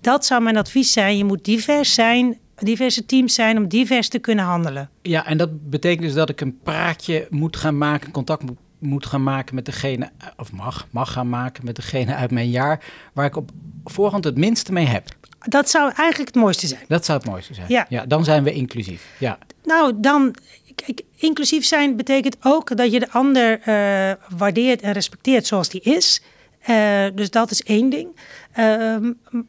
Dat 0.00 0.26
zou 0.26 0.42
mijn 0.42 0.56
advies 0.56 0.92
zijn. 0.92 1.16
Je 1.16 1.24
moet 1.24 1.44
divers 1.44 1.94
zijn 1.94 2.38
diverse 2.64 3.06
teams 3.06 3.34
zijn 3.34 3.56
om 3.56 3.68
divers 3.68 4.08
te 4.08 4.18
kunnen 4.18 4.44
handelen. 4.44 4.90
Ja, 5.02 5.26
en 5.26 5.36
dat 5.36 5.70
betekent 5.70 6.02
dus 6.02 6.14
dat 6.14 6.28
ik 6.28 6.40
een 6.40 6.58
praatje 6.62 7.26
moet 7.30 7.56
gaan 7.56 7.78
maken, 7.78 8.10
contact 8.10 8.42
moet, 8.42 8.58
moet 8.78 9.06
gaan 9.06 9.22
maken 9.22 9.54
met 9.54 9.64
degene, 9.64 10.10
of 10.36 10.52
mag, 10.52 10.86
mag 10.90 11.12
gaan 11.12 11.28
maken 11.28 11.64
met 11.64 11.76
degene 11.76 12.14
uit 12.14 12.30
mijn 12.30 12.50
jaar, 12.50 12.84
waar 13.12 13.26
ik 13.26 13.36
op 13.36 13.50
voorhand 13.84 14.24
het 14.24 14.36
minste 14.36 14.72
mee 14.72 14.86
heb. 14.86 15.08
Dat 15.38 15.70
zou 15.70 15.84
eigenlijk 15.84 16.34
het 16.34 16.42
mooiste 16.42 16.66
zijn. 16.66 16.84
Dat 16.88 17.04
zou 17.04 17.18
het 17.18 17.28
mooiste 17.28 17.54
zijn. 17.54 17.66
Ja, 17.68 17.86
ja 17.88 18.06
dan 18.06 18.24
zijn 18.24 18.42
we 18.42 18.52
inclusief. 18.52 19.06
Ja. 19.18 19.38
Nou, 19.64 19.94
dan 19.96 20.34
kijk, 20.74 21.02
inclusief 21.16 21.64
zijn 21.64 21.96
betekent 21.96 22.36
ook 22.42 22.76
dat 22.76 22.92
je 22.92 23.00
de 23.00 23.10
ander 23.10 23.60
uh, 23.68 24.36
waardeert 24.38 24.80
en 24.80 24.92
respecteert 24.92 25.46
zoals 25.46 25.68
die 25.68 25.80
is. 25.80 26.22
Uh, 26.68 27.04
dus 27.14 27.30
dat 27.30 27.50
is 27.50 27.62
één 27.62 27.90
ding. 27.90 28.08
Uh, 28.58 28.96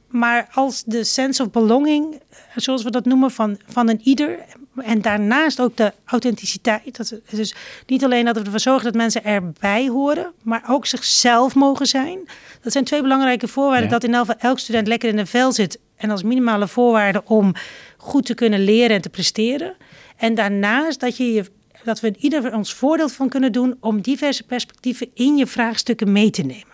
maar 0.08 0.50
als 0.54 0.84
de 0.84 1.04
sense 1.04 1.44
of 1.44 1.50
belonging 1.50 2.22
zoals 2.56 2.84
we 2.84 2.92
dat 2.92 3.06
noemen, 3.06 3.32
van, 3.32 3.58
van 3.66 3.90
een 3.90 4.02
ieder. 4.04 4.40
En 4.76 5.02
daarnaast 5.02 5.60
ook 5.60 5.78
de 5.78 5.94
authenticiteit. 6.06 6.98
Dat, 6.98 7.16
dus 7.30 7.56
niet 7.88 8.04
alleen 8.04 8.26
dat 8.26 8.38
we 8.38 8.44
ervoor 8.44 8.60
zorgen 8.60 8.84
dat 8.84 8.94
mensen 8.94 9.24
erbij 9.24 9.88
horen, 9.88 10.32
maar 10.44 10.64
ook 10.68 10.86
zichzelf 10.86 11.56
mogen 11.56 11.86
zijn. 11.86 12.20
Dat 12.62 12.72
zijn 12.72 12.84
twee 12.84 13.02
belangrijke 13.02 13.48
voorwaarden. 13.48 13.90
Dat 13.90 14.04
in 14.04 14.14
elk, 14.14 14.30
elk 14.30 14.60
student 14.60 14.88
lekker 14.88 15.10
in 15.10 15.16
de 15.16 15.26
vel 15.26 15.52
zit 15.52 15.80
en 15.96 16.10
als 16.10 16.24
minimale 16.24 16.68
voorwaarde 16.68 17.22
om 17.26 17.54
goed 17.98 18.26
te 18.26 18.34
kunnen 18.34 18.64
leren 18.64 18.96
en 18.96 19.02
te 19.02 19.10
presteren. 19.10 19.76
En 20.18 20.36
daarnaast 20.36 21.00
dat, 21.00 21.18
je 21.18 21.34
je, 21.34 21.46
dat 21.84 22.00
we 22.00 22.16
ieder 22.18 22.54
ons 22.56 22.74
voordeel 22.74 23.10
van 23.10 23.30
kunnen 23.30 23.52
doen 23.52 23.78
om 23.80 24.02
diverse 24.02 24.44
perspectieven 24.44 25.10
in 25.14 25.38
je 25.38 25.48
vraagstukken 25.48 26.12
mee 26.12 26.30
te 26.30 26.42
nemen. 26.42 26.71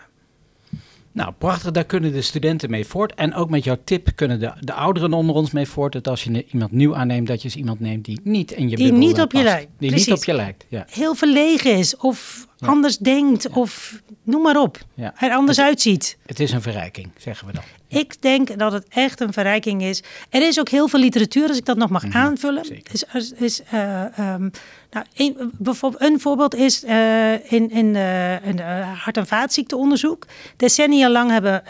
Nou, 1.12 1.32
prachtig, 1.38 1.70
daar 1.70 1.84
kunnen 1.84 2.12
de 2.12 2.22
studenten 2.22 2.70
mee 2.70 2.86
voort. 2.86 3.14
En 3.14 3.34
ook 3.34 3.50
met 3.50 3.64
jouw 3.64 3.78
tip 3.84 4.08
kunnen 4.14 4.40
de, 4.40 4.52
de 4.60 4.72
ouderen 4.72 5.12
onder 5.12 5.34
ons 5.34 5.50
mee 5.50 5.66
voort. 5.66 5.92
Dat 5.92 6.08
als 6.08 6.24
je 6.24 6.44
iemand 6.44 6.72
nieuw 6.72 6.96
aanneemt, 6.96 7.26
dat 7.26 7.38
je 7.42 7.44
eens 7.44 7.56
iemand 7.56 7.80
neemt 7.80 8.04
die 8.04 8.20
niet 8.22 8.52
in 8.52 8.68
je 8.68 8.76
Die 8.76 8.92
niet 8.92 9.16
eh, 9.16 9.22
op 9.22 9.32
je 9.32 9.42
lijkt. 9.42 9.70
Die 9.78 9.88
Precies. 9.88 10.06
niet 10.08 10.16
op 10.16 10.24
je 10.24 10.34
lijkt, 10.34 10.66
ja. 10.68 10.84
Heel 10.90 11.14
verlegen 11.14 11.76
is 11.76 11.96
of 11.96 12.47
anders 12.60 12.98
denkt 12.98 13.48
of 13.48 14.00
noem 14.22 14.42
maar 14.42 14.56
op. 14.56 14.78
ja. 14.94 15.14
Er 15.18 15.30
anders 15.32 15.60
uitziet. 15.60 16.16
Het 16.26 16.40
is 16.40 16.52
een 16.52 16.62
verrijking, 16.62 17.10
zeggen 17.18 17.46
we 17.46 17.52
dan. 17.52 17.62
Ik 17.88 18.22
denk 18.22 18.58
dat 18.58 18.72
het 18.72 18.86
echt 18.88 19.20
een 19.20 19.32
verrijking 19.32 19.82
is. 19.82 20.02
Er 20.30 20.46
is 20.46 20.60
ook 20.60 20.68
heel 20.68 20.88
veel 20.88 21.00
literatuur, 21.00 21.48
als 21.48 21.56
ik 21.56 21.64
dat 21.64 21.76
nog 21.76 21.90
mag 21.90 22.04
aanvullen. 22.14 22.62
Mhm, 22.66 22.74
zeker. 22.74 22.94
Is, 22.94 23.04
is, 23.12 23.32
is, 23.32 23.62
eh, 23.70 24.18
ehm, 24.18 24.48
nou, 24.90 25.06
een, 25.14 25.52
bijvoorbeeld, 25.58 26.02
een 26.02 26.20
voorbeeld 26.20 26.54
is 26.54 26.84
eh, 26.84 27.52
in, 27.52 27.70
in, 27.70 27.96
eh, 27.96 28.46
in 28.46 28.58
hart- 28.94 29.16
en 29.16 29.26
vaatziekteonderzoek. 29.26 30.26
Decennia 30.56 31.10
lang 31.10 31.30
hebben 31.30 31.62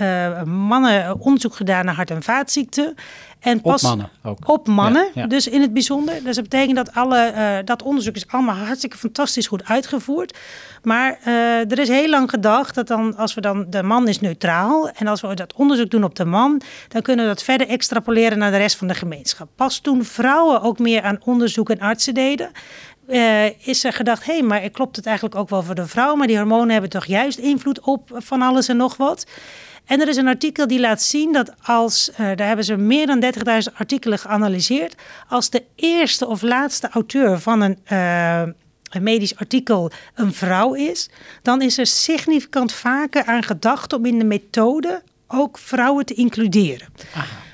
mannen 0.49 1.21
onderzoek 1.21 1.55
gedaan 1.55 1.85
naar 1.85 1.95
hart- 1.95 2.11
en 2.11 2.23
vaatziekten. 2.23 2.95
En 3.41 3.57
Op 3.57 3.63
pas 3.63 3.83
mannen 3.83 4.09
ook. 4.25 4.39
op 4.49 4.67
mannen, 4.69 5.05
Ja, 5.15 5.23
ja. 5.23 5.27
dus 5.27 5.49
in 5.49 5.61
het 5.61 5.73
bijzonder. 5.73 6.15
Dus 6.25 6.35
dat 6.35 6.45
betekent 6.45 6.77
dat 6.77 6.95
alle, 6.95 7.19
eh, 7.19 7.57
dat 7.65 7.83
onderzoek 7.83 8.15
is 8.15 8.27
allemaal 8.29 8.55
hartstikke 8.55 8.97
fantastisch 8.97 9.47
goed 9.47 9.65
uitgevoerd. 9.65 10.39
Maar 10.83 11.19
eh, 11.25 11.71
er 11.71 11.79
is 11.79 11.89
heel 11.89 12.09
lang 12.09 12.31
gedacht 12.31 12.75
dat 12.75 12.87
dan, 12.87 13.17
als 13.17 13.35
we 13.35 13.41
dan, 13.41 13.67
de 13.71 13.83
man 13.83 14.09
is 14.09 14.21
neutraal. 14.21 14.91
En 14.91 15.07
als 15.07 15.21
we 15.21 15.35
dat 15.35 15.53
onderzoek 15.53 15.91
doen 15.91 16.05
op 16.05 16.15
de 16.15 16.25
man, 16.25 16.61
dan 16.89 17.03
kunnen 17.03 17.25
we 17.25 17.31
dat 17.31 17.43
verder 17.43 17.69
extrapoleren 17.69 18.39
naar 18.39 18.51
de 18.51 18.57
rest 18.57 18.77
van 18.77 18.89
de 18.89 18.95
gemeenschap. 18.95 19.49
Pas 19.57 19.79
toen 19.79 20.05
vrouwen 20.05 20.63
ook 20.63 20.79
meer 20.79 21.03
aan 21.03 21.19
onderzoek 21.25 21.71
en 21.71 21.81
artsen 21.81 22.15
deden, 22.15 22.51
eh, 23.07 23.67
is 23.67 23.85
er 23.85 23.93
gedacht, 23.93 24.25
hé, 24.25 24.33
hey, 24.33 24.43
maar 24.43 24.71
klopt 24.71 24.97
het 24.97 25.07
eigenlijk 25.07 25.37
ook 25.37 25.49
wel 25.49 25.63
voor 25.63 25.75
de 25.75 25.87
vrouw? 25.87 26.15
Maar 26.15 26.27
die 26.27 26.37
hormonen 26.37 26.71
hebben 26.71 26.91
toch 26.91 27.07
juist 27.07 27.39
invloed 27.39 27.81
op 27.81 28.11
van 28.15 28.43
alles 28.43 28.69
en 28.69 28.77
nog 28.77 28.97
wat. 28.97 29.27
En 29.89 30.01
er 30.01 30.09
is 30.09 30.17
een 30.17 30.29
artikel 30.29 30.67
die 30.67 30.81
laat 30.81 31.03
zien 31.03 31.33
dat 31.33 31.53
als, 31.63 32.11
eh, 32.11 32.17
daar 32.17 32.47
hebben 32.47 32.65
ze 32.65 32.77
meer 32.77 33.07
dan 33.07 33.21
30.000 33.21 33.75
artikelen 33.77 34.19
geanalyseerd, 34.19 34.95
als 35.29 35.51
de 35.51 35.63
eerste 35.75 36.27
of 36.27 36.43
laatste 36.43 36.89
auteur 36.89 37.41
van 37.41 37.61
een, 37.61 37.79
eh, 37.85 38.43
een 38.91 39.03
medisch 39.03 39.37
artikel 39.37 39.91
een 40.15 40.33
vrouw 40.33 40.75
is, 40.75 41.09
dan 41.43 41.63
is 41.63 41.79
er 41.79 41.87
significant 41.87 42.73
vaker 42.73 43.25
aan 43.25 43.43
gedacht 43.43 43.93
om 43.93 44.05
in 44.05 44.19
de 44.19 44.25
methode 44.25 45.03
ook 45.27 45.59
vrouwen 45.59 46.07
te 46.07 46.15
includeren. 46.15 46.89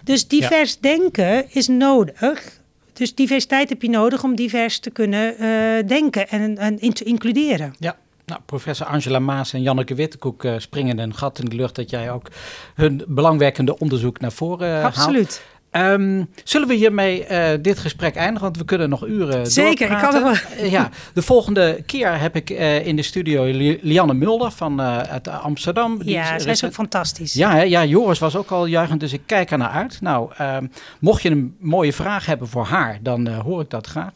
Dus 0.05 0.28
divers 0.28 0.78
denken 0.78 1.53
is 1.53 1.68
nodig. 1.68 2.61
Dus 2.93 3.14
diversiteit 3.14 3.68
heb 3.68 3.82
je 3.82 3.89
nodig 3.89 4.22
om 4.24 4.35
divers 4.35 4.78
te 4.78 4.91
kunnen 4.91 5.39
eh, 5.39 5.87
denken 5.87 6.28
en, 6.28 6.59
en 6.59 6.78
in 6.78 6.93
te 6.93 7.05
includeren. 7.05 7.74
Ja. 7.78 7.97
Nou, 8.27 8.41
professor 8.47 8.87
Angela 8.87 9.18
Maas 9.18 9.53
en 9.53 9.62
Janneke 9.62 9.95
Wittekoek 9.95 10.45
eh, 10.45 10.55
springen 10.59 10.99
een 10.99 11.14
gat 11.14 11.39
in 11.39 11.45
de 11.45 11.57
lucht 11.57 11.75
dat 11.75 11.91
jij 11.91 12.11
ook 12.11 12.29
hun 12.75 13.05
belangwekkende 13.07 13.79
onderzoek 13.79 14.20
naar 14.20 14.33
voren 14.33 14.68
eh, 14.68 14.75
haalt. 14.75 14.97
Absoluut. 14.97 15.43
Ehm, 15.75 16.25
zullen 16.45 16.68
we 16.68 16.75
hiermee 16.75 17.25
eh, 17.25 17.59
dit 17.62 17.79
gesprek 17.79 18.14
eindigen? 18.14 18.43
Want 18.43 18.57
we 18.57 18.64
kunnen 18.64 18.89
nog 18.89 19.07
uren 19.07 19.47
Zeker, 19.47 19.91
ik 19.91 19.99
kan 19.99 20.14
er 20.14 20.45
Eh, 20.59 20.70
ja, 20.70 20.91
de 21.14 21.22
volgende 21.22 21.83
keer 21.87 22.20
heb 22.20 22.37
ik 22.37 22.51
eh, 22.51 22.87
in 22.87 22.97
de 22.97 23.03
studio 23.03 23.45
Li- 23.45 23.79
Lianne 23.83 24.14
Mulder 24.14 24.51
van 24.51 24.81
uit 24.81 25.29
Amsterdam. 25.29 25.99
Die 25.99 26.11
Ja, 26.11 26.39
zij 26.39 26.53
is 26.53 26.64
ook 26.64 26.72
fantastisch. 26.72 27.33
Ja, 27.33 27.55
hè? 27.55 27.62
ja, 27.62 27.85
Joris 27.85 28.18
was 28.18 28.37
ook 28.37 28.51
al 28.51 28.66
juichend, 28.66 29.01
dus 29.01 29.12
ik 29.12 29.20
kijk 29.27 29.51
er 29.51 29.59
naar 29.59 29.68
uit. 29.70 30.01
Nou, 30.01 30.31
ehm, 30.37 30.66
mocht 31.01 31.22
je 31.22 31.31
een 31.31 31.57
mooie 31.59 31.93
vraag 31.93 32.27
hebben 32.27 32.49
voor 32.49 32.64
haar, 32.64 32.99
dan 33.03 33.29
hoor 33.29 33.61
ik 33.61 33.70
dat 33.70 33.87
graag. 33.87 34.12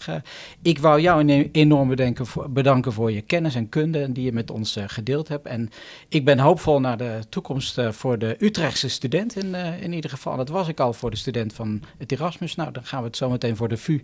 Ik 0.62 0.78
wou 0.78 1.00
jou 1.00 1.48
enorm 1.52 1.88
bedenken 1.88 2.26
voor, 2.26 2.50
bedanken 2.50 2.92
voor 2.92 3.12
je 3.12 3.20
kennis 3.20 3.54
en 3.54 3.68
kunde 3.68 4.12
die 4.12 4.24
je 4.24 4.32
met 4.32 4.50
ons 4.50 4.76
gedeeld 4.86 5.28
hebt. 5.28 5.46
En 5.46 5.70
ik 6.08 6.24
ben 6.24 6.38
hoopvol 6.38 6.80
naar 6.80 6.96
de 6.96 7.18
toekomst 7.28 7.80
voor 7.90 8.18
de 8.18 8.36
Utrechtse 8.38 8.88
student 8.88 9.36
in, 9.36 9.54
in 9.80 9.92
ieder 9.92 10.10
geval. 10.10 10.36
Dat 10.36 10.48
was 10.48 10.68
ik 10.68 10.80
al 10.80 10.92
voor 10.92 11.10
de 11.10 11.16
student 11.16 11.46
van 11.52 11.82
het 11.98 12.12
Erasmus. 12.12 12.54
Nou, 12.54 12.72
dan 12.72 12.84
gaan 12.84 13.00
we 13.00 13.06
het 13.06 13.16
zo 13.16 13.30
meteen 13.30 13.56
voor 13.56 13.68
de 13.68 13.76
VU 13.76 14.02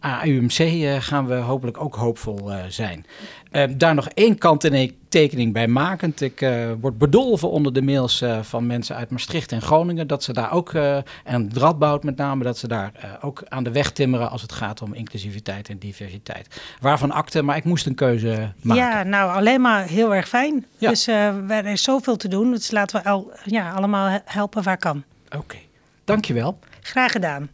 AUMC 0.00 0.58
eh, 0.58 0.96
gaan 1.00 1.26
we 1.26 1.34
hopelijk 1.34 1.80
ook 1.80 1.94
hoopvol 1.94 2.52
eh, 2.52 2.58
zijn. 2.68 3.06
Eh, 3.50 3.64
daar 3.76 3.94
nog 3.94 4.08
één 4.08 4.38
kanttekening 4.38 5.52
bij 5.52 5.66
makend. 5.68 6.20
Ik 6.20 6.40
eh, 6.40 6.70
word 6.80 6.98
bedolven 6.98 7.50
onder 7.50 7.72
de 7.72 7.82
mails 7.82 8.24
van 8.42 8.66
mensen 8.66 8.96
uit 8.96 9.10
Maastricht 9.10 9.52
en 9.52 9.62
Groningen. 9.62 10.06
Dat 10.06 10.22
ze 10.22 10.32
daar 10.32 10.52
ook, 10.52 10.72
en 11.24 11.50
Radboud 11.54 12.02
met 12.04 12.16
name, 12.16 12.44
dat 12.44 12.58
ze 12.58 12.68
daar 12.68 13.18
ook 13.20 13.42
aan 13.48 13.64
de 13.64 13.70
weg 13.72 13.90
timmeren 13.92 14.30
als 14.30 14.42
het 14.42 14.52
gaat 14.52 14.82
om 14.82 14.94
inclusiviteit 14.94 15.68
en 15.68 15.78
diversiteit. 15.78 16.60
Waarvan 16.80 17.10
akte, 17.10 17.42
maar 17.42 17.56
ik 17.56 17.64
moest 17.64 17.86
een 17.86 17.94
keuze 17.94 18.52
maken. 18.62 18.82
Ja, 18.82 19.02
nou 19.02 19.32
alleen 19.32 19.60
maar 19.60 19.86
heel 19.86 20.14
erg 20.14 20.28
fijn. 20.28 20.66
Ja. 20.78 20.88
Dus 20.88 21.06
er 21.06 21.66
is 21.66 21.82
zoveel 21.82 22.16
te 22.16 22.28
doen. 22.28 22.50
Dus 22.50 22.70
laten 22.70 23.02
we 23.02 23.08
al, 23.08 23.32
ja, 23.44 23.70
allemaal 23.72 24.08
he- 24.08 24.18
helpen 24.24 24.62
waar 24.62 24.76
kan. 24.78 25.02
Oké, 25.36 25.56
dankjewel. 26.04 26.58
Graag 26.82 27.12
gedaan. 27.12 27.50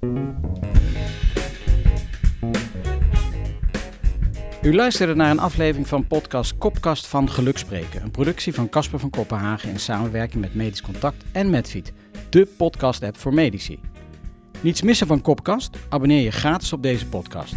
U 4.63 4.75
luisterde 4.75 5.15
naar 5.15 5.31
een 5.31 5.39
aflevering 5.39 5.89
van 5.89 6.07
podcast 6.07 6.59
Kopkast 6.59 7.07
van 7.07 7.31
Gelukspreken. 7.31 8.03
Een 8.03 8.11
productie 8.11 8.55
van 8.55 8.69
Casper 8.69 8.99
van 8.99 9.11
Kopenhagen 9.11 9.71
in 9.71 9.79
samenwerking 9.79 10.41
met 10.41 10.55
Medisch 10.55 10.83
Contact 10.83 11.25
en 11.33 11.51
Medfeed. 11.51 11.93
De 12.31 12.47
podcast-app 12.57 13.19
voor 13.19 13.35
medici. 13.35 13.81
Niets 14.61 14.83
missen 14.83 15.07
van 15.07 15.21
Kopkast? 15.21 15.77
Abonneer 15.89 16.23
je 16.23 16.31
gratis 16.31 16.73
op 16.73 16.83
deze 16.83 17.07
podcast. 17.07 17.55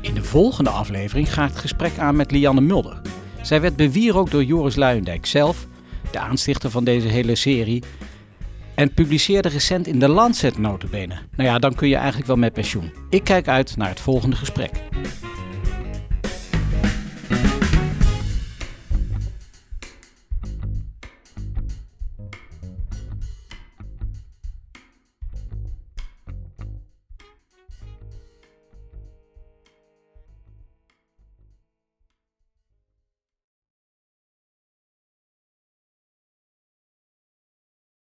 In 0.00 0.14
de 0.14 0.22
volgende 0.22 0.70
aflevering 0.70 1.32
ga 1.32 1.42
ik 1.44 1.50
het 1.50 1.58
gesprek 1.58 1.98
aan 1.98 2.16
met 2.16 2.30
Lianne 2.30 2.60
Mulder. 2.60 3.00
Zij 3.42 3.60
werd 3.60 3.76
bewierookt 3.76 4.30
door 4.30 4.44
Joris 4.44 4.76
Luijendijk 4.76 5.26
zelf, 5.26 5.66
de 6.12 6.18
aanstichter 6.18 6.70
van 6.70 6.84
deze 6.84 7.08
hele 7.08 7.34
serie, 7.34 7.82
en 8.74 8.94
publiceerde 8.94 9.48
recent 9.48 9.86
in 9.86 9.98
de 9.98 10.08
Lancet 10.08 10.58
notabene. 10.58 11.14
Nou 11.36 11.48
ja, 11.48 11.58
dan 11.58 11.74
kun 11.74 11.88
je 11.88 11.96
eigenlijk 11.96 12.26
wel 12.26 12.36
met 12.36 12.52
pensioen. 12.52 12.92
Ik 13.10 13.24
kijk 13.24 13.48
uit 13.48 13.76
naar 13.76 13.88
het 13.88 14.00
volgende 14.00 14.36
gesprek. 14.36 14.70